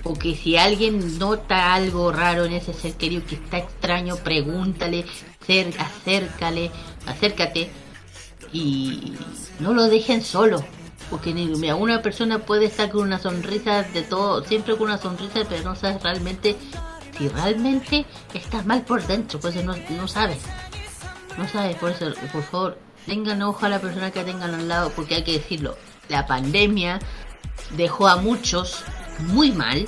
[0.02, 5.06] Porque si alguien nota algo raro en ese ser querido que está extraño, pregúntale,
[5.78, 6.70] acércale,
[7.06, 7.70] acércate
[8.52, 9.14] y
[9.60, 10.64] no lo dejen solo.
[11.10, 15.62] Porque una persona puede estar con una sonrisa de todo, siempre con una sonrisa, pero
[15.62, 16.56] no sabes realmente
[17.16, 20.38] si realmente estás mal por dentro, pues no, no sabes.
[21.36, 24.90] No sabes, por eso, por favor, tengan ojo a la persona que tengan al lado,
[24.94, 25.76] porque hay que decirlo,
[26.08, 26.98] la pandemia
[27.76, 28.84] dejó a muchos
[29.18, 29.86] muy mal,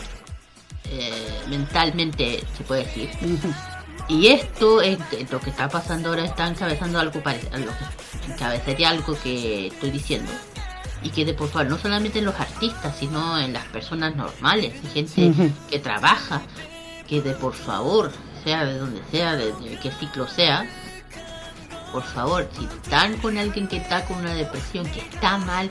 [0.90, 3.10] eh, mentalmente se puede decir.
[4.08, 4.98] Y esto es
[5.30, 7.72] lo que está pasando ahora, está encabezando algo parecido,
[8.28, 10.30] encabezaría algo que estoy diciendo.
[11.02, 14.72] Y que de por favor, no solamente en los artistas, sino en las personas normales,
[14.92, 15.32] gente
[15.70, 16.42] que trabaja,
[17.08, 18.12] que de por favor,
[18.44, 19.52] sea de donde sea, de,
[19.82, 20.64] qué ciclo sea,
[21.92, 25.68] por favor, si están con alguien que está con una depresión, que está mal,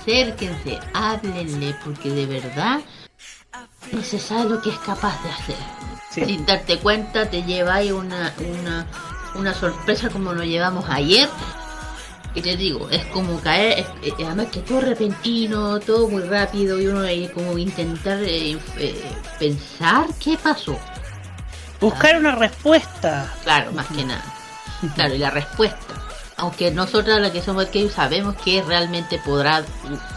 [0.00, 2.80] acérquense, háblenle, porque de verdad
[3.92, 5.89] no se sabe lo que es capaz de hacer.
[6.10, 8.86] Sin darte cuenta te lleváis una, una,
[9.34, 11.28] una sorpresa como lo llevamos ayer.
[12.34, 13.84] Y te digo, es como caer,
[14.24, 17.02] además que todo repentino, todo muy rápido y uno
[17.34, 20.78] como intentar eh, eh, pensar qué pasó.
[21.80, 23.32] Buscar una respuesta.
[23.42, 24.24] Claro, más que nada.
[24.94, 25.94] Claro, y la respuesta.
[26.36, 29.64] Aunque nosotros la que somos que sabemos que realmente podrá,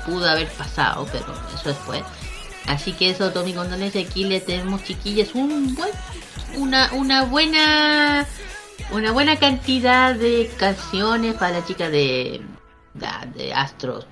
[0.06, 2.03] pudo haber pasado, pero eso después.
[2.68, 5.91] Así que eso, Tommy Condolencia, aquí le tenemos chiquillas un buen,
[6.57, 8.26] una, una buena,
[8.91, 12.41] una buena cantidad de canciones para la chica de,
[12.94, 14.07] de, Astros,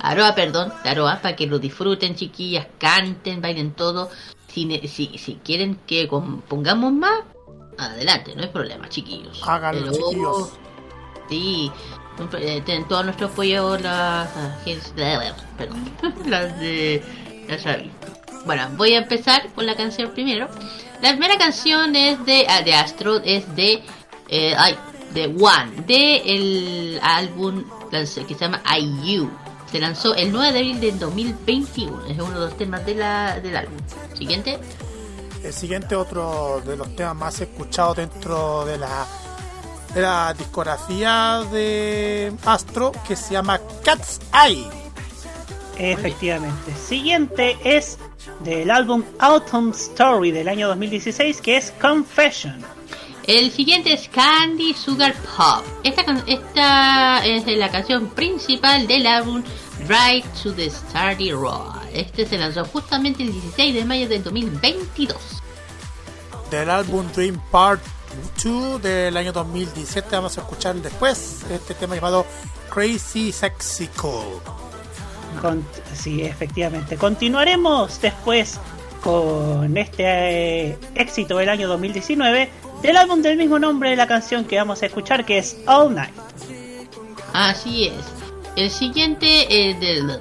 [0.00, 4.10] Aroa, perdón, de Aroa, para que lo disfruten, chiquillas, canten, bailen todo.
[4.48, 6.08] Si, si, si quieren que
[6.48, 7.20] pongamos más,
[7.76, 9.42] adelante, no hay problema, chiquillos.
[9.46, 10.52] Háganlo, chiquillos.
[11.28, 11.70] Sí,
[12.64, 14.30] tienen todo nuestro apoyo las,
[16.26, 17.02] las de
[18.44, 20.48] Bueno, voy a empezar con la canción primero.
[21.02, 23.82] La primera canción es de, ah, de Astro, es de,
[24.28, 24.76] eh, ay,
[25.12, 29.30] de One, de el álbum que se llama IU.
[29.70, 32.06] Se lanzó el 9 de abril del 2021.
[32.06, 33.78] Es uno de los temas de la, del álbum.
[34.14, 34.58] Siguiente.
[35.42, 39.06] El siguiente, otro de los temas más escuchados dentro de la,
[39.92, 44.85] de la discografía de Astro, que se llama Cat's Eye.
[45.78, 46.74] Efectivamente.
[46.74, 47.98] Siguiente es
[48.40, 52.64] del álbum Autumn Story del año 2016, que es Confession.
[53.26, 55.64] El siguiente es Candy Sugar Pop.
[55.82, 59.42] Esta, esta es la canción principal del álbum
[59.88, 61.74] Ride to the Starry Road.
[61.92, 65.16] Este se lanzó justamente el 16 de mayo del 2022.
[66.50, 67.82] Del álbum Dream Part
[68.42, 72.24] 2 del año 2017, vamos a escuchar después este tema llamado
[72.70, 74.40] Crazy Sexy Cool.
[75.40, 75.64] Con-
[75.94, 76.96] sí, efectivamente.
[76.96, 78.58] Continuaremos después
[79.02, 80.02] con este
[80.70, 82.50] eh, éxito del año 2019
[82.82, 85.94] del álbum del mismo nombre de la canción que vamos a escuchar, que es All
[85.94, 86.14] Night.
[87.32, 87.94] Así es.
[88.56, 90.18] El siguiente es del...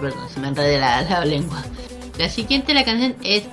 [0.00, 1.62] Perdón, se me enredé la, la lengua.
[2.18, 3.44] La siguiente la canción es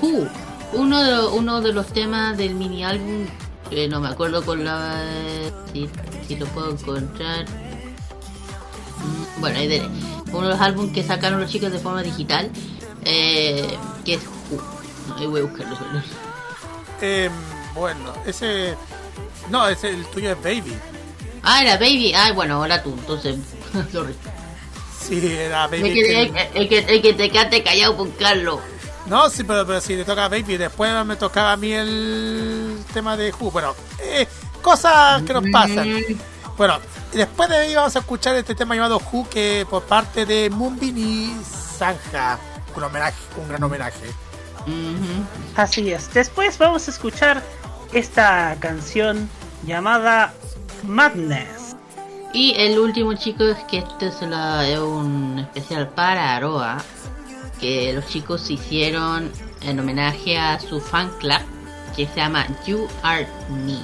[0.00, 0.26] Who.
[0.72, 3.26] Uno de, uno de los temas del mini álbum.
[3.70, 5.02] eh, no me acuerdo con la...
[5.72, 5.88] Si,
[6.26, 7.44] si lo puedo encontrar.
[9.36, 9.86] Mm, Bueno, ahí veré.
[10.32, 12.50] Uno de los álbumes que sacaron los chicos de forma digital.
[13.04, 14.20] eh, que es.
[15.16, 15.76] Ahí voy a buscarlo.
[17.00, 17.32] Em,
[17.74, 18.74] bueno, ese.
[19.50, 20.74] No, ese el tuyo es Baby.
[21.42, 22.12] Ah, era Baby.
[22.14, 22.92] Ah, bueno, ahora tú.
[22.92, 23.36] Entonces...
[23.92, 24.14] sorry.
[25.00, 25.94] Sí, era El Baby.
[25.94, 28.60] que, que- el, el que, el que te quedaste callado con Carlos.
[29.06, 32.78] No, sí, pero, pero si le toca a Baby, después me tocaba a mí el
[32.92, 33.50] tema de Who.
[33.50, 34.28] Bueno, eh,
[34.62, 35.88] cosas que nos pasan.
[36.60, 36.74] Bueno,
[37.14, 40.98] después de ahí vamos a escuchar este tema llamado Who, que por parte de Moonbin
[40.98, 42.38] y Sanja.
[42.76, 44.10] Un homenaje, un gran homenaje.
[45.56, 46.12] Así es.
[46.12, 47.42] Después vamos a escuchar
[47.94, 49.26] esta canción
[49.64, 50.34] llamada
[50.82, 51.76] Madness.
[52.34, 56.76] Y el último, chicos, que este es, la- es un especial para Aroa.
[57.58, 59.32] Que los chicos hicieron
[59.62, 61.40] en homenaje a su fan club
[61.96, 63.78] que se llama You Are Me.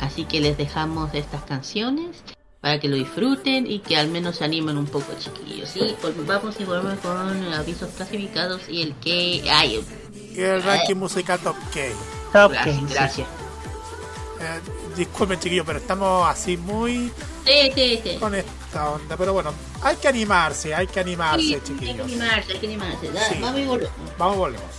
[0.00, 2.16] Así que les dejamos estas canciones
[2.60, 5.76] para que lo disfruten y que al menos se animen un poco, chiquillos.
[5.76, 5.94] Y
[6.26, 9.48] vamos y volvemos con avisos clasificados y el que.
[9.50, 9.84] Ay,
[10.34, 11.80] Y el ranking musical Top K.
[12.32, 13.28] Top gracias, K, gracias.
[14.40, 14.60] Eh,
[14.96, 17.12] disculpen, chiquillos, pero estamos así muy
[17.46, 18.16] Sí, sí, sí.
[18.18, 19.16] con esta onda.
[19.18, 19.52] Pero bueno,
[19.82, 22.06] hay que animarse, hay que animarse, Sí, hay que chiquillos.
[22.06, 23.10] animarse, hay que animarse.
[23.12, 23.20] Da-.
[23.40, 23.92] Vamos y volvemos.
[24.18, 24.70] Vamos, volvemos.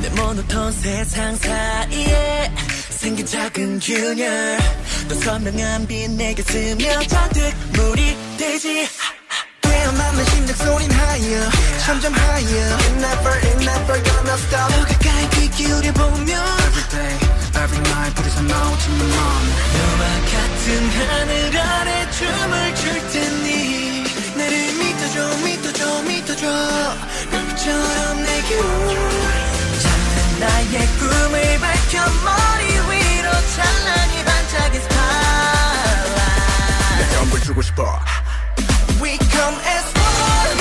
[0.00, 2.52] 내 모노톤 세상 사이에
[2.90, 4.58] 생긴 작은 균열
[5.08, 8.88] 더 선명한 빛 내게 스며져 득물이 되지
[9.60, 11.50] 깨어나는 심장 소린 higher
[11.84, 17.33] 점점 higher It never, it never gonna stop 더 가까이 귀 기울여보면 Every day,
[17.63, 19.19] Every night 부딪혀 나오지만 넌
[19.75, 24.03] 음악 같은 하늘 아래 춤을 출 테니
[24.35, 25.15] 나를 믿어줘
[25.45, 26.43] 믿어줘 믿어줘.
[27.31, 28.49] 별빛처럼 내게
[29.81, 31.93] 찾는 나의 꿈을 밝혀
[32.25, 36.15] 머리 위로 찬란히 반짝인 스타일라이트.
[36.99, 37.99] 내게 한번 주고 싶어.
[39.01, 40.59] We come as one.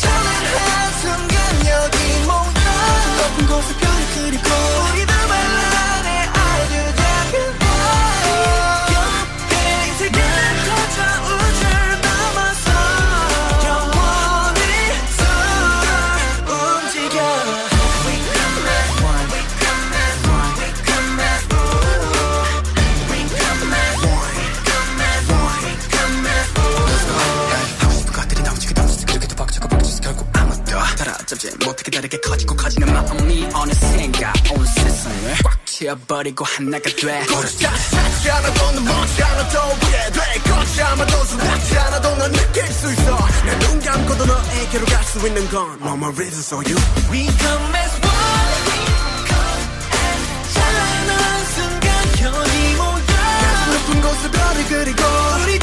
[0.00, 1.96] 찬란한 순간 여기
[2.26, 2.50] 모여.
[3.18, 3.89] 높은 곳에 별을
[4.30, 5.09] 그리
[31.30, 34.32] 따라잡지 못해 기다리게 커지고 커지는 마음이 어느샌가?
[34.52, 37.24] 온 세상을 꽉 채워버리고 하나가 돼.
[37.26, 40.40] 고르지 않아도 넌 멈지 않아도 위에 돼.
[40.50, 43.28] 걷지 않아도 수락지 않아도 넌 느낄 수 있어.
[43.44, 46.76] 내눈 감고도 너에게로 갈 수 있는 건 No more reason so you.
[47.10, 48.60] We come as one.
[50.54, 53.02] 찬란한 순간 현이 모여.
[53.72, 55.02] 높은 곳에 별을 그리고
[55.44, 55.58] 우리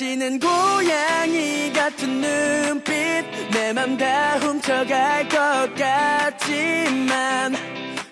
[0.00, 2.90] 장화시는 고양이 같은 눈빛.
[3.52, 7.54] 내 맘 다 훔쳐갈 것 같지만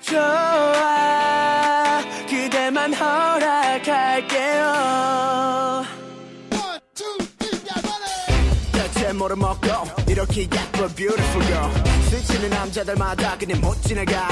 [0.03, 2.03] 좋아.
[2.29, 4.75] 그대만 허락할게요.
[8.73, 9.67] 대체 뭐를 먹고
[10.09, 11.71] 이렇게 예뻐 beautiful girl.
[12.11, 14.29] 스치는 남자들마다 그냥 못 지나가.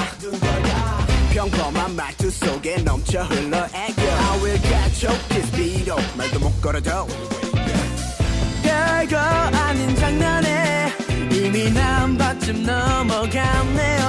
[1.33, 4.03] 평범한 말투 속에 넘쳐 흘러 애교.
[4.03, 7.07] I will catch up kiss beat up 말도 못 걸어도
[9.09, 10.93] 별거 아닌 장난에
[11.31, 14.05] 이미 난 반쯤 넘어갔네요.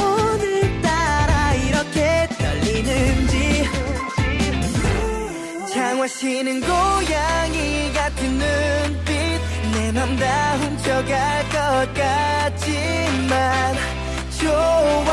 [0.00, 3.68] 오늘따라 이렇게 떨리는지
[5.72, 9.06] 장화시는 고양이 같은 눈빛.
[9.74, 13.74] 내 맘 다 훔쳐갈 것 같지만
[14.40, 15.10] 좋아.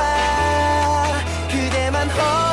[1.49, 2.52] 그대만 허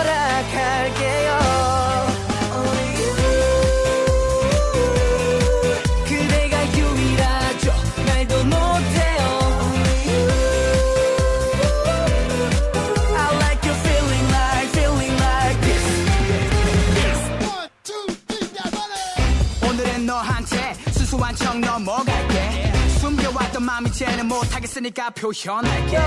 [24.01, 25.99] 이제는 못하겠으니까 표현할게.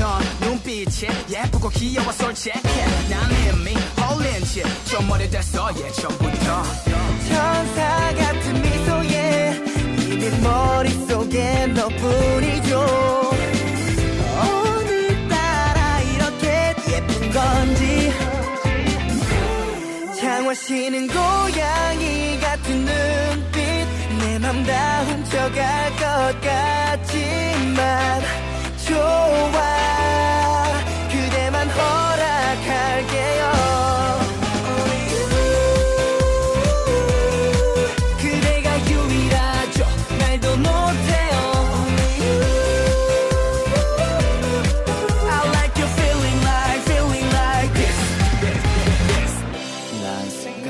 [0.00, 2.58] 넌 눈빛이 예쁘고 귀여워 솔직해.
[3.08, 5.70] 난 이미 홀린 채좀 오래됐어.
[5.76, 6.62] 예전부터.
[7.28, 9.62] 천사 같은 미소에
[10.10, 13.30] 이미 머릿속에 너뿐이죠.
[14.42, 18.12] 오늘따라 이렇게 예쁜 건지.
[20.18, 23.56] 장화시는 고양이 같은 눈빛.
[24.18, 26.85] 내 맘 다 훔쳐갈 것 좋아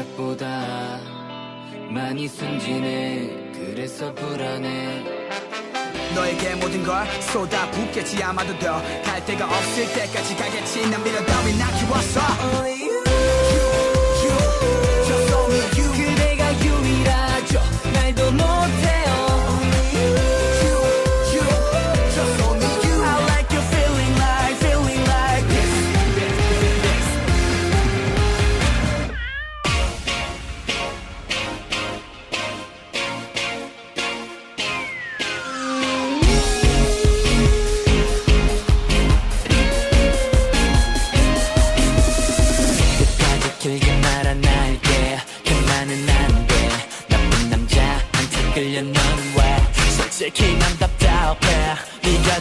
[0.07, 1.01] 생각보다
[1.91, 3.53] 많이 순진해.
[3.53, 5.15] 그래서 불안해.
[6.16, 8.22] 너에게 모든 걸 쏟아붓겠지.
[8.22, 10.88] 아마도 더 갈 데가 없을 때까지 가겠지.
[10.90, 12.20] 난 미련 따윈 나 키웠어
[15.06, 15.93] Just only you.
[15.93, 17.60] 그대가 유일하죠.
[17.93, 19.06] 말도 못해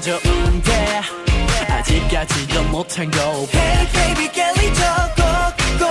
[0.05, 1.01] 좋은데
[1.67, 3.19] 아직까지도 못한 거
[3.51, 5.81] Hey baby 깰리 저꼭꼭꼭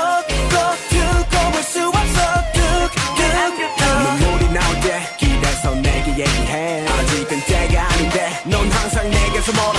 [0.89, 2.19] 두고 볼수 없어.
[2.55, 3.75] 뚝뚝
[4.21, 6.87] 눈물이 나올 때 길에서 내게 얘기해.
[6.87, 9.74] 아직은 때가 아닌데 넌 항상 내게서 멀어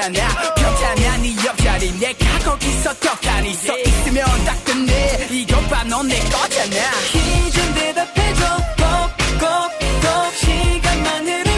[0.00, 1.92] 없잖아 변잖아 네 옆자리.
[1.98, 3.52] 내가 거기서 떡하니.
[3.54, 5.28] 서 있으면 딱 끝내.
[5.30, 6.76] 이것 봐넌내 거잖아.
[7.12, 8.56] 힘좀 대답해줘.
[8.78, 11.50] 꼭꼭꼭 시간만으로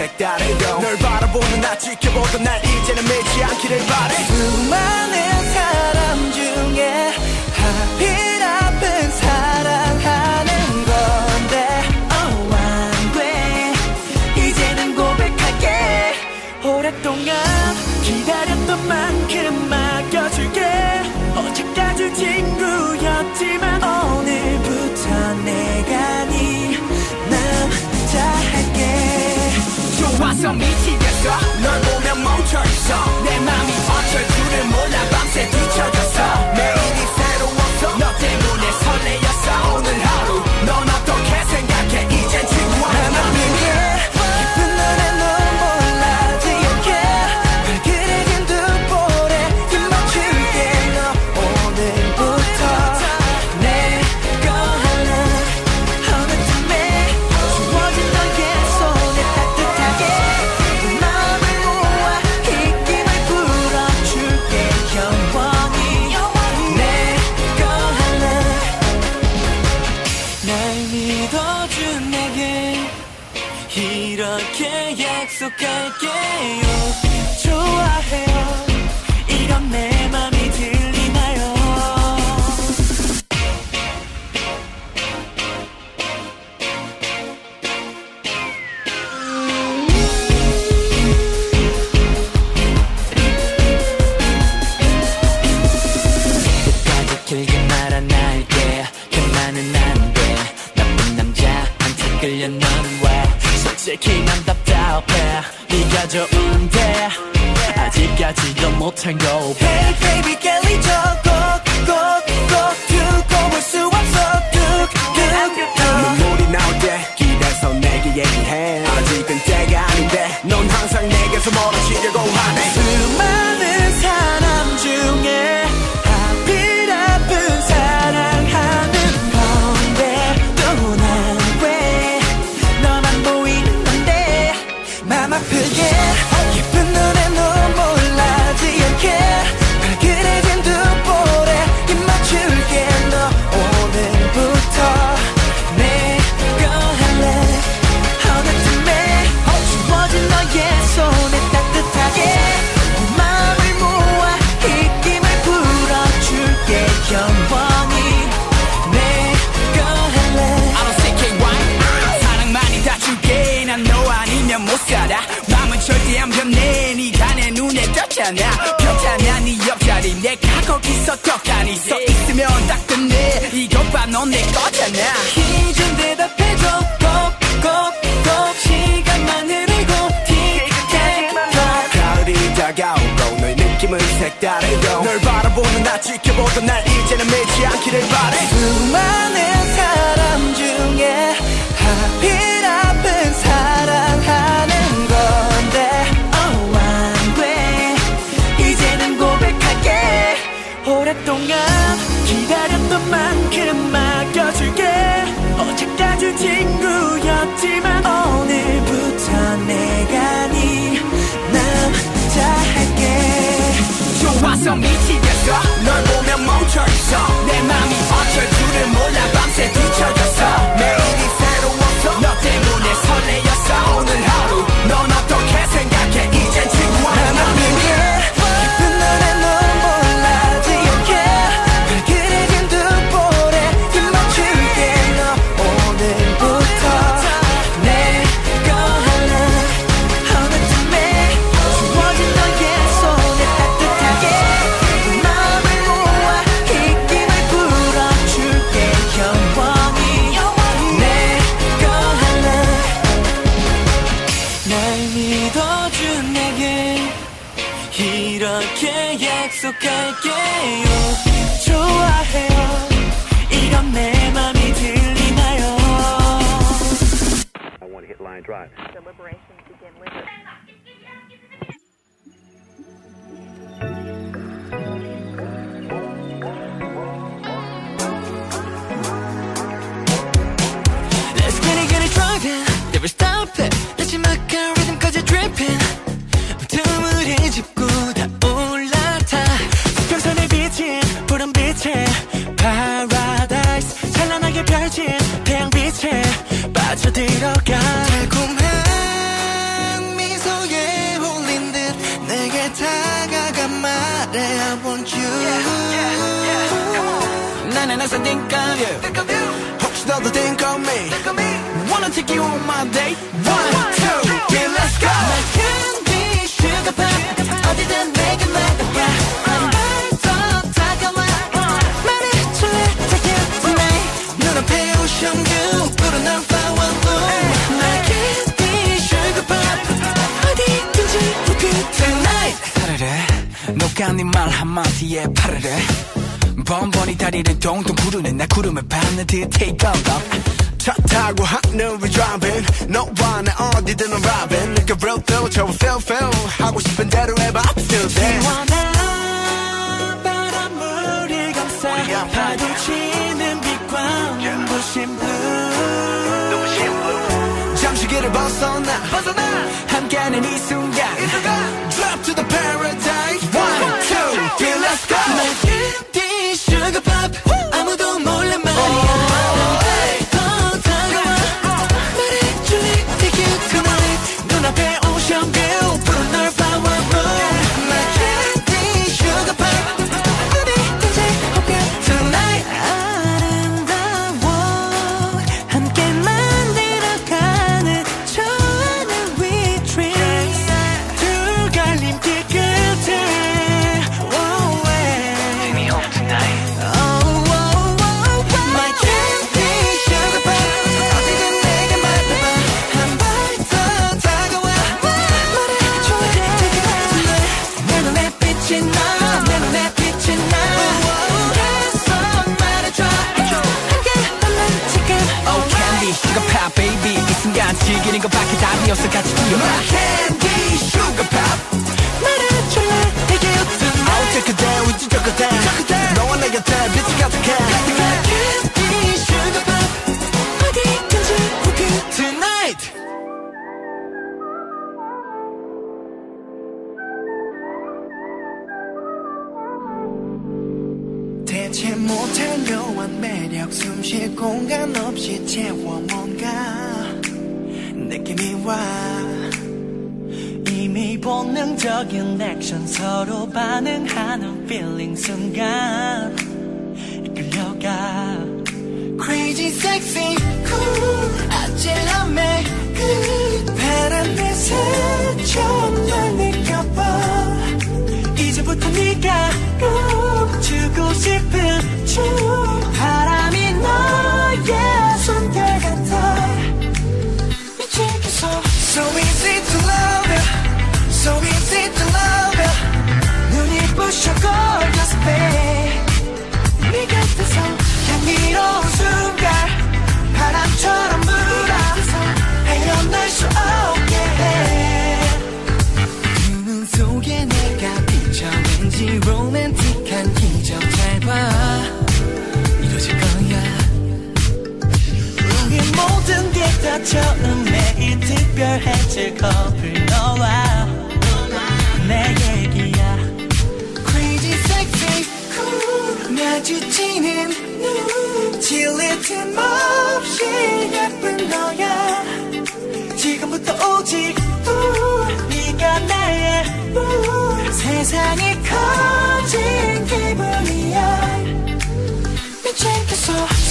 [0.00, 0.80] 색다르고.
[0.80, 4.14] 널 바라보는 나 지켜보던 날 이제는 믿지 않기를 바래.
[4.24, 5.09] 수많은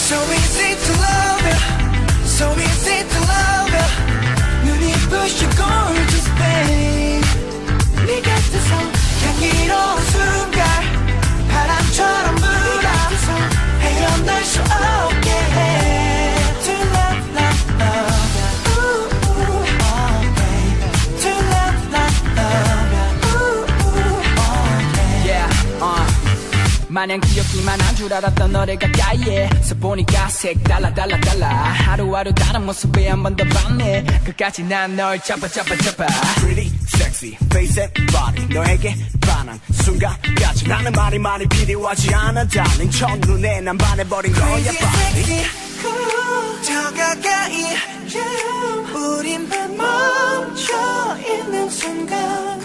[0.10, 0.89] so easy
[27.00, 29.50] 마냥 기억기만 한 줄 알았던 너를 가까이에.
[29.62, 31.48] 서 보니까 색달라 달라 달라.
[31.48, 34.04] 하루하루 다른 모습에 한 번 더 봤네.
[34.26, 36.06] 끝까지 난 널 잡아 잡아 잡아.
[36.42, 38.46] Pretty, sexy, face and body.
[38.54, 40.68] 너에게 반한 순간까지.
[40.68, 45.46] 나는 말이 많이 필요하지 않아 다른 첫눈에 난 반해버린 거야 body Crazy, sexy,
[45.82, 46.39] cool.
[46.62, 47.76] 더 가까이
[48.94, 52.60] 우린 멈춰 있는 순간.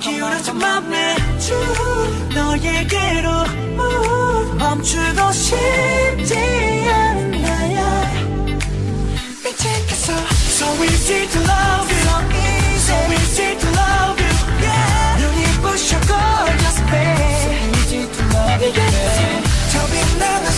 [0.00, 1.16] 기울어진 맘에
[2.34, 3.30] 너에게로
[4.58, 6.34] 멈추고 싶지
[6.88, 8.12] 않은 나야
[9.44, 10.12] 미치겠어?
[10.48, 12.00] So easy to love you.
[12.76, 14.32] So easy to love you.
[15.18, 16.94] 눈이 부셔 걸렸을 때
[17.42, 18.72] So easy to love you
[19.72, 20.49] 더 빛나는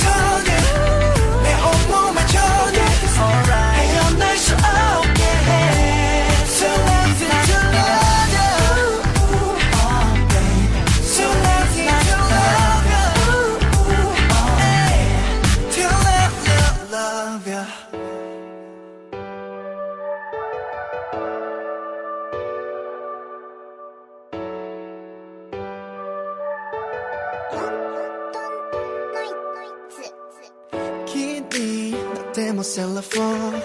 [32.63, 33.63] もセラフォン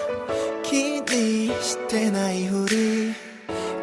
[0.64, 3.14] 気にしてないふり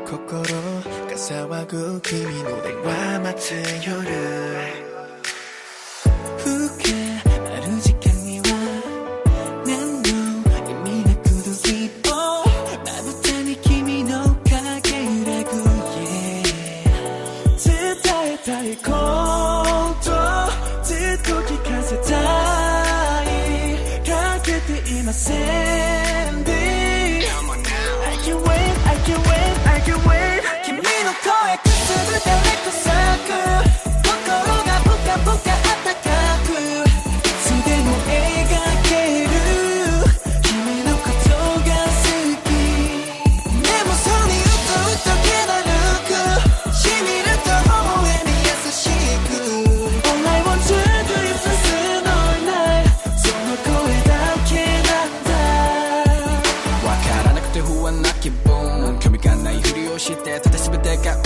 [0.06, 3.54] 心が騒ぐ君の電話待つ
[3.88, 4.85] 夜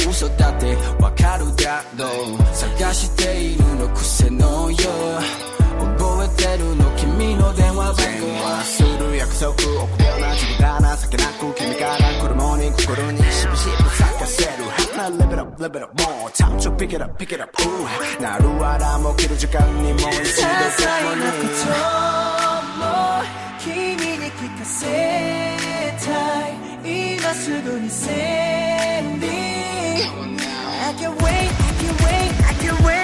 [0.08, 2.38] 嘘だってわかるだろう。
[2.54, 4.80] 探しているの癖のよう。
[5.98, 8.26] 覚えてるの君の電話番号。
[8.26, 10.98] 電話する約束臆病な自分だな。
[10.98, 14.50] 情けなく君から来るモーニング心にしぶしぶ咲かせる。
[15.00, 16.60] Level up, level up, more time.
[16.60, 18.22] To pick it up, pick it up, ooh.
[18.22, 20.10] なるわらも切る時間にもう一度。
[20.10, 21.70] 些細なこと
[22.80, 22.84] も
[23.60, 24.86] 君に聞かせ
[26.06, 26.10] た
[26.50, 26.52] い。
[26.84, 29.39] 今すぐに Send it
[30.00, 30.18] I can't
[30.80, 33.00] I can wait, I I wait.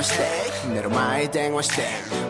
[0.00, 0.24] 話して
[0.68, 1.82] 寝る前電話して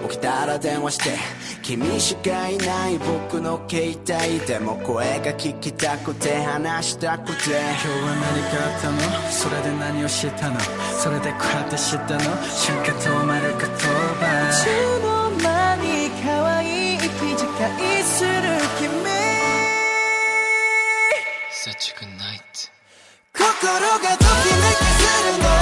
[0.08, 1.16] 起きたら電話して
[1.62, 7.32] 君しかいない僕の携帯でも声が聞きたくて話したくて。
[7.32, 8.98] 今日は何かあったの？
[9.30, 10.58] それで何をしたの？
[11.00, 12.20] それでこうやって知ったの？
[12.48, 14.48] 瞬間止まる言葉。
[14.48, 14.66] いつ
[15.04, 18.30] の間に可愛い息遣いする
[18.80, 18.90] 君。
[21.52, 22.68] Such a good night.
[23.32, 25.59] 心がドキドキするの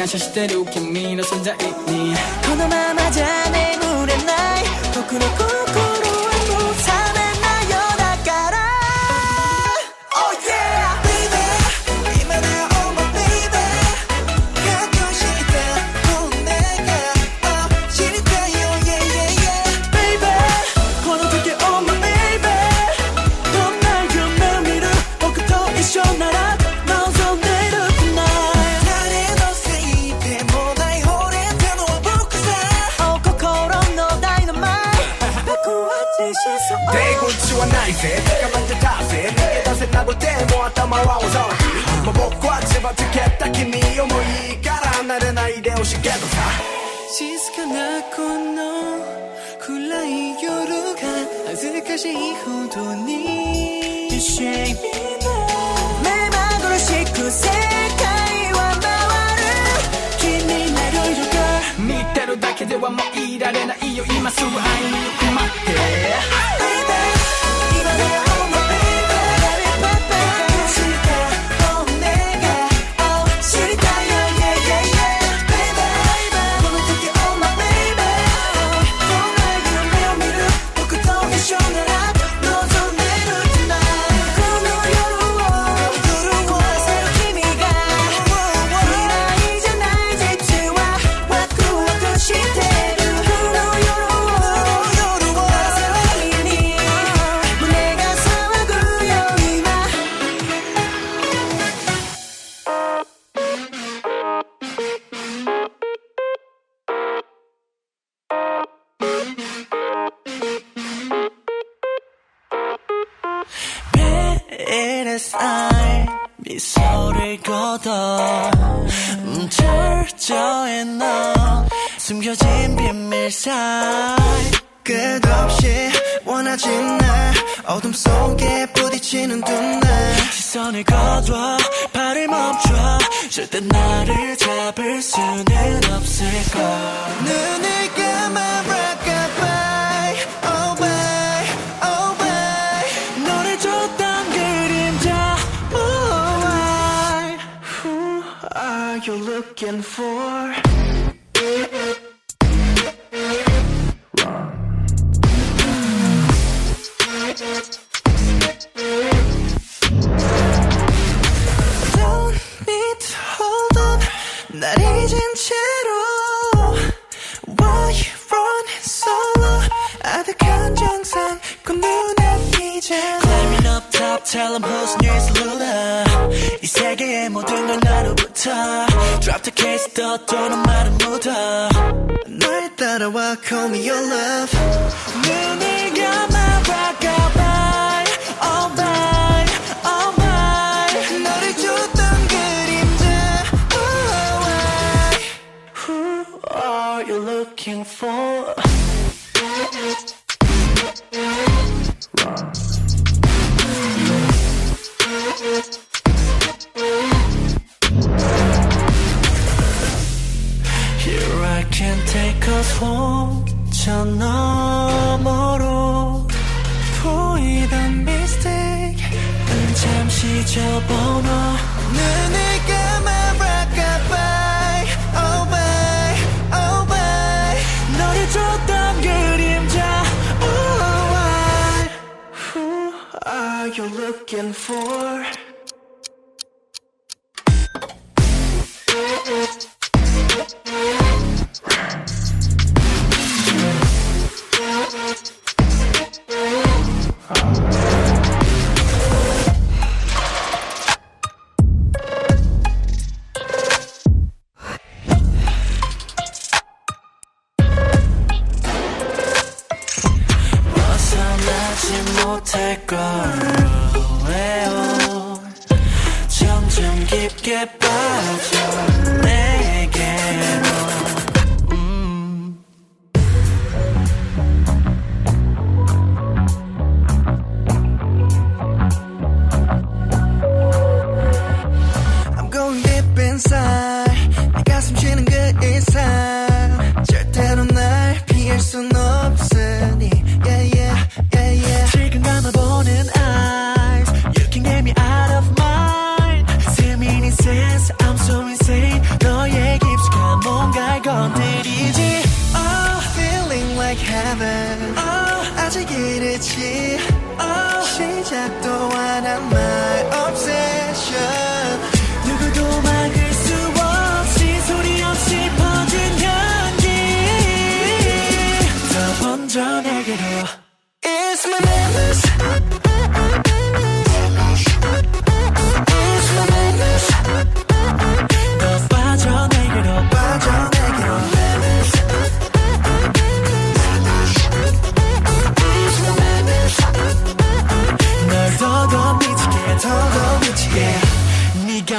[0.00, 1.59] got your steady.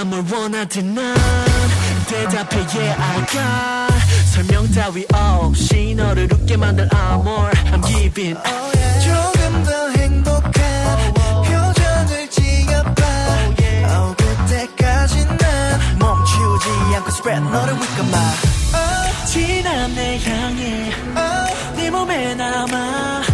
[0.01, 1.15] 네가 뭘 원하든 난
[2.07, 8.71] 대답해 yeah I got 설명 따위 없이 너를 웃게 만들 I'm more I'm giving oh,
[8.75, 8.99] yeah.
[9.05, 10.53] 조금 더 행복한
[10.87, 11.49] oh, oh.
[11.49, 13.95] 표정을 지어봐 oh, yeah.
[13.95, 18.17] oh, 그때까지 난 멈추지 않고 spread 너를 위까봐
[18.73, 19.21] oh.
[19.21, 21.75] 어, 지난 내 향해 oh.
[21.75, 23.30] 네 몸에 남아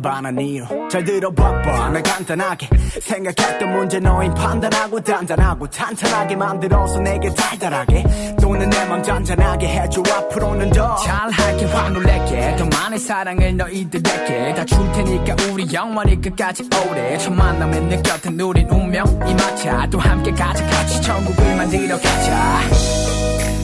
[0.00, 0.64] 반한 이유.
[0.90, 2.68] 잘 들어봐봐 나 간단하게
[3.00, 8.04] 생각했던 문제 너인 판단하고 단단하고 탄탄하게 만들어서 내게 달달하게
[8.40, 12.56] 또는 내 맘 잔잔하게 해줘 앞으로는 더 잘할게 확 놀랄게.
[12.56, 17.18] 더 많은 사랑을 너희들에게 다 줄 테니까 우리 영원히 끝까지 오래.
[17.18, 22.60] 첫 만남에 느꼈던 우린 운명이 맞아 또 함께 가자 같이 천국을 만들어 가자.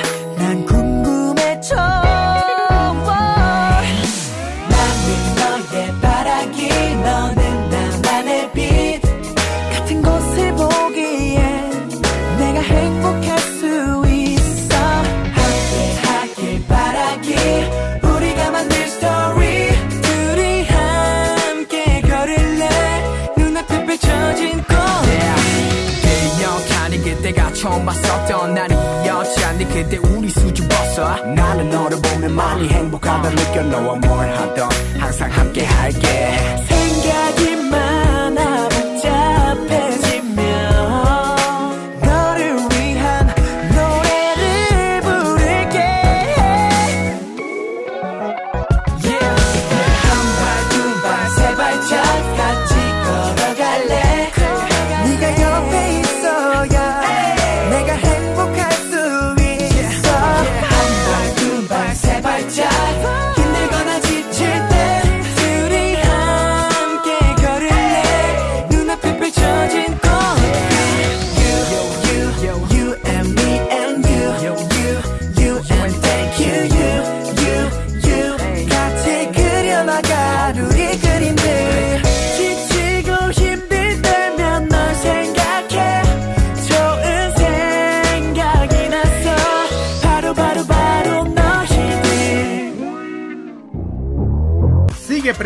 [27.61, 31.15] 처음 봤었던 날이었지 네 그때 우리 수줍 벗어.
[31.27, 33.63] 나는 너를 보면 많이 행복하다 느껴.
[33.65, 36.70] 너와 뭘 하던 항상 함께 할게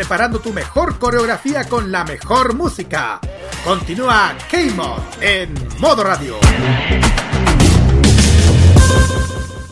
[0.04, 3.18] preparando tu mejor coreografía con la mejor música.
[3.64, 6.36] Continúa K-Mod en modo radio.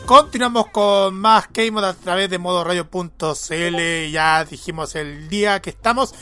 [0.06, 4.10] Continuamos con más K-Mod a través de modoradio.cl.
[4.10, 6.14] Ya dijimos el día que estamos,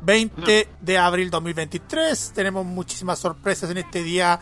[0.00, 2.32] 20 de abril 2023.
[2.34, 4.40] Tenemos muchísimas sorpresas en este día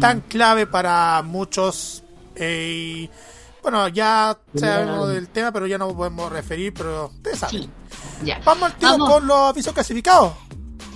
[0.00, 2.02] tan clave para muchos.
[2.34, 3.10] eh, y,
[3.70, 7.70] bueno, ya sabemos del tema, pero ya no podemos referir, pero ustedes saben.
[8.24, 8.40] Ya.
[8.44, 9.08] Vamos al Vamos.
[9.10, 10.32] con los avisos clasificados.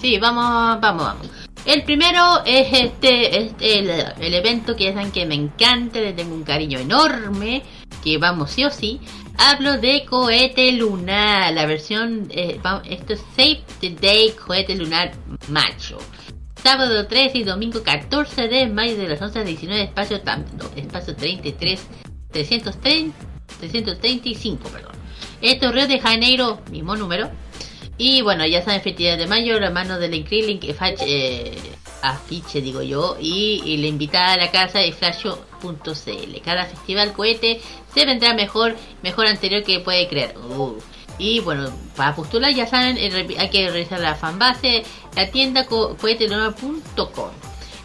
[0.00, 1.28] Sí, vamos, vamos, vamos.
[1.64, 6.12] El primero es este, este el, el evento que ya saben que me encanta, le
[6.12, 7.62] tengo un cariño enorme,
[8.02, 9.00] que vamos sí o sí.
[9.38, 15.12] Hablo de cohete lunar, la versión, eh, va- esto es Save the Day cohete lunar
[15.48, 15.98] macho.
[16.62, 20.20] Sábado 13 y domingo 14 de mayo de las 11 a 19, espacio,
[20.76, 21.80] espacio 33,
[22.32, 23.16] 330,
[23.60, 24.92] 335, perdón.
[25.40, 27.30] Esto es Río de Janeiro, mismo número.
[27.98, 30.24] Y bueno, ya saben, festividad de mayo, la mano del
[30.74, 31.58] fache, eh,
[32.02, 36.40] afiche, digo yo, y, y la invitada a la casa es flasho.cl.
[36.44, 37.60] Cada festival cohete
[37.94, 40.36] se vendrá mejor, mejor anterior que puede creer.
[40.38, 40.78] Uh.
[41.18, 44.82] Y bueno, para postular ya saben, eh, hay que revisar la fanbase,
[45.14, 45.96] la tienda co.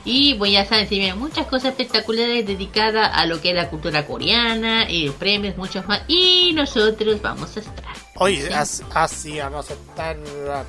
[0.09, 3.69] Y bueno, ya saben, si ven muchas cosas espectaculares dedicadas a lo que es la
[3.69, 6.01] cultura coreana, y premios, muchos más.
[6.07, 7.83] Y nosotros vamos a estar.
[8.15, 10.17] Oye, as- así vamos a estar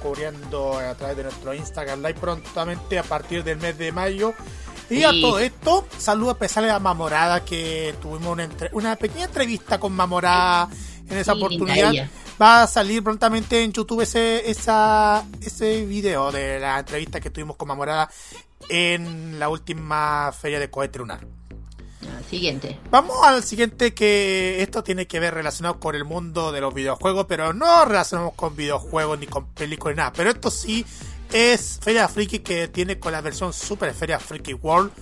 [0.02, 4.34] cubriendo a través de nuestro Instagram Live prontamente a partir del mes de mayo.
[4.90, 9.78] Y a todo esto, saludos especiales a Mamorada, que tuvimos una, entre- una pequeña entrevista
[9.78, 10.68] con Mamorada
[11.08, 11.92] en esa Sí, oportunidad.
[12.40, 17.56] Va a salir prontamente en YouTube ese, esa, ese video de la entrevista que tuvimos
[17.56, 18.10] con Mamorada
[18.68, 21.26] en la última feria de cohete lunar.
[22.28, 22.78] Siguiente.
[22.90, 27.24] Vamos al siguiente que esto tiene que ver relacionado con el mundo de los videojuegos,
[27.26, 30.12] pero no relacionamos con videojuegos ni con películas ni nada.
[30.12, 30.84] Pero esto sí
[31.32, 34.92] es Feria Friki que tiene con la versión Super Feria Friki World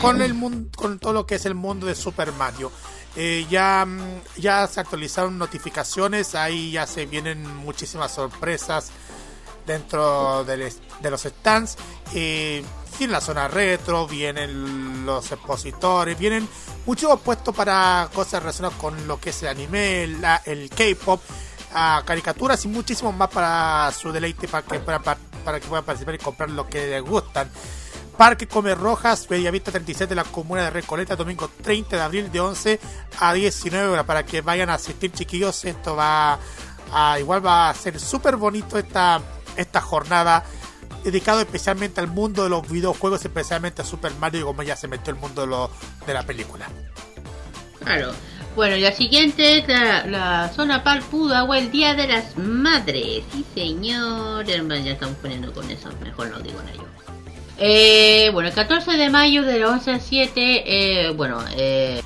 [0.00, 2.70] con el mundo, con todo lo que es el mundo de Super Mario.
[3.16, 8.90] Eh, ya, mm, ya se actualizaron notificaciones, ahí ya se vienen muchísimas sorpresas
[9.66, 11.76] dentro de los stands.
[12.14, 12.64] Eh,
[13.00, 16.46] viene la zona retro, vienen los expositores, vienen
[16.84, 21.20] muchos puestos para cosas relacionadas con lo que es el anime, la- el K-pop,
[22.04, 26.14] caricaturas y muchísimos más para su deleite, para que puedan, par- para que puedan participar
[26.14, 27.50] y comprar lo que les gustan.
[28.18, 32.40] Parque Come Rojas, Bellavista 36 de la comuna de Recoleta, domingo 30 de abril de
[32.40, 32.80] 11
[33.18, 35.64] a 19 horas para que vayan a asistir chiquillos.
[35.64, 36.38] Esto va
[36.92, 39.22] a, igual va a ser súper bonito esta,
[39.56, 40.44] esta jornada
[41.04, 44.88] dedicado especialmente al mundo de los videojuegos, especialmente a Super Mario y como ya se
[44.88, 45.70] metió el mundo de, lo-
[46.06, 46.68] de la película.
[47.84, 48.12] Claro.
[48.56, 53.22] Bueno, y la siguiente es la, la zona Palpudagua, el Día de las Madres.
[53.32, 54.44] Sí, señor.
[54.44, 54.56] Ya
[54.92, 55.88] estamos poniendo con eso.
[56.02, 56.84] Mejor no digo nada yo.
[57.58, 60.40] Eh, bueno, el 14 de mayo de las 11 a 7,
[61.06, 62.02] eh, bueno, eh,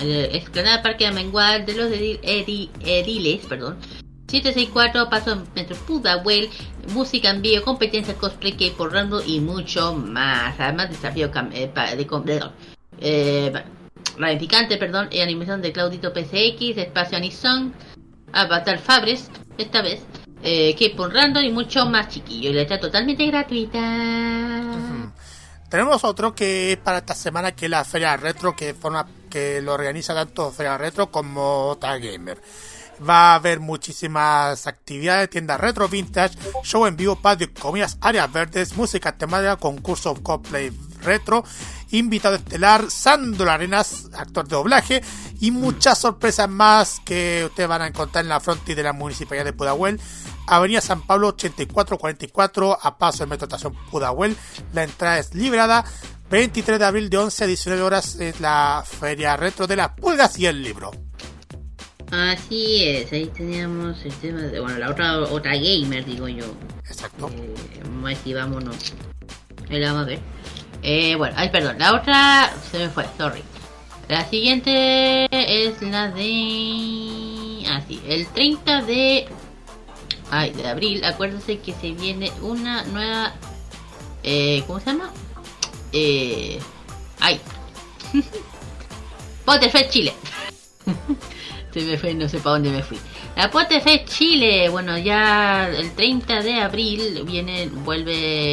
[0.00, 3.76] el Esplanada Parque Amengual de los edil- edi- ediles, perdón.
[4.28, 6.48] 764, paso Metro Pudahuel,
[6.88, 10.58] música en vivo, competencia cosplay, que por rando y mucho más.
[10.58, 12.04] Además, desafío eh, de,
[12.34, 12.50] de-
[13.00, 13.52] eh,
[14.18, 17.72] ramificante, perdón, y animación de Claudito PCX, espacio Anison,
[18.32, 20.02] Avatar Fabres, esta vez,
[20.42, 22.50] eh, que por random y mucho más chiquillo.
[22.50, 23.78] Y la está totalmente gratuita.
[25.68, 29.62] Tenemos otro que es para esta semana, que es la Feria Retro, que forma que
[29.62, 32.38] lo organiza tanto Feria Retro como Otra Gamer.
[33.08, 38.76] Va a haber muchísimas actividades, tiendas retro, vintage, show en vivo, patio, comidas, áreas verdes,
[38.76, 40.70] música temática, concursos, cosplay
[41.02, 41.44] retro,
[41.90, 45.02] invitado estelar Sandro Arenas, actor de doblaje,
[45.40, 49.44] y muchas sorpresas más que ustedes van a encontrar en la frontis de la Municipalidad
[49.44, 50.00] de Pudahuel.
[50.46, 54.36] Avenida San Pablo 8444 a paso de Metro Estación Pudahuel.
[54.72, 55.84] La entrada es librada.
[56.30, 60.38] 23 de abril de 11 a 19 horas es la feria retro de las pulgas
[60.38, 60.90] y el libro.
[62.12, 66.44] Así es, ahí teníamos el tema de, bueno, la otra, otra gamer, digo yo.
[66.86, 67.30] Exacto.
[67.30, 68.92] Eh, si vámonos.
[69.70, 70.18] Ahí la vamos a ver.
[70.82, 73.42] Eh, bueno, ay, perdón, la otra se me fue, sorry.
[74.08, 77.64] La siguiente es la de...
[77.66, 79.26] Ah, sí, el 30 de...
[80.30, 83.32] Ay, de abril, acuérdense que se viene una nueva...
[84.22, 85.10] Eh, ¿Cómo se llama?
[85.94, 86.60] Eh...
[87.20, 87.40] Ay.
[89.46, 90.12] Potterfest Chile.
[91.72, 92.98] se me fue, no sé para dónde me fui.
[93.36, 98.50] La Potterfest Chile, bueno, ya el 30 de abril viene, vuelve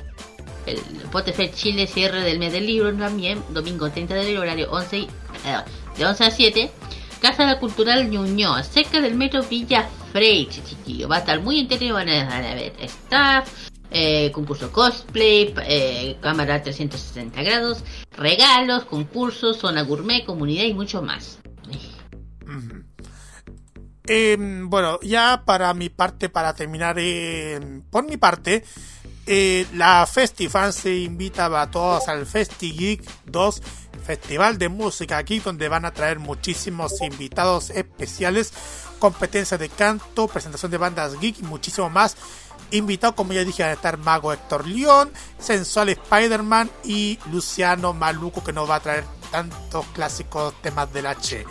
[0.65, 0.77] el
[1.11, 5.03] Potterfest Chile, cierre del mes del libro también, domingo 30 de abril, horario 11, y-
[5.45, 5.57] eh,
[5.97, 6.71] de 11 a 7.
[7.21, 11.09] Casa Cultural Ñuñoa, cerca del metro Villa Freixo, chiquillo.
[11.09, 13.49] Va a estar muy entretenido, van a, van ver staff,
[13.91, 17.83] eh, concurso cosplay, eh, cámara 360 grados,
[18.15, 21.39] regalos, concursos, zona gourmet, comunidad y mucho más.
[22.47, 22.78] Ujú.
[24.11, 27.59] Eh, bueno, ya para mi parte, para terminar, eh,
[27.91, 28.63] por mi parte,
[29.27, 33.61] eh, la Festifan se invita a todos al Festi Geek 2,
[34.03, 38.51] Festival de Música aquí, donde van a traer muchísimos invitados especiales,
[38.97, 42.17] competencias de canto, presentación de bandas geek y muchísimo más.
[42.71, 48.43] Invitados, como ya dije, van a estar Mago Héctor León, Sensual Spider-Man y Luciano Maluco,
[48.43, 51.45] que nos va a traer tantos clásicos temas del H.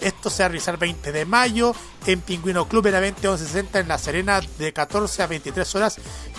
[0.00, 1.74] Esto se va a realizar el 20 de mayo
[2.06, 5.96] en Pingüino Club en la 2160 en La Serena de 14 a 23 horas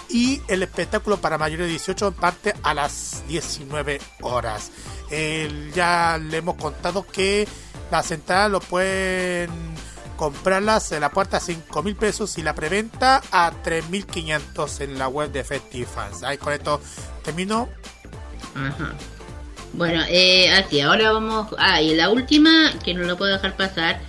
[0.10, 4.72] y el espectáculo para mayores de 18 parte a las 19 horas.
[5.74, 7.48] Ya le hemos contado que
[7.92, 9.50] las entradas lo pueden
[10.16, 15.08] comprarlas en la puerta a 5 mil pesos y la preventa a 3.500 en la
[15.08, 16.24] web de Festifans.
[16.24, 16.82] Ahí con esto
[17.24, 17.70] termino.
[18.56, 18.96] Ajá.
[19.74, 21.48] Bueno, eh, así, ahora vamos.
[21.58, 24.02] Ah, y la última, que no lo puedo dejar pasar,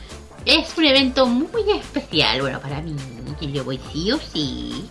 [0.45, 2.97] es un evento muy especial, bueno, para mí,
[3.39, 4.85] que yo voy sí o sí,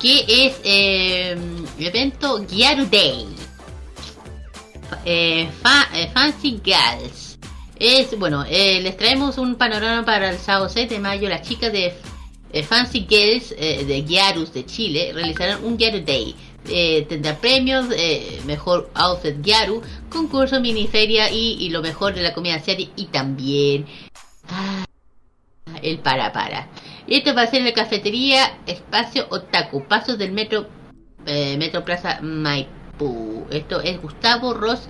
[0.00, 3.26] que es el evento Gyaru Day.
[5.04, 5.48] Eh,
[5.94, 7.38] eh, Fancy Gals.
[7.78, 11.28] Es, bueno, eh, les traemos un panorama para el sábado 6 de mayo.
[11.28, 11.94] Las chicas de
[12.62, 16.36] Fancy Girls de Gyarus de Chile realizarán un Gyaru Day.
[16.66, 22.32] Eh, tendrá premios, eh, mejor outfit Gyaru, concurso, miniferia y, y lo mejor de la
[22.32, 23.86] comida serie y también
[24.48, 24.86] ah,
[25.82, 26.68] el para para.
[27.06, 30.66] Esto va a ser en la cafetería Espacio Otaku, pasos del metro
[31.26, 33.46] eh, Metro Plaza Maipú.
[33.50, 34.88] Esto es Gustavo Ross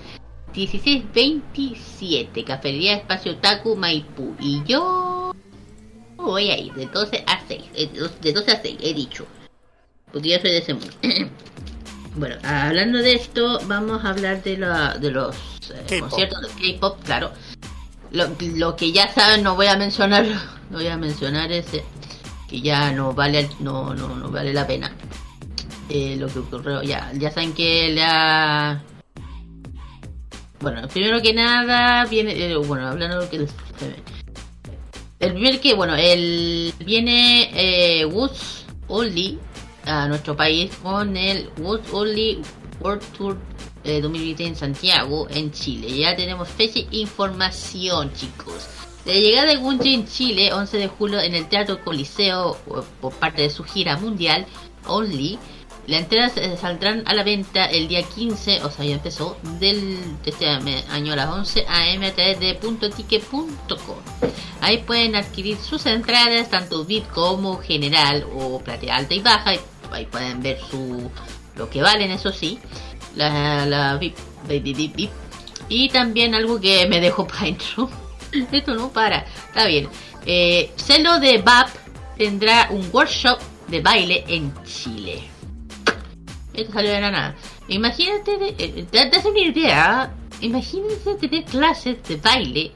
[0.55, 4.37] 1627, cafetería Espacio Otaku Maipú.
[4.39, 5.35] Y yo
[6.17, 9.27] voy a ir de 12 a 6, eh, de 12 a 6, he dicho.
[10.13, 10.93] Porque yo soy de ese mundo.
[12.15, 15.37] bueno, hablando de esto, vamos a hablar de, la, de los
[15.89, 17.33] eh, conciertos de K-pop, claro.
[18.11, 20.25] Lo, lo que ya saben, no voy a mencionar,
[20.71, 21.85] no voy a mencionar ese,
[22.49, 24.93] que ya no vale, no, no, no vale la pena.
[25.89, 28.83] Eh, lo que ocurrió, ya, ya saben que la...
[30.61, 33.47] Bueno, primero que nada, viene, eh, bueno, hablando de lo que
[35.25, 39.39] el primer que, bueno, el viene eh, Woods Only
[39.87, 42.41] a nuestro país con el Woods Only
[42.81, 43.39] World Tour
[43.85, 45.97] eh, 2020 en Santiago, en Chile.
[45.99, 48.67] Ya tenemos fecha e información, chicos.
[49.05, 53.13] La llegada de Gunji en Chile, 11 de julio, en el Teatro Coliseo por- por
[53.15, 54.47] parte de su gira mundial
[54.87, 55.39] Only.
[55.87, 59.99] Las entradas eh, saldrán a la venta el día 15, o sea, ya empezó, del,
[60.23, 63.97] de este año a las 11 am a través de puntotique.com.
[64.63, 69.53] Ahí pueden adquirir sus entradas, tanto VIP como general o platea alta y baja.
[69.91, 71.11] Ahí pueden ver su
[71.57, 72.59] lo que valen, eso sí.
[73.17, 74.01] La, la.
[75.69, 77.91] Y también algo que me dejó para dentro.
[78.53, 79.19] Esto no para.
[79.49, 79.89] Está bien.
[80.27, 81.69] Eh, Celo de BAP
[82.17, 83.39] tendrá un workshop
[83.69, 85.23] de baile en Chile.
[86.53, 87.35] Esto salió de la nada.
[87.69, 90.13] Imagínate, de- eh, te te idea.
[90.41, 92.73] Imagínense tener clases de baile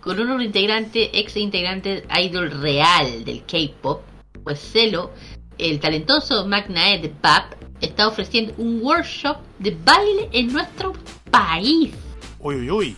[0.00, 4.02] con uno integrante, ex integrante idol real del K-pop.
[4.44, 5.12] Pues Celo,
[5.58, 10.92] el talentoso Magnae de BAP, está ofreciendo un workshop de baile en nuestro
[11.30, 11.92] país.
[12.38, 12.96] Uy, uy, uy.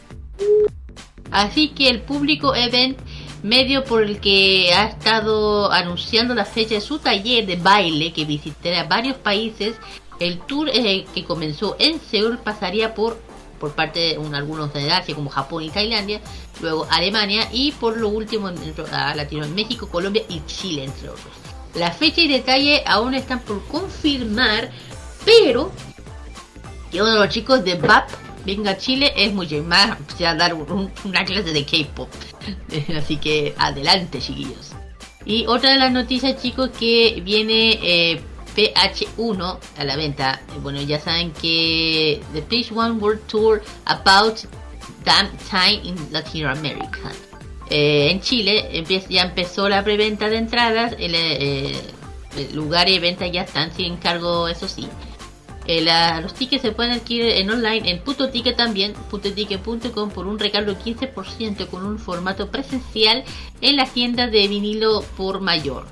[1.31, 2.99] Así que el público event,
[3.43, 8.25] medio por el que ha estado anunciando la fecha de su taller de baile que
[8.25, 9.77] visitará varios países,
[10.21, 13.21] El tour eh, que comenzó en Seúl pasaría por
[13.61, 16.21] por parte de un- algunos de Asia como Japón y Tailandia,
[16.61, 18.57] luego Alemania y por lo último en-
[18.93, 21.33] a Latinoamérica, México, Colombia y Chile entre otros.
[21.75, 24.71] La fecha y detalle aún están por confirmar,
[25.25, 25.71] pero
[26.91, 28.09] que uno de los chicos de BAP
[28.45, 32.09] venga a Chile es mucho más sea, dar un- un- una clase de K-pop.
[32.99, 34.73] Así que adelante, chiquillos.
[35.27, 38.21] Y otra de las noticias, chicos, que viene eh,
[38.57, 40.41] PH1 a la venta.
[40.63, 44.39] Bueno, ya saben que The Page One World Tour About
[45.05, 47.13] Damn Time in Latin America.
[47.71, 50.95] Eh, en Chile ya empezó la preventa de entradas.
[50.99, 51.73] El, eh,
[52.37, 54.89] el lugar y venta ya están sin encargo, eso sí.
[55.67, 60.27] Eh, la- los tickets se pueden adquirir en online en Puto Ticket también, putoticket.com por
[60.27, 63.23] un de 15% con un formato presencial
[63.61, 65.87] en las tiendas de vinilo por mayor.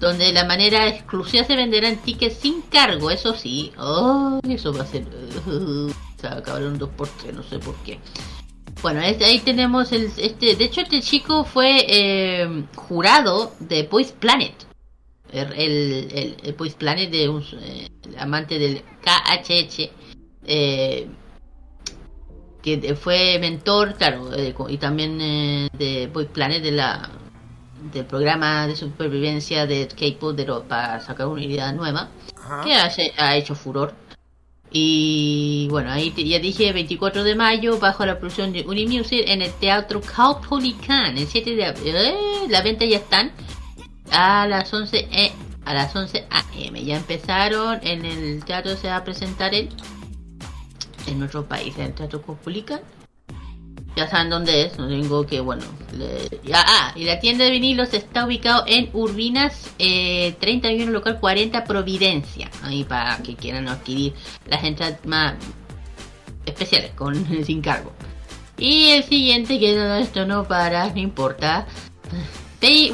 [0.00, 3.72] Donde de la manera exclusiva se venderán tickets sin cargo, eso sí.
[3.78, 5.04] Oh, eso va a ser...
[6.20, 8.00] se va a acabar un 2x3, no sé por qué.
[8.82, 10.10] Bueno, este- ahí tenemos el...
[10.16, 14.54] este De hecho, este chico fue eh, jurado de Boys Planet
[15.32, 17.88] el, el, el- el Boys Planet de un eh,
[18.18, 19.90] amante del KHH
[20.44, 21.08] eh,
[22.62, 27.10] que fue mentor claro eh, y también eh, de Boys Planet de la
[27.92, 30.36] del programa de supervivencia de K-pop
[30.68, 32.62] para sacar una unidad nueva Ajá.
[32.64, 33.94] que ha, ha hecho furor
[34.78, 39.50] y bueno ahí ya dije 24 de mayo bajo la producción de Unimusic en el
[39.52, 42.14] teatro Caupolicán el 7 de abril eh,
[42.50, 43.32] la venta ya están
[44.10, 45.32] a las 11 e-
[45.64, 46.74] a las 11 am.
[46.74, 49.70] Ya empezaron en el teatro se va a presentar él
[51.06, 52.80] en nuestro país en el teatro Caupolicán
[53.96, 55.64] ya saben dónde es no tengo que bueno
[56.52, 62.50] ah y la tienda de vinilos está ubicado en Urbinas eh, 31 local 40 Providencia
[62.62, 64.12] ahí para que quieran adquirir
[64.46, 65.34] las entradas más
[66.44, 67.92] especiales con sin cargo
[68.58, 71.66] y el siguiente que no, esto no para no importa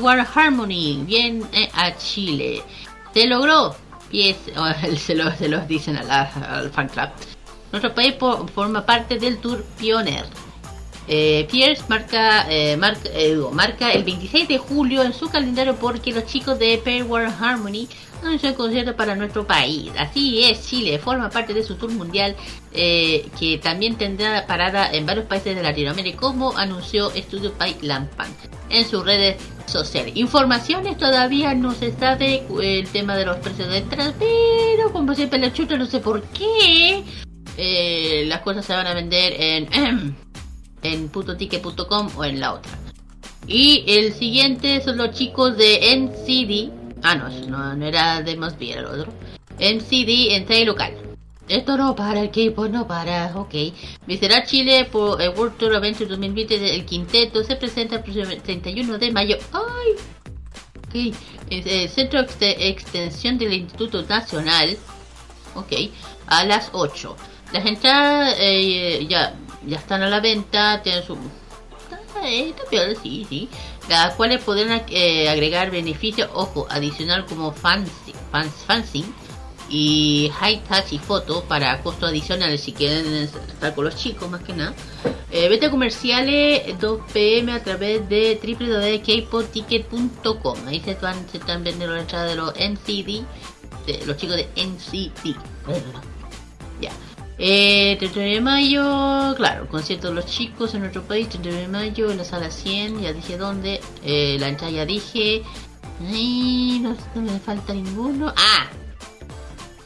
[0.00, 2.62] War Harmony viene a Chile.
[3.14, 3.74] Se logró.
[4.10, 6.24] Y es- o, se, lo- se los dicen a la-
[6.58, 7.08] al fan club.
[7.70, 8.14] Nuestro país
[8.54, 10.26] forma parte del Tour Pioneer.
[11.08, 16.12] Eh, Pierce marca, eh, marca, eh, marca el 26 de julio en su calendario porque
[16.12, 17.88] los chicos de Pay War Harmony
[18.22, 19.90] anunció el concierto para nuestro país.
[19.98, 22.36] Así es, Chile forma parte de su tour mundial
[22.72, 28.32] eh, que también tendrá parada en varios países de Latinoamérica como anunció Studio Pai Lampan
[28.70, 30.12] en sus redes sociales.
[30.16, 35.38] Informaciones todavía no se sabe el tema de los precios de entradas, pero como siempre
[35.38, 37.02] la chuta no sé por qué
[37.56, 40.16] eh, las cosas se van a vender en
[40.82, 42.72] en putoticket.com o en la otra.
[43.46, 46.72] Y el siguiente son los chicos de NCD.
[47.02, 49.12] Ah, no, no, no era de Must Be, era el otro.
[49.58, 50.94] NCD en local.
[51.48, 53.54] Esto no para, el K-pop no para, ok.
[54.06, 57.42] Visitará Chile por el World Tour Adventure 2020 el quinteto.
[57.42, 59.36] Se presenta el próximo 31 de mayo.
[59.52, 59.92] ¡Ay!
[60.78, 61.16] Ok.
[61.50, 64.78] El Centro de Extensión del Instituto Nacional.
[65.54, 65.72] Ok.
[66.28, 67.16] A las 8.
[67.52, 69.34] Las entradas eh, ya,
[69.66, 70.80] ya están a la venta.
[70.82, 71.16] Tienen su.
[72.14, 73.48] Ah, está piola, sí, sí.
[73.88, 79.04] Las cuales podrán eh, agregar beneficios, ojo, adicional como fancy, fans, fancy
[79.68, 84.42] y high touch y foto para costo adicional si quieren estar con los chicos más
[84.42, 84.74] que nada.
[85.30, 90.58] Eh, venta comerciales 2 pm a través de www.kpodticket.com.
[90.66, 93.24] Ahí se están, se están vendiendo la entrada de los NCD,
[93.86, 95.34] de los chicos de NCD.
[96.80, 96.92] ya.
[97.38, 102.10] Eh, 31 de mayo, claro, concierto de los chicos en nuestro país, 31 de mayo,
[102.10, 105.42] en la sala 100, ya dije dónde, eh, la entrada ya dije,
[106.00, 108.66] Ay, no, no me falta ninguno, ah,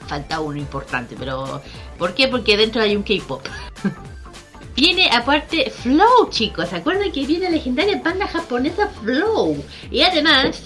[0.06, 1.62] falta uno importante, pero
[1.98, 2.28] ¿por qué?
[2.28, 3.42] Porque dentro hay un K-pop.
[4.76, 6.68] Viene aparte Flow, chicos.
[6.68, 9.64] ¿Se acuerdan que viene la legendaria banda japonesa Flow?
[9.90, 10.64] Y además,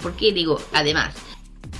[0.00, 1.16] ¿por qué digo además?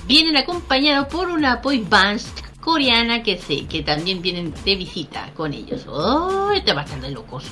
[0.05, 2.21] Vienen acompañados por una boy band
[2.61, 5.85] coreana que sí, que también vienen de visita con ellos.
[5.87, 6.51] ¡Oh!
[6.51, 7.45] Está bastante locos.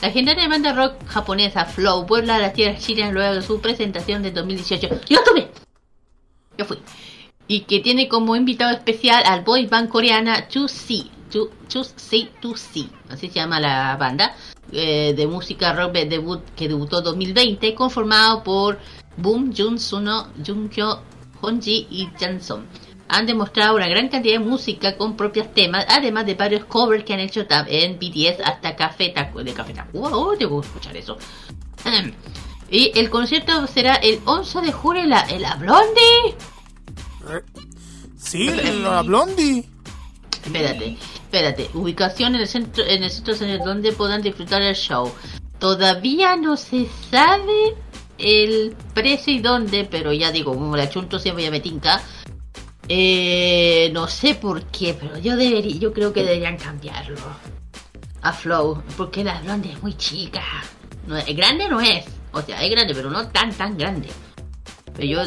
[0.00, 4.22] La legendaria banda rock japonesa Flow vuelve a las tierras chinas luego de su presentación
[4.22, 4.88] de 2018.
[5.08, 5.50] ¡Yo estuve!
[6.56, 6.78] Yo fui
[7.46, 13.34] y que tiene como invitado especial al boy band coreana 2C, 2C, 2C, así se
[13.34, 14.34] llama la banda
[14.72, 18.78] eh, de música rock de debut que debutó 2020, conformado por
[19.16, 21.00] Boom, Jun Suno, Junkyo,
[21.40, 22.66] Honji y Janson.
[23.08, 27.12] Han demostrado una gran cantidad de música con propios temas, además de varios covers que
[27.14, 29.42] han hecho en BTS hasta Café Tacuba.
[29.44, 31.16] De Café Tacuba, oh, tengo que escuchar eso.
[32.70, 36.34] Y el concierto será el 11 de julio en la, en la Blondie.
[37.20, 37.44] Re-
[38.16, 38.48] Sí,
[38.82, 39.64] la Blondie.
[40.44, 41.70] Espérate, espérate.
[41.74, 45.12] Ubicación en el centro, en el centro en donde podrán disfrutar el show.
[45.58, 47.74] Todavía no se sabe
[48.18, 52.02] el precio y dónde, pero ya digo, como la chunto siempre ya me tinca.
[52.88, 57.18] Eh, no sé por qué, pero yo debería, yo creo que deberían cambiarlo
[58.22, 60.42] a Flow, porque la blonde es muy chica.
[61.06, 64.08] No es, grande no es, o sea, es grande, pero no tan tan grande.
[64.94, 65.22] Pero yo,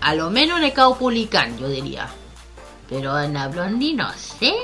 [0.00, 2.08] a lo menos le cao Pulican, yo diría.
[2.88, 4.54] Pero en la blondie no sé.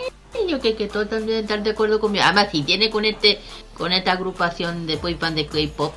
[0.49, 2.25] Yo creo que todos tendrían estar de acuerdo conmigo.
[2.25, 3.41] Además, si tiene con este,
[3.77, 5.95] con esta agrupación de band de K-pop,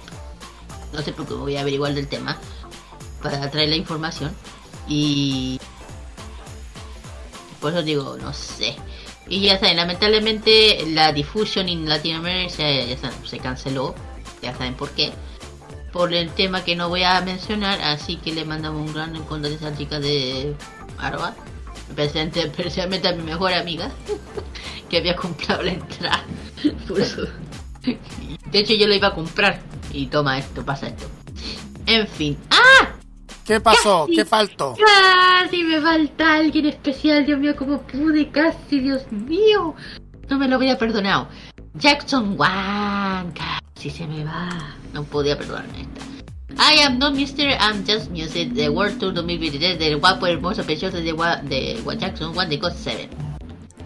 [0.93, 2.37] no sé por qué voy a averiguar del tema
[3.21, 4.31] para traer la información.
[4.87, 5.59] Y
[7.59, 8.75] por eso digo, no sé.
[9.29, 13.95] Y ya saben, lamentablemente la difusión en Latinoamérica ya se canceló.
[14.41, 15.11] Ya saben por qué.
[15.91, 17.81] Por el tema que no voy a mencionar.
[17.81, 20.55] Así que le mandamos un gran encuentro a esa chica de
[20.97, 21.35] Arba.
[21.89, 23.91] Especialmente, especialmente a mi mejor amiga.
[24.89, 26.23] que había comprado la entrada.
[26.87, 27.23] Por eso.
[28.51, 29.61] De hecho yo lo iba a comprar.
[29.91, 31.05] Y toma esto, pasa esto.
[31.85, 32.37] En fin.
[32.49, 32.96] ¡Ah!
[33.47, 34.01] ¿Qué pasó?
[34.05, 34.15] Casi.
[34.17, 34.75] ¿Qué faltó?
[34.75, 39.73] Casi me falta alguien especial, Dios mío, como pude, casi, Dios mío.
[40.29, 41.29] No me lo había perdonado.
[41.73, 44.49] Jackson Wang, casi se me va.
[44.93, 46.01] No podía perdonarme esta.
[46.59, 47.55] I am not Mr.
[47.59, 51.93] I'm just music, the World Tour 2023 del guapo, hermoso, precioso de, Wa- de Wa-
[51.95, 53.09] Jackson Wang de God 7.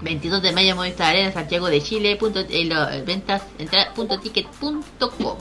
[0.01, 4.48] 22 de mayo Movistar Arena Santiago de Chile punto, eh, lo- ventas entra- punto ticket
[4.48, 5.38] punto com.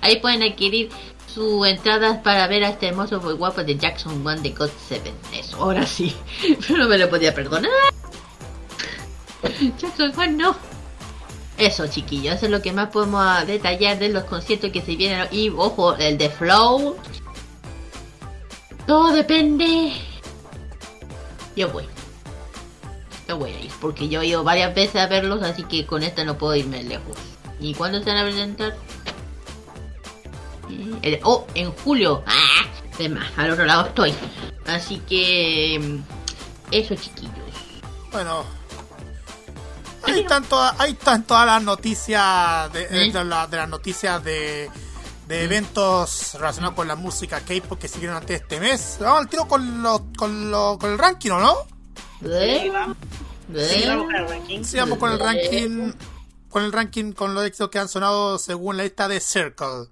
[0.00, 0.88] ahí pueden adquirir
[1.32, 5.12] sus entradas para ver a este hermoso muy guapo de Jackson One de God 7
[5.34, 6.14] eso ahora sí.
[6.66, 7.70] Pero no me lo podía perdonar.
[9.78, 10.56] Jackson One no.
[11.56, 14.96] Eso chiquillos eso es lo que más podemos ah, detallar de los conciertos que se
[14.96, 15.26] vienen.
[15.30, 16.96] Y ojo el de Flow.
[18.86, 19.92] Todo depende.
[21.54, 21.84] Yo voy.
[23.28, 26.02] Yo voy a ir porque yo he ido varias veces a verlos, así que con
[26.02, 27.16] esta no puedo irme lejos.
[27.60, 28.74] ¿Y cuándo se van a presentar?
[31.02, 32.22] El- oh, en julio.
[32.26, 32.66] Ah,
[32.98, 34.14] de más, al otro lado estoy.
[34.66, 37.32] Así que mm, eso chiquillos.
[38.12, 38.44] Bueno,
[40.04, 44.70] ahí están todas, ahí están todas las noticias de, de la- de las noticias de,
[45.26, 48.96] de eventos relacionados con la música K-pop que siguieron antes de este mes.
[49.00, 51.54] Vamos al tiro con los con, lo- con el ranking, ¿o no?
[53.54, 54.64] Sí, vamos con el ranking.
[54.64, 55.92] Sí, vamos con el ranking.
[56.50, 59.88] Con el ranking con los éxitos que han sonado según la lista de Circle.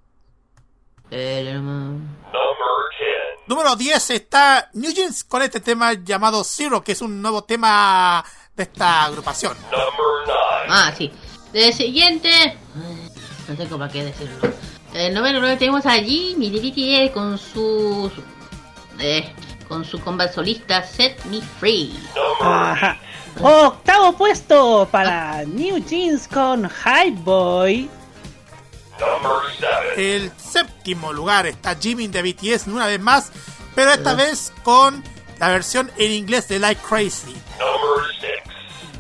[3.47, 8.25] Número 10 está New Jeans con este tema llamado Zero, que es un nuevo tema
[8.57, 9.57] de esta agrupación.
[10.69, 11.13] Ah, sí.
[11.53, 12.59] De siguiente.
[13.49, 14.53] No sé cómo qué decirlo.
[14.95, 18.11] El noveno lugar tenemos a Jimmy con su.
[18.99, 19.33] Eh,
[19.69, 21.95] con su combat solista Set Me Free.
[22.41, 22.99] Ajá.
[23.41, 27.91] Octavo puesto para New Jeans con Hype Boy.
[29.97, 33.33] El séptimo lugar está Jimin de BTS una vez más,
[33.75, 35.03] pero esta vez con
[35.39, 37.35] la versión en inglés de Like Crazy.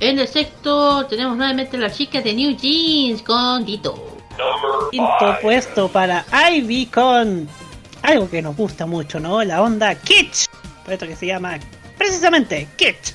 [0.00, 4.18] En el sexto tenemos nuevamente las chicas de New Jeans con Dito.
[4.90, 7.48] Quinto puesto para Ivy con
[8.02, 9.42] algo que nos gusta mucho, ¿no?
[9.42, 10.46] La onda Kitsch.
[10.84, 11.58] Por esto que se llama
[11.98, 13.14] precisamente Kitsch.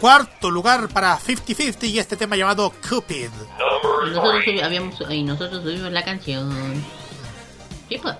[0.00, 3.28] Cuarto lugar para 50-50 y este tema llamado Cupid.
[4.06, 6.52] Y nosotros, subi- habíamos, y nosotros subimos la canción.
[7.88, 8.14] Sí, pues.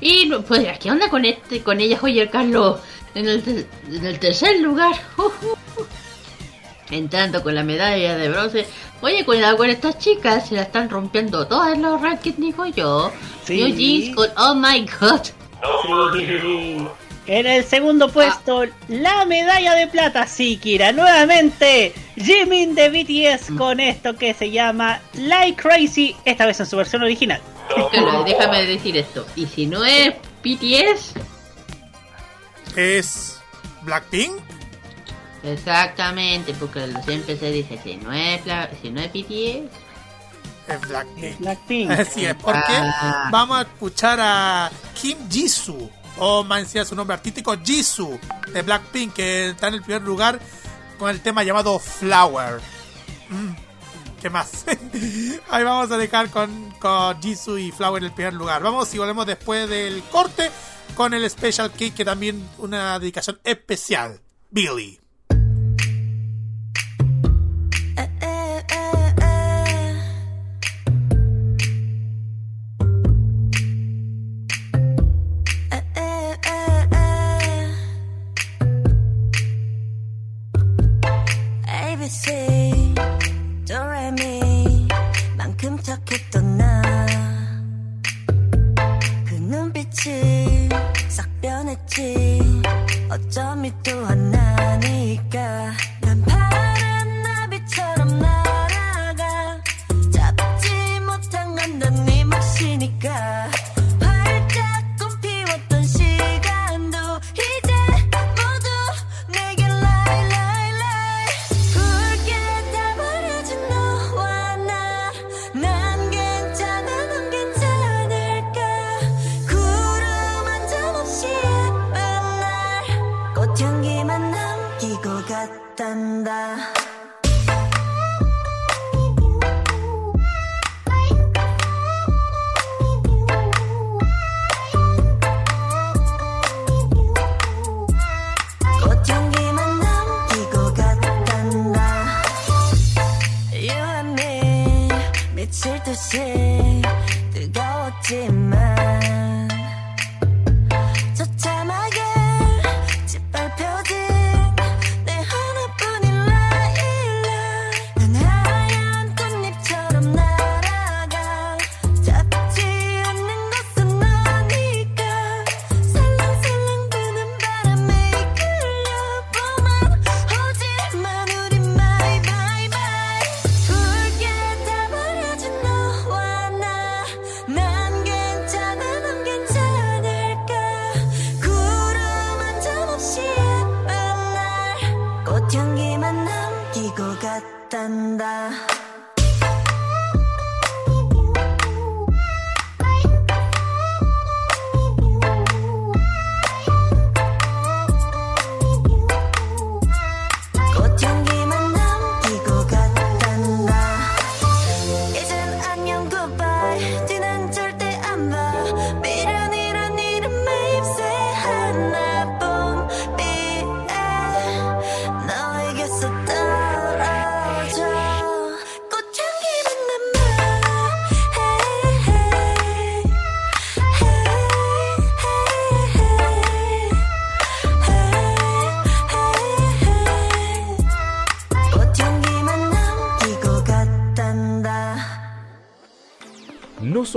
[0.00, 2.78] Y pues, ¿qué onda con este, con ella, Joyer Carlos?
[3.14, 4.92] En el, te- en el tercer lugar.
[6.90, 8.66] Entrando con la medalla de bronce.
[9.02, 13.12] Oye, cuidado con estas chicas, se la están rompiendo todas en los rankings, digo yo.
[13.44, 13.62] Sí.
[13.62, 15.20] New Jeans con Oh My God.
[17.28, 20.92] En el segundo puesto, la medalla de plata, Sikira.
[20.92, 26.76] Nuevamente, Jimin de BTS con esto que se llama Like Crazy, esta vez en su
[26.78, 27.40] versión original.
[27.92, 29.26] Pero déjame decir esto.
[29.36, 31.12] Y si no es BTS,
[32.76, 33.38] Es
[33.82, 34.32] Blackpink.
[35.42, 39.68] exactamente, porque siempre se dice, si no es, Bla- si no es BTS,
[40.68, 41.38] Es Blackpink.
[41.40, 41.90] Blackpink.
[41.98, 43.28] Así es, porque Ah.
[43.30, 48.18] vamos a escuchar a Kim Jisoo, o más encima su nombre artístico, Jisoo,
[48.52, 50.40] de Blackpink, que está en el primer lugar
[50.98, 52.60] con el tema llamado Flower.
[53.28, 54.64] Mm, ¿Qué más?
[55.50, 58.62] Ahí vamos a dejar con, con Jisoo y Flower en el primer lugar.
[58.62, 60.50] Vamos y volvemos después del corte
[60.94, 64.20] con el Special Kick, que también una dedicación especial.
[64.50, 64.98] Billy.
[67.98, 68.27] 같이
[93.68, 93.94] itu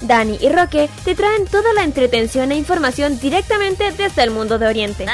[0.00, 4.66] Dani y Roque te traen toda la entretención e información directamente desde el mundo de
[4.66, 5.06] Oriente.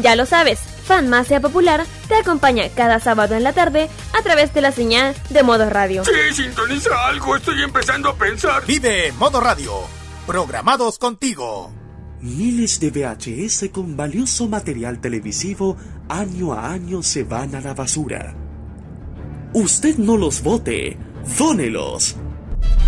[0.00, 4.62] Ya lo sabes, Fanmasia Popular te acompaña cada sábado en la tarde a través de
[4.62, 6.02] la señal de Modo Radio.
[6.04, 8.64] Sí, sintoniza algo, estoy empezando a pensar.
[8.66, 9.72] Vive Modo Radio,
[10.26, 11.72] programados contigo.
[12.20, 15.76] Miles de VHS con valioso material televisivo
[16.08, 18.34] año a año se van a la basura.
[19.52, 20.98] Usted no los vote
[21.36, 22.16] dónelos.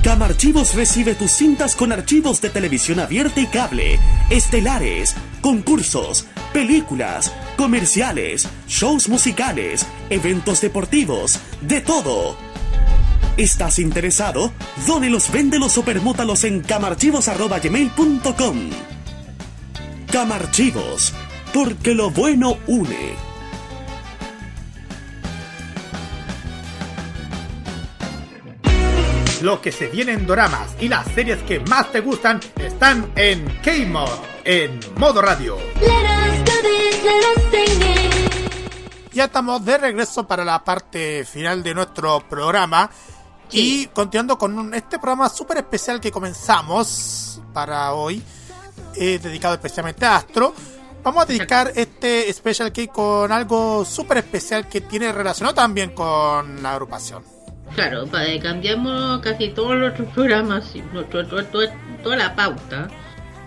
[0.02, 3.98] Camarchivos recibe tus cintas con archivos de televisión abierta y cable,
[4.30, 12.34] estelares, concursos, películas, comerciales, shows musicales, eventos deportivos, de todo.
[13.36, 14.52] ¿Estás interesado?
[14.86, 18.70] Dónelos, véndelos o permútalos en camarchivos.gmail.com.
[20.10, 21.12] Camarchivos,
[21.52, 23.29] porque lo bueno une.
[29.42, 33.46] Lo que se viene en doramas y las series que más te gustan están en
[33.62, 34.10] K-Mod,
[34.44, 35.56] en modo radio.
[39.12, 42.90] Ya estamos de regreso para la parte final de nuestro programa.
[43.50, 48.22] Y continuando con un- este programa súper especial que comenzamos para hoy,
[48.94, 50.54] eh, dedicado especialmente a Astro,
[51.02, 56.62] vamos a dedicar este Special K con algo súper especial que tiene relacionado también con
[56.62, 57.24] la agrupación.
[57.74, 60.72] Claro, pa- eh, cambiamos casi todos los otros programas,
[62.02, 62.88] toda la pauta.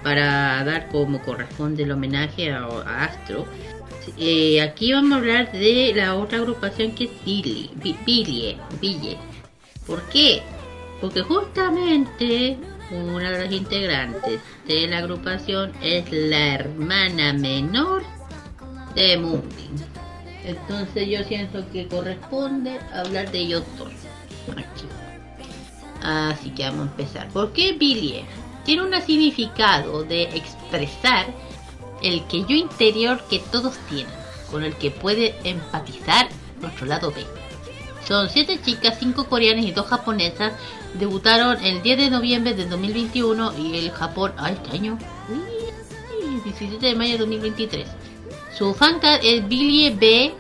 [0.04, 2.66] para dar como corresponde el homenaje a,
[3.06, 3.46] Astro.
[4.18, 9.18] Eh, aquí vamos a hablar de la otra agrupación que es Billy, Bi- Billie, Billie.
[9.88, 10.42] ¿Por qué?
[11.00, 12.58] Porque justamente
[12.92, 18.04] una de las integrantes de la agrupación es la hermana menor
[18.96, 19.78] de Moonbeam.
[20.44, 23.94] Entonces yo siento que corresponde hablar de ellos dos.
[24.52, 24.88] Aquí.
[26.02, 27.30] Así que vamos a empezar.
[27.30, 28.26] ¿Por qué Billie?
[28.66, 31.28] Tiene un significado de expresar
[32.02, 34.14] el que yo interior que todos tienen,
[34.52, 36.30] con el que puede empatizar
[36.62, 37.26] nuestro lado B.
[38.08, 40.54] Son siete chicas, cinco coreanas y dos japonesas.
[40.94, 45.00] Debutaron el 10 de noviembre del 2021 y el Japón, ay, este año,
[45.30, 47.88] Uy, 17 de mayo de 2023.
[48.56, 50.34] Su fancad es Billie B.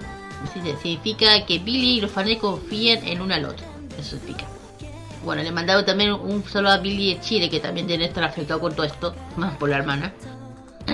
[0.53, 3.72] Significa que Billie y los fans confían en uno al otro.
[3.99, 4.17] Eso.
[5.23, 8.59] Bueno, le mandaba también un saludo a Billie de Chile, que también tiene estar afectado
[8.59, 10.13] con todo esto, más por la hermana.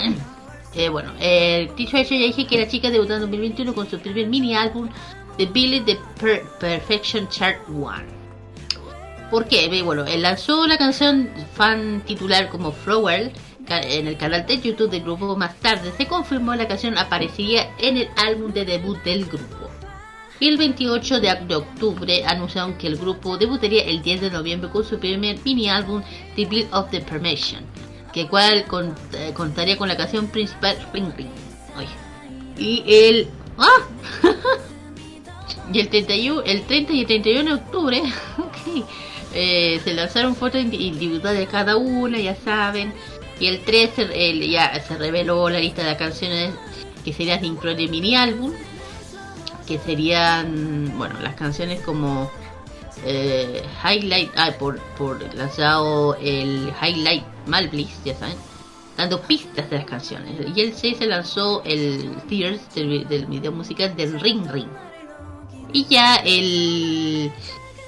[0.76, 3.98] Eh, bueno, el dicho hecho ya dije que la chica debutó en 2021 con su
[4.00, 4.88] primer mini álbum
[5.36, 7.92] The Billie The Per- Perfection Chart 1.
[9.32, 9.82] ¿Por qué?
[9.82, 13.32] Bueno, él lanzó la canción fan titular como Flower
[13.68, 15.92] en el canal de YouTube del grupo más tarde.
[15.98, 19.72] Se confirmó la canción aparecería en el álbum de debut del grupo.
[20.40, 24.70] Y el 28 de, de octubre anunciaron que el grupo debutaría el 10 de noviembre
[24.70, 26.02] con su primer mini álbum
[26.36, 27.62] The Bill of the Permission,
[28.14, 28.66] que cual
[29.14, 31.30] eh, contaría con la canción principal Ring Ring.
[31.78, 31.88] Oye.
[32.58, 33.28] Y el
[33.58, 33.68] ¡Ah!
[35.74, 38.02] y el 31, el 30 y el 31 de octubre,
[39.34, 42.94] eh, se lanzaron fotos indi- individuales de cada una, ya saben.
[43.40, 46.54] Y el 13 el- ya se reveló la lista de canciones
[47.04, 48.52] que serían incluir el mini álbum,
[49.70, 52.30] que serían, bueno, las canciones como
[53.06, 58.36] eh, Highlight, ah, por, por lanzado el Highlight Malbliss, ya saben,
[58.98, 60.34] dando pistas de las canciones.
[60.56, 64.68] Y el 6 se lanzó el Tears del, del video musical del Ring Ring.
[65.72, 67.32] Y ya el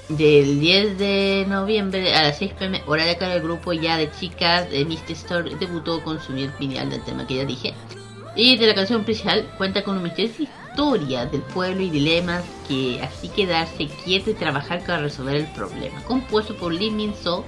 [0.08, 4.08] del 10 de noviembre a las 6 pm, hora de acá el grupo ya de
[4.12, 7.74] chicas de Misty Store debutó con su álbum del tema que ya dije.
[8.36, 13.00] Y de la canción principal cuenta con una misteriosa historia del pueblo y dilemas que
[13.02, 16.02] así quedarse quieto y trabajar para resolver el problema.
[16.04, 17.44] Compuesto por Lee Min So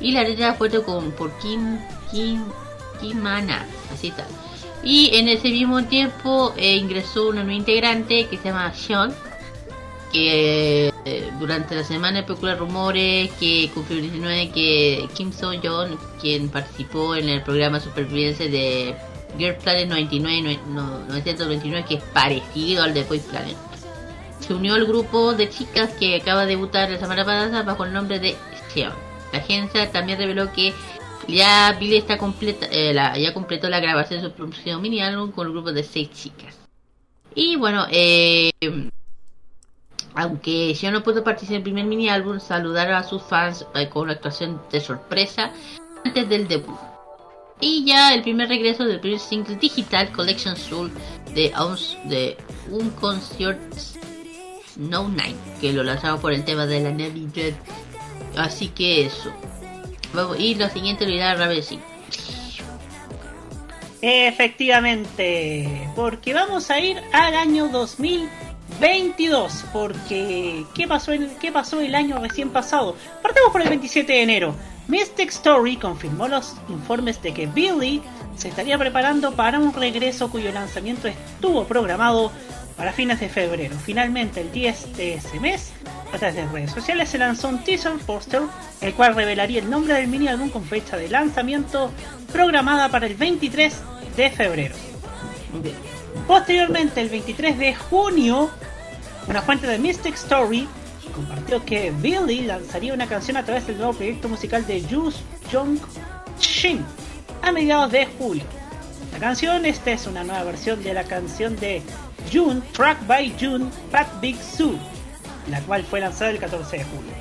[0.00, 1.78] y la letra fue con por Kim
[2.10, 2.42] Kim
[3.00, 4.26] Kim Mana, así tal.
[4.82, 9.14] Y en ese mismo tiempo eh, ingresó una nueva integrante que se llama Sean,
[10.12, 16.48] que eh, durante la semana especulan rumores que cumplió 19 que Kim So Yeon, quien
[16.48, 18.96] participó en el programa Supervivencia de
[19.38, 23.56] Girl Planet 99, no- 929, que es parecido al de Boy Planet,
[24.40, 27.92] se unió al grupo de chicas que acaba de debutar la semana pasada bajo el
[27.92, 28.36] nombre de
[28.72, 28.92] Seon.
[29.32, 30.72] La agencia también reveló que
[31.28, 35.46] ya Billy está completa, eh, ya completó la grabación de su próximo mini álbum con
[35.46, 36.56] un grupo de seis chicas.
[37.34, 38.50] Y bueno, eh,
[40.14, 43.88] aunque ya no pudo participar en el primer mini álbum, saludaron a sus fans eh,
[43.88, 45.52] con una actuación de sorpresa
[46.04, 46.76] antes del debut.
[47.62, 50.90] Y ya el primer regreso del primer single digital Collection Soul
[51.32, 51.54] de,
[52.06, 52.36] de
[52.68, 53.60] un concert
[54.76, 57.54] No Night, que lo lanzamos por el tema de la Navidad.
[58.36, 59.32] Así que eso.
[60.12, 61.78] Vamos, y lo siguiente lo irá a Raven sí.
[64.00, 71.94] Efectivamente, porque vamos a ir al año 2022, porque ¿qué pasó, en, ¿qué pasó el
[71.94, 72.96] año recién pasado?
[73.22, 74.56] Partamos por el 27 de enero.
[74.92, 78.02] Mystic Story confirmó los informes de que Billy
[78.36, 82.30] se estaría preparando para un regreso cuyo lanzamiento estuvo programado
[82.76, 83.74] para fines de febrero.
[83.82, 85.72] Finalmente, el 10 de ese mes,
[86.12, 88.42] a través de redes sociales se lanzó un teaser poster,
[88.82, 91.90] el cual revelaría el nombre del mini álbum con fecha de lanzamiento
[92.30, 93.74] programada para el 23
[94.14, 94.74] de febrero.
[96.26, 98.50] Posteriormente, el 23 de junio,
[99.26, 100.68] una fuente de Mystic Story
[101.12, 105.16] compartió que Billy lanzaría una canción a través del nuevo proyecto musical de Jus
[105.52, 105.78] Jung
[106.40, 106.84] Shin
[107.42, 108.44] a mediados de julio.
[109.12, 111.82] La canción, esta es una nueva versión de la canción de
[112.32, 114.74] June, Track by June, Fat Big Zoo,
[115.50, 117.12] la cual fue lanzada el 14 de julio.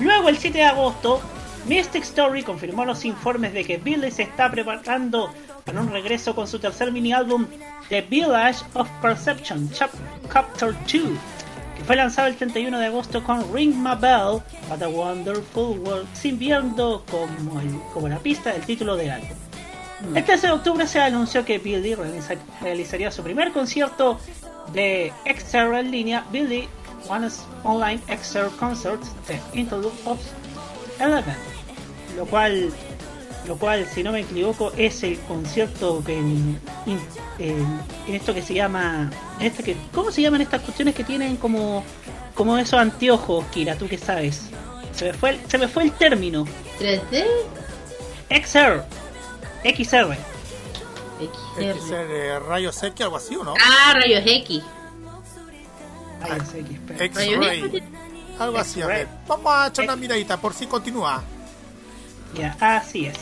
[0.00, 1.20] Luego, el 7 de agosto,
[1.66, 5.32] Mystic Story confirmó los informes de que Billy se está preparando
[5.64, 7.46] para un regreso con su tercer mini álbum
[7.88, 9.90] The Village of Perception Chap-
[10.32, 11.02] Chapter 2,
[11.76, 14.40] que fue lanzado el 31 de agosto con Ring My Bell
[14.70, 19.28] What a Wonderful World, sirviendo como, el- como la pista del título del álbum.
[20.14, 24.18] El 13 de octubre se anunció que Billy realiza- realizaría su primer concierto
[24.72, 26.68] de Extra en línea, Billy
[27.08, 30.18] One's Online Extra Concert de Interlude of
[30.98, 31.34] Eleven,
[32.16, 32.70] lo cual
[33.46, 37.00] lo cual, si no me equivoco, es el concierto que en, en-
[37.38, 39.10] en- en esto que se llama,
[39.40, 41.84] en esta que, ¿cómo se llaman estas cuestiones que tienen como,
[42.34, 43.76] como esos anteojos, Kira?
[43.76, 44.48] ¿Tú qué sabes?
[44.92, 46.44] Se me fue, el- se me fue el término.
[46.78, 47.24] 3D,
[48.30, 48.84] XR,
[49.64, 50.16] XR.
[51.58, 53.54] Que ser eh, rayos X, algo así, ¿o no?
[53.62, 54.62] Ah, rayos X.
[56.20, 56.78] Rayos X.
[57.00, 57.82] X-Ray.
[58.38, 59.08] Algo así, a ver.
[59.26, 61.22] Vamos a echar una miradita por si continúa.
[62.34, 63.14] Ya, así es.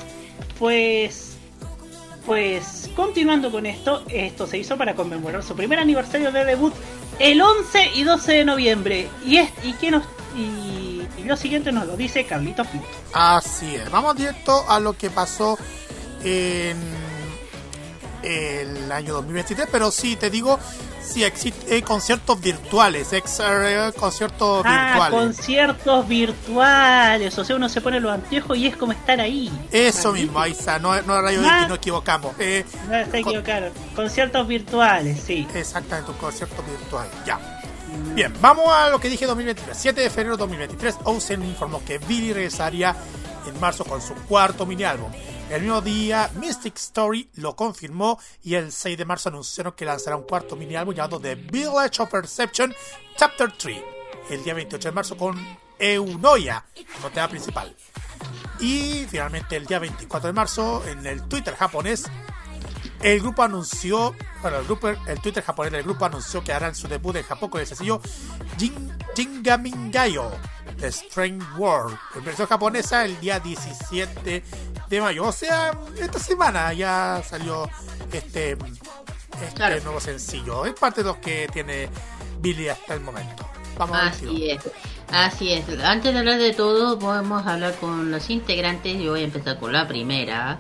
[0.58, 1.36] Pues,
[2.26, 6.74] pues, continuando con esto, esto se hizo para conmemorar su primer aniversario de debut
[7.18, 9.08] el 11 y 12 de noviembre.
[9.24, 10.04] Y es, y que nos,
[10.36, 12.86] y, y lo siguiente nos lo dice Carlitos Pinto.
[13.12, 13.90] Así es.
[13.90, 15.58] Vamos directo a lo que pasó
[16.22, 16.76] en
[18.22, 20.58] el año 2023, pero sí, te digo,
[21.06, 25.18] sí existen conciertos virtuales, ex eh, conciertos Ah, virtuales.
[25.36, 27.38] conciertos virtuales.
[27.38, 29.48] O sea, uno se pone los anteojos y es como estar ahí.
[29.70, 30.12] Eso Magnífico.
[30.12, 31.58] mismo, ahí está, no, no rayo Ah.
[31.58, 32.34] X, no equivocamos.
[32.38, 33.70] Eh, No se equivocaron.
[33.94, 35.46] Conciertos virtuales, sí.
[35.54, 37.06] Exactamente, un concierto virtual.
[37.26, 37.38] Ya.
[38.14, 39.76] Bien, vamos a lo que dije 2023.
[39.76, 42.94] 7 de febrero de 2023, Ocean informó que Billy regresaría
[43.46, 45.10] en marzo con su cuarto mini álbum.
[45.50, 50.16] El mismo día, Mystic Story lo confirmó y el 6 de marzo anunciaron que lanzará
[50.16, 52.74] un cuarto mini álbum llamado The Village of Perception
[53.16, 53.82] Chapter 3.
[54.30, 55.36] El día 28 de marzo con
[55.78, 56.64] Eunoia
[56.96, 57.76] como tema principal.
[58.58, 62.10] Y finalmente el día 24 de marzo en el Twitter japonés
[63.04, 64.14] el grupo anunció,
[64.44, 67.66] el grupo, el Twitter japonés grupo anunció que harán su debut en Japón con el
[67.66, 68.00] sencillo
[68.56, 70.30] Jin, Jingamingayo
[70.78, 74.42] de Strange World, en versión japonesa el día 17
[74.88, 75.24] de mayo.
[75.24, 77.68] O sea, esta semana ya salió
[78.12, 78.56] este,
[79.42, 80.64] este nuevo sencillo.
[80.66, 81.88] Es parte de los que tiene
[82.40, 83.48] Billy hasta el momento.
[83.78, 84.62] Vamos a ver si Así es.
[85.10, 85.64] Así es.
[85.82, 88.96] Antes de hablar de todo, podemos hablar con los integrantes.
[89.00, 90.58] Yo voy a empezar con la primera.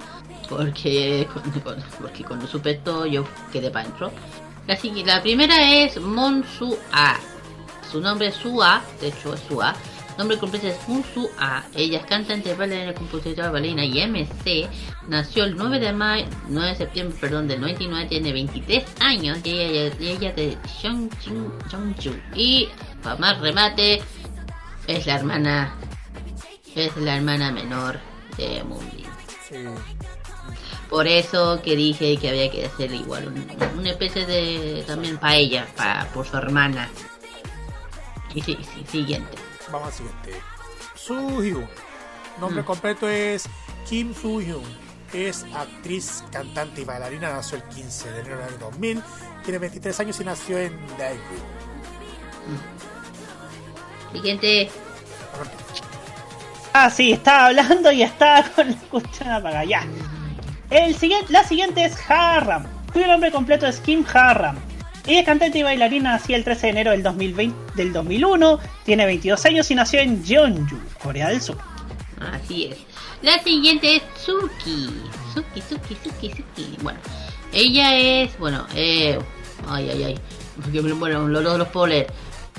[0.48, 1.26] Porque,
[1.64, 4.12] con- porque cuando supe esto, yo quedé para adentro.
[4.66, 7.16] La, la primera es Monsu A.
[7.90, 9.74] Su nombre es Sua, de hecho es Sua.
[10.16, 11.64] Nombre completo es Monsu A.
[11.74, 14.68] Ella es cantante, bailarina, compositora, bailarina y MC.
[15.08, 19.50] Nació el 9 de mayo, 9 de septiembre, perdón, del 99, tiene 23 años y
[19.58, 22.14] ella, y ella es de Cheongju.
[22.34, 22.68] Y
[23.02, 24.02] para más remate,
[24.86, 25.74] es la hermana,
[26.76, 27.98] es la hermana menor
[28.36, 29.06] de Moonbin.
[30.88, 35.34] Por eso que dije que había que hacer igual un- una especie de también para
[35.34, 36.88] ella, para por su hermana.
[38.32, 39.36] Y sí, sí, siguiente.
[39.74, 40.32] Vamos al siguiente.
[40.94, 41.66] Soo-hyun.
[42.40, 42.64] Nombre Mm.
[42.64, 43.48] completo es
[43.88, 44.62] Kim Soo-hyun.
[45.12, 47.32] Es actriz, cantante y bailarina.
[47.32, 49.02] Nació el 15 de enero del año 2000.
[49.42, 51.20] Tiene 23 años y nació en Daegu.
[54.12, 54.70] Siguiente.
[56.72, 59.64] Ah, sí, estaba hablando y estaba con la cuestión apagada.
[59.64, 59.84] Ya.
[60.70, 64.56] El siguiente, la siguiente es Harram, cuyo nombre completo es Kim Harram.
[65.06, 69.04] Ella es cantante y bailarina, nació el 13 de enero del 2020, del 2001, tiene
[69.04, 71.58] 22 años y nació en Jeonju, Corea del Sur.
[72.32, 72.78] Así es.
[73.20, 74.88] La siguiente es Suki.
[75.34, 76.76] Suki, Suki, Suki, Suki.
[76.82, 76.98] Bueno,
[77.52, 79.18] ella es, bueno, eh,
[79.68, 80.20] ay, ay, ay.
[80.98, 82.06] Bueno, los dos los puedo leer.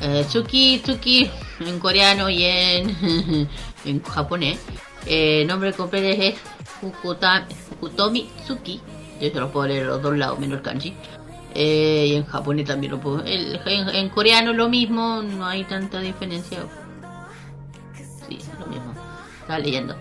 [0.02, 1.30] Eh, Suki, Suki
[1.62, 3.48] en coreano y en,
[3.86, 4.60] en japonés.
[5.08, 6.36] Eh, nombre completo es
[6.80, 8.82] Fukutomi Suki.
[9.22, 10.94] Yo se lo puedo leer los dos lados, menos el kanji.
[11.58, 13.24] Eh, y en japonés también lo puedo.
[13.24, 16.60] el- en, en coreano lo mismo, no hay tanta diferencia.
[18.28, 18.94] Sí, lo mismo.
[19.42, 19.96] Estaba leyendo.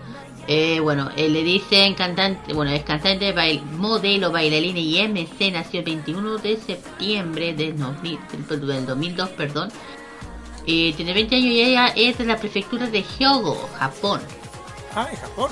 [0.47, 5.79] Eh, bueno, eh, le dicen cantante, bueno, es cantante, bail- modelo, bailarina y MC, nació
[5.79, 8.19] el 21 de septiembre del, 2000
[8.49, 9.69] del- del 2002, perdón.
[10.67, 14.19] Eh, tiene 20 años y ella es de la prefectura de Hyogo, Japón.
[14.93, 15.51] Ah, en Japón.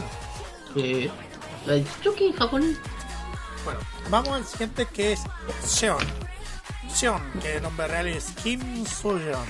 [0.76, 1.10] Sí.
[1.66, 2.78] Lo he dicho que en Japón.
[4.10, 5.22] Vamos al siguiente que es
[5.64, 6.04] Seon.
[6.94, 9.46] Seon, que el nombre real es Kim Soo-yeon.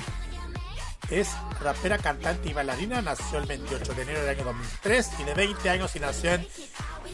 [1.09, 3.01] Es rapera, cantante y bailarina.
[3.01, 5.09] Nació el 28 de enero del año 2003.
[5.17, 6.47] Tiene 20 años y nació en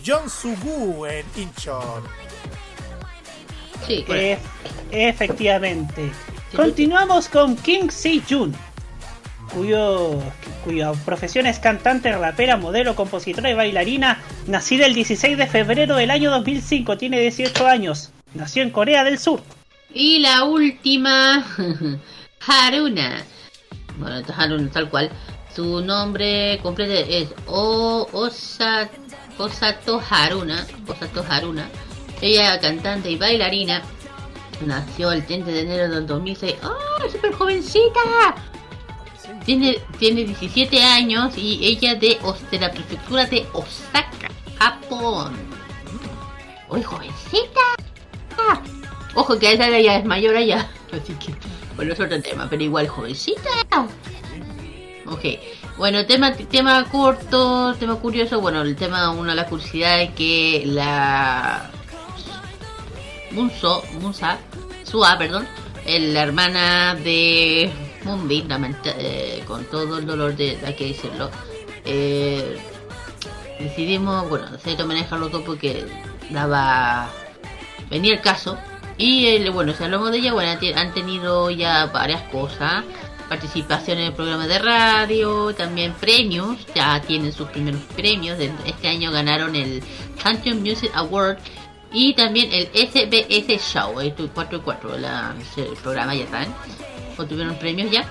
[0.04, 2.04] Jeonsugu, en Incheon.
[3.88, 4.38] Sí, E-
[4.92, 6.12] efectivamente.
[6.56, 8.56] Continuamos con Kim Si-jun,
[9.50, 10.20] cuyo,
[10.64, 14.22] cuya profesión es cantante, rapera, modelo, compositora y bailarina.
[14.48, 18.12] Nacida el 16 de febrero del año 2005, tiene 18 años.
[18.34, 19.42] Nació en Corea del Sur.
[19.94, 21.46] Y la última,
[22.48, 23.24] Haruna.
[23.98, 25.10] Bueno, es Haruna tal cual.
[25.56, 28.90] Su nombre completo es o Osa,
[29.38, 30.66] Osato Haruna.
[30.88, 31.68] Osato Haruna.
[32.22, 33.82] Ella cantante y bailarina.
[34.66, 36.56] Nació el 30 de enero del 2006.
[36.62, 38.36] ¡Ah, súper jovencita!
[39.50, 42.20] Tiene, tiene 17 años y ella de,
[42.52, 44.30] de la prefectura de Osaka,
[44.60, 45.34] Japón.
[46.70, 47.60] Uy, jovencita.
[48.38, 48.62] Ah,
[49.16, 50.70] Ojo que esa ya es mayor allá.
[50.92, 51.34] Así que,
[51.76, 53.50] bueno, es otro tema, pero igual jovencita.
[55.08, 55.26] Ok.
[55.80, 58.40] Bueno, tema, tema corto, tema curioso.
[58.42, 61.72] Bueno, el tema, una de las curiosidades que la
[63.32, 64.38] Munso, Munsa,
[64.84, 65.48] Sua, perdón,
[65.88, 71.30] la hermana de Moonbin, lamenta- eh, con todo el dolor de, hay que decirlo,
[71.86, 72.58] eh,
[73.60, 75.86] decidimos, bueno, hacer homenaje a los porque
[76.30, 77.10] daba,
[77.90, 78.58] venía el caso.
[78.98, 82.84] Y eh, bueno, si hablamos de ella, bueno, han te- han tenido ya varias cosas,
[83.30, 89.12] participación en el programa de radio, también premios, ya tienen sus primeros premios, este año
[89.12, 89.82] ganaron el
[90.22, 91.38] Champion Music Award
[91.94, 96.48] y también el SBS Show, el 4 y 4, la, el programa ya están,
[97.24, 98.06] obtuvieron premios ya.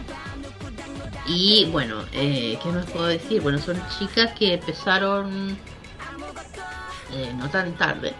[1.27, 3.43] Y bueno, eh, ¿qué más puedo decir?
[3.43, 5.59] Bueno, son chicas que empezaron
[7.12, 8.12] eh, no tan tarde,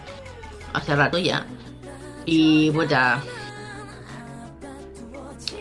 [0.73, 1.47] hace rato ya.
[2.25, 2.97] Y bueno,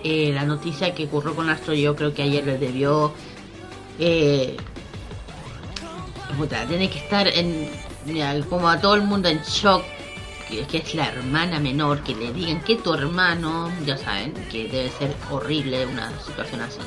[0.04, 3.14] eh, la noticia que ocurrió con Astro yo creo que ayer les debió...
[4.00, 4.56] Eh,
[6.38, 7.70] puta, tiene que estar en
[8.50, 9.84] como a todo el mundo en shock
[10.50, 14.67] que, que es la hermana menor que le digan que tu hermano ya saben que
[14.67, 16.80] debe ser horrible una situación así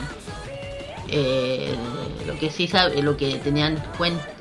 [1.13, 1.75] Eh,
[2.25, 3.83] lo que sí sabe lo que tenían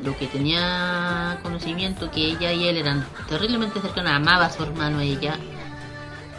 [0.04, 5.00] lo que tenía conocimiento que ella y él eran terriblemente cercanos amaba a su hermano
[5.02, 5.34] ella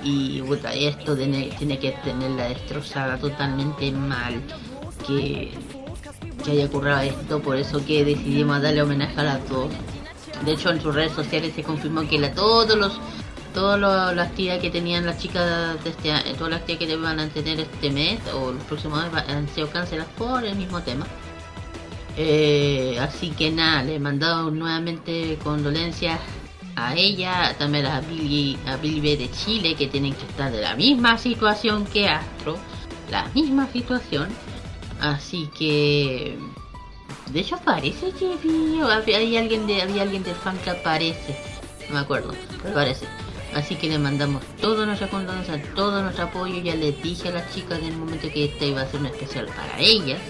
[0.04, 4.40] y puta, esto tiene, tiene que tenerla destrozada totalmente mal
[5.04, 5.52] que
[6.44, 9.68] que haya ocurrido esto, por eso que decidimos darle homenaje a las dos.
[10.44, 13.00] De hecho, en sus redes sociales se confirmó que la, todos los
[13.54, 13.80] todas
[14.14, 17.28] las actividades que tenían las chicas de este año, todas las actividades que van a
[17.28, 21.06] tener este mes o los próximos meses han sido canceladas por el mismo tema.
[22.16, 26.20] Eh, así que nada, le mandamos nuevamente condolencias
[26.76, 30.74] a ella, también a Billy, a Billy de Chile, que tienen que estar de la
[30.76, 32.56] misma situación que Astro,
[33.10, 34.28] la misma situación.
[35.00, 36.38] Así que
[37.32, 38.26] de hecho parece que
[38.82, 41.36] había hay alguien de había alguien del fan que aparece,
[41.88, 43.06] no me acuerdo, pero parece.
[43.54, 46.60] Así que le mandamos todo nuestra condolencia, todo nuestro apoyo.
[46.62, 49.06] Ya les dije a las chicas en el momento que este iba a ser un
[49.06, 50.20] especial para ellas.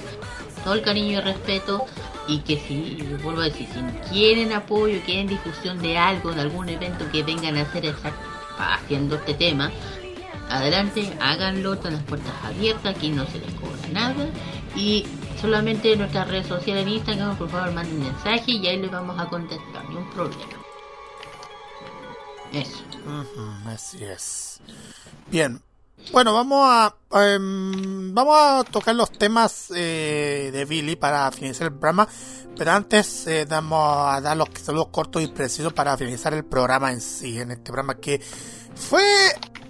[0.65, 1.85] Todo el cariño y respeto.
[2.29, 6.69] Y que si, vuelvo a decir, si quieren apoyo, quieren difusión de algo, de algún
[6.71, 8.15] evento que vengan a hacer esa-
[8.57, 9.71] haciendo este tema,
[10.49, 14.27] adelante, háganlo, están las puertas abiertas, aquí no se les cobra nada.
[14.77, 15.07] Y
[15.41, 19.19] solamente en nuestras redes sociales en Instagram, por favor, manden mensaje y ahí les vamos
[19.19, 20.43] a contestar, ni un problema.
[22.53, 22.85] Eso.
[23.67, 24.61] Así es.
[25.31, 25.63] Bien.
[26.13, 31.75] Bueno, vamos a em, vamos a tocar los temas eh, de Billy para finalizar el
[31.75, 32.09] programa,
[32.57, 36.91] pero antes eh, damos a dar los saludos cortos y precisos para finalizar el programa
[36.91, 38.19] en sí, en este programa que
[38.75, 39.05] fue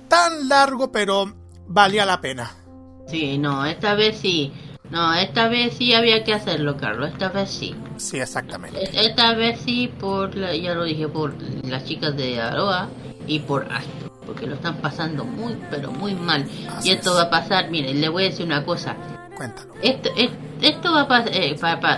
[0.08, 1.30] tan largo pero
[1.66, 2.56] valía la pena.
[3.08, 4.52] Sí, no, esta vez sí.
[4.90, 7.10] No, esta vez sí había que hacerlo, Carlos.
[7.12, 7.74] Esta vez sí.
[7.96, 8.78] Sí, exactamente.
[8.82, 12.88] E- Esta vez sí, por la- ya lo dije, por las chicas de Aroa
[13.26, 14.10] y por Astro.
[14.26, 16.44] Porque lo están pasando muy, pero muy mal.
[16.84, 18.96] y esto va a pasar, miren, le voy a decir una cosa.
[19.36, 19.72] Cuéntalo.
[19.82, 21.32] Esto, es- esto va a pasar,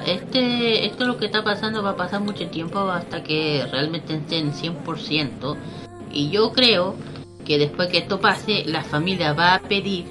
[0.06, 4.52] este, esto lo que está pasando va a pasar mucho tiempo hasta que realmente estén
[4.52, 5.56] 100%.
[6.12, 6.94] Y yo creo
[7.44, 10.06] que después que esto pase, la familia va a pedir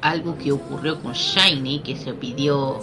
[0.00, 2.80] algo que ocurrió con Shiny, que se pidió.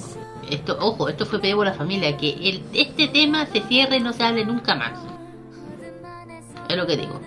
[0.49, 3.99] Esto, ojo, esto fue pedido por la familia, que el, este tema se cierre y
[4.01, 4.99] no se hable nunca más.
[6.69, 7.19] Es lo que digo.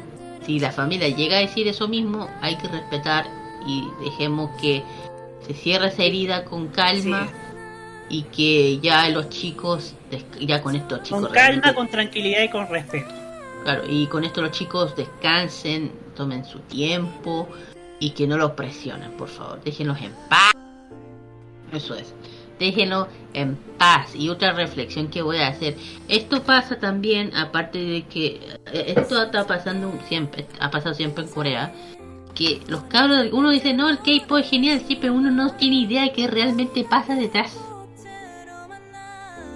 [0.44, 3.26] Si la familia llega a decir eso mismo, hay que respetar
[3.66, 4.82] y dejemos que
[5.46, 7.28] se cierre esa herida con calma
[8.08, 9.94] y que ya los chicos,
[10.38, 13.12] ya con estos chicos Con calma, con tranquilidad y con respeto.
[13.64, 17.48] Claro, y con esto los chicos descansen, tomen su tiempo
[17.98, 19.60] y que no los presionen, por favor.
[19.62, 20.52] Déjenlos en paz.
[21.72, 22.14] Eso es.
[22.58, 24.14] Déjenlos en paz.
[24.14, 25.76] Y otra reflexión que voy a hacer.
[26.08, 28.40] Esto pasa también, aparte de que
[28.72, 31.74] eh, esto está pasando siempre, ha pasado siempre en Corea.
[32.34, 35.76] Que los cabros, uno dice, no, el K-pop es genial, sí, pero uno no tiene
[35.76, 37.58] idea de qué realmente pasa detrás.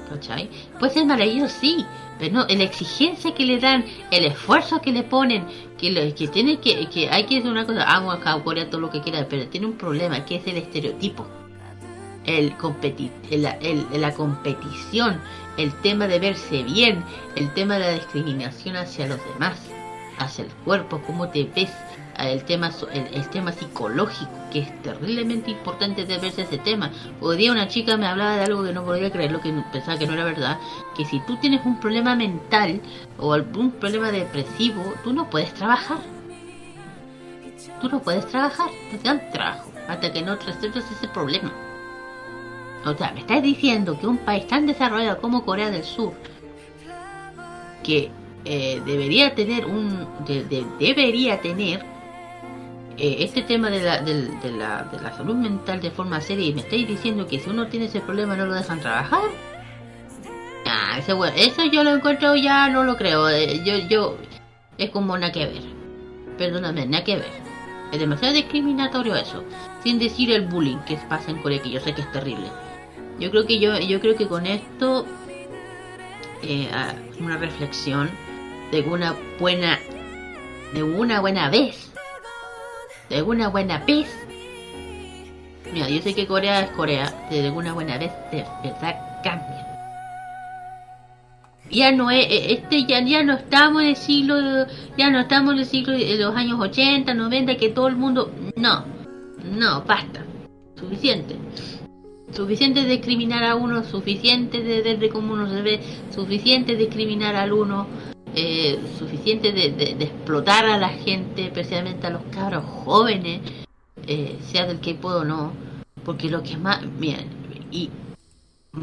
[0.08, 0.48] ¿Cachai?
[0.78, 1.84] Puede ser maravilloso, sí,
[2.18, 5.46] pero no, la exigencia que le dan, el esfuerzo que le ponen,
[5.80, 8.80] que, lo- que tiene que, que hay que decir una cosa, amo a Corea todo
[8.80, 11.26] lo que quiera, pero tiene un problema, que es el estereotipo.
[12.24, 15.20] El competi el- la competición,
[15.56, 17.02] el tema de verse bien,
[17.34, 19.58] el tema de la discriminación hacia los demás.
[20.18, 21.70] hacia el cuerpo, cómo te ves,
[22.18, 26.90] el tema, el, el tema psicológico, que es terriblemente importante de verse ese tema.
[27.20, 29.98] Hoy día una chica me hablaba de algo que no podía creerlo, que no- pensaba
[29.98, 30.58] que no era verdad,
[30.96, 32.80] que si tú tienes un problema mental
[33.18, 35.98] o algún problema depresivo, tú no puedes trabajar.
[37.80, 41.52] Tú no puedes trabajar, te dan trabajo, hasta que no resuelvas ese problema.
[42.84, 46.12] O sea, me estás diciendo que un país tan desarrollado como Corea del Sur,
[47.82, 48.10] que
[48.46, 51.84] eh, debería tener un de- de- debería tener
[53.00, 54.14] eh, este tema de la, de,
[54.52, 57.66] la, de la salud mental de forma seria y me estáis diciendo que si uno
[57.68, 59.22] tiene ese problema no lo dejan trabajar.
[60.66, 64.16] Ah, ese we- eso yo lo encuentro ya no lo creo eh, yo yo
[64.78, 65.62] es como nada que ver.
[66.38, 67.40] Perdóname nada que ver.
[67.92, 69.42] Es demasiado discriminatorio eso
[69.82, 72.46] sin decir el bullying que pasa en Corea que yo sé que es terrible.
[73.18, 75.06] Yo creo que yo yo creo que con esto
[76.42, 78.10] eh, ah, una reflexión
[78.72, 79.78] de una buena
[80.72, 81.89] de una buena vez
[83.10, 84.08] de una buena vez.
[85.72, 89.66] Mira yo sé que Corea es Corea de una buena vez de verdad cambia.
[91.70, 94.66] Ya no es eh, este ya ya no estamos en el siglo
[94.96, 98.32] ya no estamos en el siglo de los años 80 90 que todo el mundo
[98.56, 98.84] no
[99.44, 100.24] no basta.
[100.76, 101.36] Suficiente.
[102.32, 105.80] Suficiente discriminar a uno, suficiente de ver cómo uno se ve,
[106.14, 107.88] suficiente discriminar al uno,
[108.34, 113.40] eh, suficiente de, de- explotar a la gente, especialmente a los cabros jóvenes,
[114.06, 115.52] eh, sea del que puedo o no,
[116.04, 117.28] porque lo que más, miren,
[117.70, 117.90] y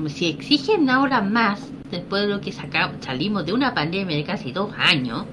[0.08, 4.52] si exigen ahora más, después de lo que saca- salimos de una pandemia de casi
[4.52, 5.26] dos años,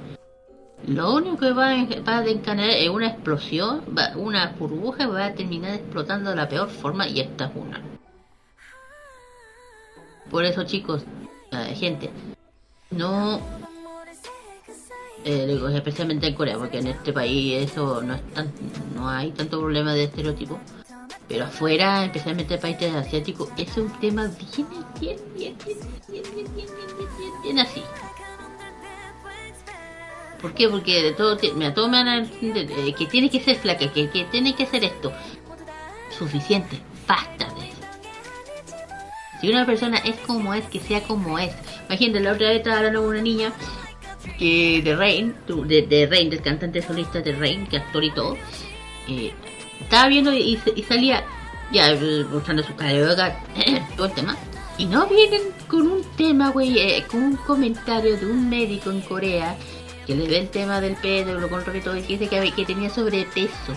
[0.87, 3.83] lo único que va a, va es una explosión,
[4.17, 7.83] una burbuja va a terminar explotando de la peor forma y esta es una.
[10.31, 11.05] Por eso chicos,
[11.53, 12.11] eh, gente,
[12.91, 13.41] no,
[15.25, 18.53] eh, digo, especialmente en Corea, porque en este país eso no es tan,
[18.95, 20.61] no hay tanto problema de estereotipo,
[21.29, 24.69] pero afuera, especialmente en países asiáticos, es un tema bien,
[25.01, 26.67] bien, bien, bien, bien, bien, bien,
[27.19, 27.83] bien, bien, así.
[30.43, 30.69] ¿Por qué?
[30.69, 34.85] Porque de todo, me eh, que tiene que ser flaca, que, que tiene que ser
[34.85, 35.11] esto.
[36.11, 36.79] Suficiente,
[37.09, 37.81] basta de eso.
[39.41, 41.55] Si una persona es como es, que sea como es.
[41.89, 43.55] Imagínate, la otra vez estaba hablando con una niña
[44.39, 48.37] que de Rain, de, de Rain, del cantante solista de Rain, que actor y todo.
[49.09, 49.33] eh,
[49.81, 51.25] estaba viendo y, y salía
[51.73, 53.37] ya eh, mostrando su cara
[53.97, 54.37] todo el tema.
[54.77, 59.01] Y no vienen con un tema, güey, eh, con un comentario de un médico en
[59.03, 59.57] Corea
[60.07, 61.39] que le ve el tema del pedo,
[61.75, 63.73] y todo, y que dice que, que tenía sobrepeso.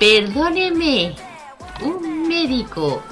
[0.00, 1.14] Perdóneme,
[1.82, 3.02] un médico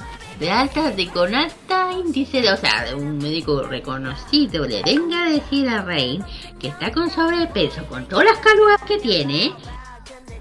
[0.43, 5.23] de alta, de con alta índice de, o sea, de un médico reconocido, le venga
[5.23, 6.21] a decir a Rain
[6.59, 9.53] que está con sobrepeso, con todas las calugas que tiene.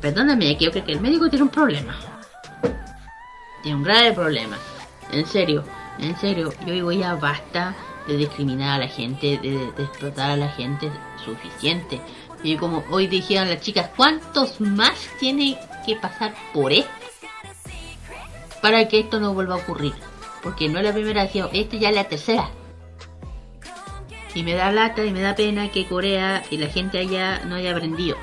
[0.00, 1.96] Perdóname, yo creo que el médico tiene un problema.
[3.62, 4.58] Tiene un grave problema.
[5.12, 5.62] En serio,
[6.00, 7.72] en serio, yo digo ya basta
[8.08, 10.90] de discriminar a la gente, de, de explotar a la gente
[11.24, 12.00] suficiente.
[12.42, 15.56] Y como hoy dijeron las chicas, ¿cuántos más tiene
[15.86, 17.01] que pasar por esto
[18.62, 19.92] para que esto no vuelva a ocurrir?
[20.42, 22.48] Porque no es la primera vez, esta ya es la tercera.
[24.34, 27.56] Y me da lata y me da pena que Corea y la gente allá no
[27.56, 28.16] haya aprendido.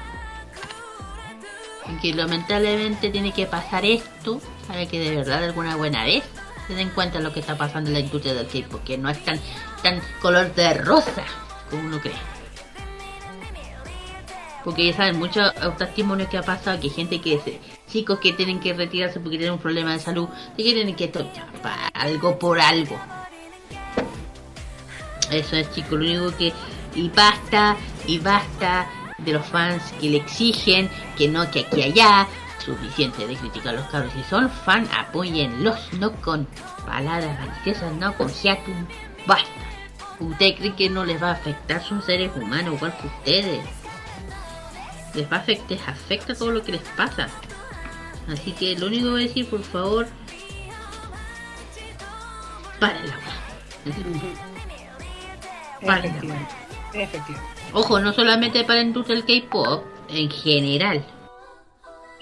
[1.88, 6.24] Y que lamentablemente tiene que pasar esto para que de verdad alguna buena vez
[6.68, 9.09] se den cuenta de lo que está pasando en la industria del K-pop, que no
[9.09, 9.40] es tan,
[9.84, 11.24] tan color de rosa
[11.69, 12.14] como uno cree.
[14.64, 17.59] Porque ya saben, muchos testimonios que ha pasado que gente que se,
[17.90, 21.48] chicos que tienen que retirarse porque tienen un problema de salud, que tienen que tocar
[21.93, 23.00] algo por algo.
[25.32, 26.53] Eso es chicos, lo único que
[26.95, 27.77] y basta
[28.08, 28.88] y basta
[29.19, 32.27] de los fans que le exigen que no que aquí allá
[32.58, 36.48] suficiente de criticar a los cabros si son fan apóyenlos no con
[36.85, 38.85] palabras maliciosas no con hiatum
[39.27, 39.69] basta
[40.19, 41.82] ¿Usted cree que no les va a afectar?
[41.82, 43.66] Son seres humanos igual que ustedes.
[45.14, 47.30] Les va a afectar, les afecta todo lo que les pasa.
[48.32, 50.08] Así que lo único que voy a decir, por favor,
[52.80, 53.17] paren la
[55.85, 56.53] Paren la Efectivamente.
[56.93, 57.61] Efectivamente.
[57.74, 61.03] Ojo, no solamente para la industria del K-pop, en general.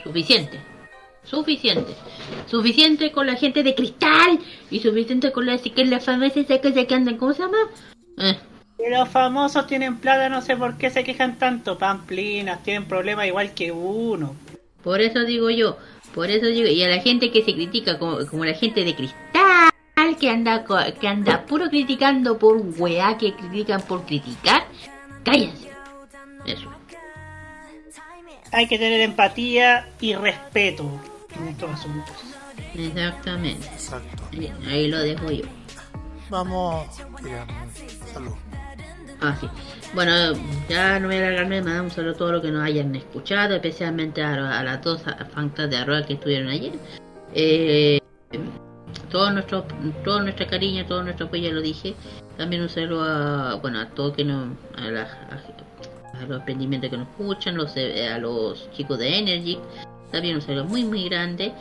[0.03, 0.59] Suficiente.
[1.23, 1.93] Suficiente.
[2.45, 6.85] Suficiente con la gente de cristal y suficiente con la, que la famosa esa cosa
[6.85, 7.57] que andan, ¿cómo se llama?
[8.17, 8.37] Eh,
[8.79, 11.77] Y los famosos tienen plata, no sé por qué se quejan tanto.
[11.77, 14.35] Pamplinas, tienen problemas igual que uno.
[14.83, 15.77] Por eso digo yo,
[16.17, 18.95] por eso digo, y a la gente que se critica como, como la gente de
[18.95, 19.69] cristal,
[20.19, 24.65] que anda co- que anda puro criticando por weá, que critican por criticar,
[25.23, 25.69] cállense.
[26.45, 26.71] Eso.
[28.51, 30.89] hay que tener empatía y respeto
[31.39, 32.15] en estos asuntos.
[32.73, 33.67] Exactamente.
[33.67, 34.23] Exacto.
[34.33, 35.45] Ahí, ahí lo dejo yo.
[36.29, 36.87] Vamos.
[37.23, 37.53] digamos,
[38.11, 38.33] salud.
[39.21, 39.47] Ah, sí.
[39.93, 40.11] Bueno,
[40.69, 41.81] ya no voy a alargarme más.
[41.81, 45.01] Un saludo a todos los que nos hayan escuchado, especialmente a, a las dos
[45.33, 46.73] fantas de Arroa que estuvieron ayer.
[47.33, 47.99] Eh,
[49.09, 49.65] todo nuestro
[50.03, 51.95] todo nuestro cariño, todo nuestro apoyo, ya lo dije.
[52.37, 56.97] También un saludo a, bueno, a todos que nos, a, la- a- los emprendimientos que
[56.97, 59.57] nos escuchan, los, eh, a los chicos de Energy.
[60.11, 61.53] También un saludo muy, muy grande.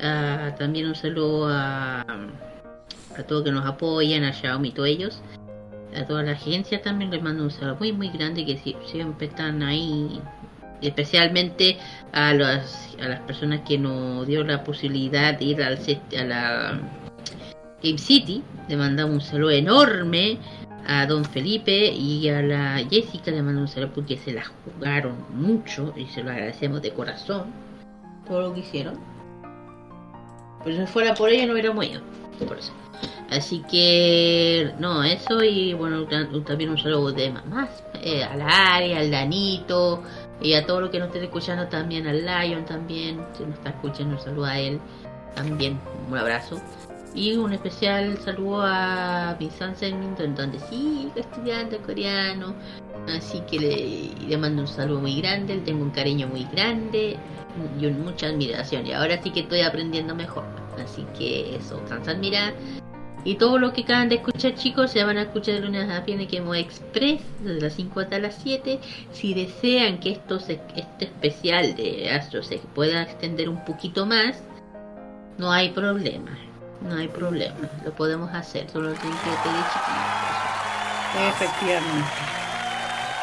[0.00, 5.20] Ah, también un saludo a, a todos que nos apoyan, a Xiaomi y todos ellos
[5.96, 9.26] a toda la agencia también les mando un saludo muy muy grande que sie- siempre
[9.26, 10.20] están ahí
[10.80, 11.78] especialmente
[12.12, 15.78] a las a las personas que nos dio la posibilidad de ir al
[16.18, 16.80] a la
[17.82, 18.42] Game City.
[18.68, 20.38] Le mandamos un saludo enorme
[20.86, 25.16] a don Felipe y a la Jessica le mando un saludo porque se la jugaron
[25.34, 27.44] mucho y se lo agradecemos de corazón
[28.26, 28.98] todo lo que hicieron.
[30.62, 32.00] Pues si fuera por ello no hubiéramos ido
[32.46, 32.72] por eso
[33.32, 38.92] Así que, no, eso y bueno, ta- también un saludo de mamás, eh, al Ari,
[38.92, 40.02] al Danito
[40.42, 43.70] y a todo lo que nos estén escuchando también, al Lion también, si nos está
[43.70, 44.78] escuchando, un saludo a él
[45.34, 45.80] también,
[46.10, 46.60] un abrazo.
[47.14, 52.54] Y un especial saludo a mi Sansen, donde sigo estudiando coreano.
[53.08, 57.16] Así que le, mando un saludo muy grande, le tengo un cariño muy grande
[57.80, 58.86] y mucha admiración.
[58.86, 60.44] Y ahora sí que estoy aprendiendo mejor.
[60.82, 62.52] Así que eso, Sansan mira.
[63.24, 66.00] Y todo lo que acaban de escuchar chicos se van a escuchar de lunes a
[66.00, 68.80] viernes que Mo Express desde las 5 hasta las 7.
[69.12, 74.42] Si desean que esto se, este especial de Astro se pueda extender un poquito más,
[75.38, 76.30] no hay problema.
[76.80, 77.68] No hay problema.
[77.84, 78.68] Lo podemos hacer.
[78.70, 80.32] Solo tienen que pedir chiquillos.
[81.28, 82.08] Efectivamente.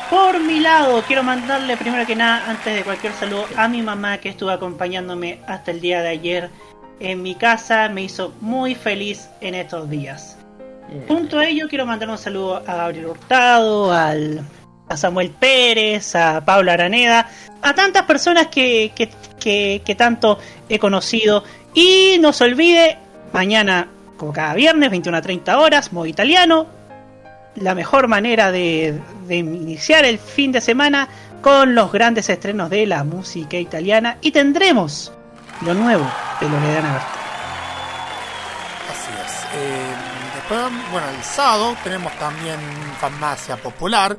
[0.10, 4.18] Por mi lado, quiero mandarle primero que nada, antes de cualquier saludo, a mi mamá
[4.18, 6.50] que estuvo acompañándome hasta el día de ayer
[7.00, 7.90] en mi casa.
[7.90, 10.38] Me hizo muy feliz en estos días.
[11.08, 14.42] Junto a ello, quiero mandar un saludo a Gabriel Hurtado, al,
[14.88, 17.30] a Samuel Pérez, a Pablo Araneda,
[17.61, 21.44] a tantas personas que, que, que- que tanto he conocido.
[21.76, 22.98] Y no se olvide,
[23.34, 23.88] mañana,
[24.18, 26.66] como cada viernes, 21 a 30 horas, modo italiano,
[27.56, 31.08] la mejor manera de, de iniciar el fin de semana
[31.42, 35.14] con los grandes estrenos de la música italiana y tendremos
[35.61, 36.05] lo nuevo
[36.39, 37.19] de Loredana Bertone.
[38.89, 39.45] Así es.
[39.55, 39.95] Eh,
[40.35, 42.59] después, bueno, el sábado tenemos también
[42.99, 44.17] Farmacia Popular.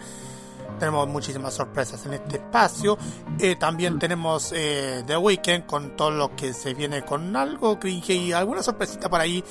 [0.79, 2.97] Tenemos muchísimas sorpresas en este espacio.
[3.39, 8.11] Eh, también tenemos eh, The Weeknd con todo lo que se viene con algo cringe
[8.11, 9.45] y alguna sorpresita por ahí.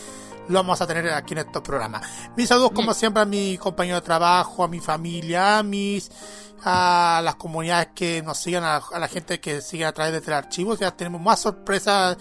[0.49, 2.01] Lo vamos a tener aquí en estos programas.
[2.35, 6.11] Mis saludos, como siempre, a mi compañero de trabajo, a mi familia, a mis
[6.63, 10.75] a las comunidades que nos sigan, a, la gente que sigue a través del archivo.
[10.75, 12.17] Ya tenemos más sorpresas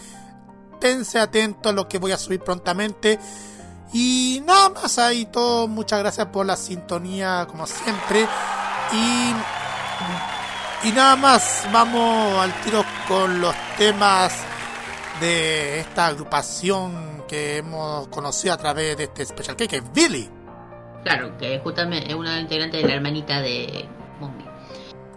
[0.79, 3.19] Tense atento a lo que voy a subir prontamente.
[3.93, 5.67] Y nada más ahí todo.
[5.67, 8.29] Muchas gracias por la sintonía, como siempre.
[8.93, 9.33] Y,
[10.89, 14.35] y nada más, vamos al tiro con los temas
[15.21, 20.29] de esta agrupación que hemos conocido a través de este special que es Billy.
[21.05, 23.85] Claro, que justamente es una integrante de la hermanita de
[24.19, 24.45] Mombi.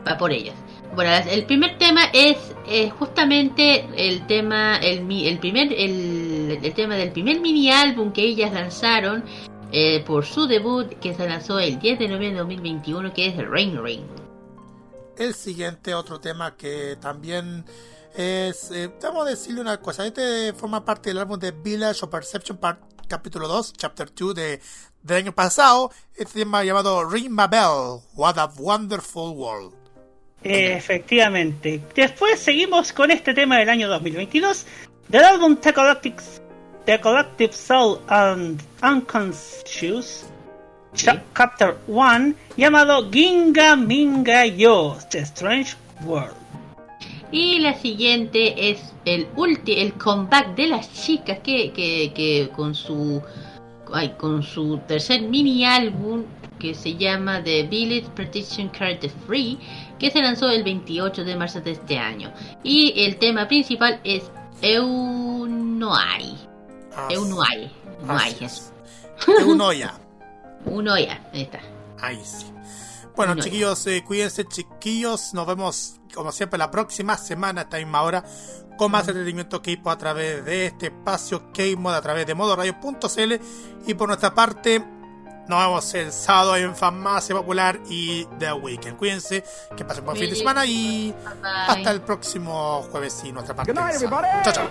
[0.07, 0.55] Va por ellas.
[0.95, 6.73] Bueno, el primer tema es eh, justamente el tema, el, mi- el primer, el, el
[6.73, 9.23] tema del primer mini álbum que ellas lanzaron
[9.71, 13.37] eh, por su debut que se lanzó el 10 de noviembre de 2021, que es
[13.47, 14.05] Rain Rain.
[15.17, 17.63] El siguiente otro tema que también
[18.15, 22.09] es, eh, vamos a decirle una cosa, este forma parte del álbum de Village of
[22.11, 24.61] Perception Part, capítulo 2, chapter 2 de,
[25.01, 29.73] del año pasado, este tema llamado Ring My Bell, What a Wonderful World.
[30.43, 31.81] Efectivamente.
[31.95, 34.65] Después seguimos con este tema del año 2022
[35.07, 36.23] del álbum The Collective,
[36.85, 40.25] The Collective Soul and Unconscious
[40.95, 45.75] cha- Chapter 1 llamado Ginga Minga Yo The Strange
[46.05, 46.40] World.
[47.31, 52.75] Y la siguiente es el ulti, el comeback de las chicas que, que, que con
[52.75, 53.21] su
[53.93, 56.23] ay, con su tercer mini álbum
[56.59, 59.57] que se llama The Village Protection Card Free,
[59.97, 62.31] que se lanzó el 28 de marzo de este año.
[62.63, 64.29] Y el tema principal es
[64.61, 66.37] Eunoai.
[67.09, 67.71] Eunoai.
[68.01, 68.35] Eunoai.
[69.39, 69.93] Eunoia.
[70.65, 71.59] Unoya, ahí está.
[71.99, 72.50] Ahí sí.
[73.15, 75.33] Bueno, chiquillos, eh, cuídense, chiquillos.
[75.33, 78.23] Nos vemos, como siempre, la próxima semana, esta misma hora,
[78.77, 83.33] con más entretenimiento que a través de este espacio que a través de modoradio.cl.
[83.85, 84.83] Y por nuestra parte,
[85.47, 88.97] nos vemos el sábado en Farmacia Popular y The Weekend.
[88.97, 89.43] Cuídense,
[89.75, 93.73] que pasen buen fin de semana y hasta el próximo jueves y nuestra parte.
[93.73, 94.69] Chao, chao.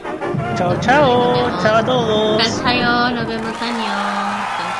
[0.57, 1.63] Chao, chao.
[1.63, 2.63] Chao a todos.
[2.63, 4.80] Chao, nos vemos años.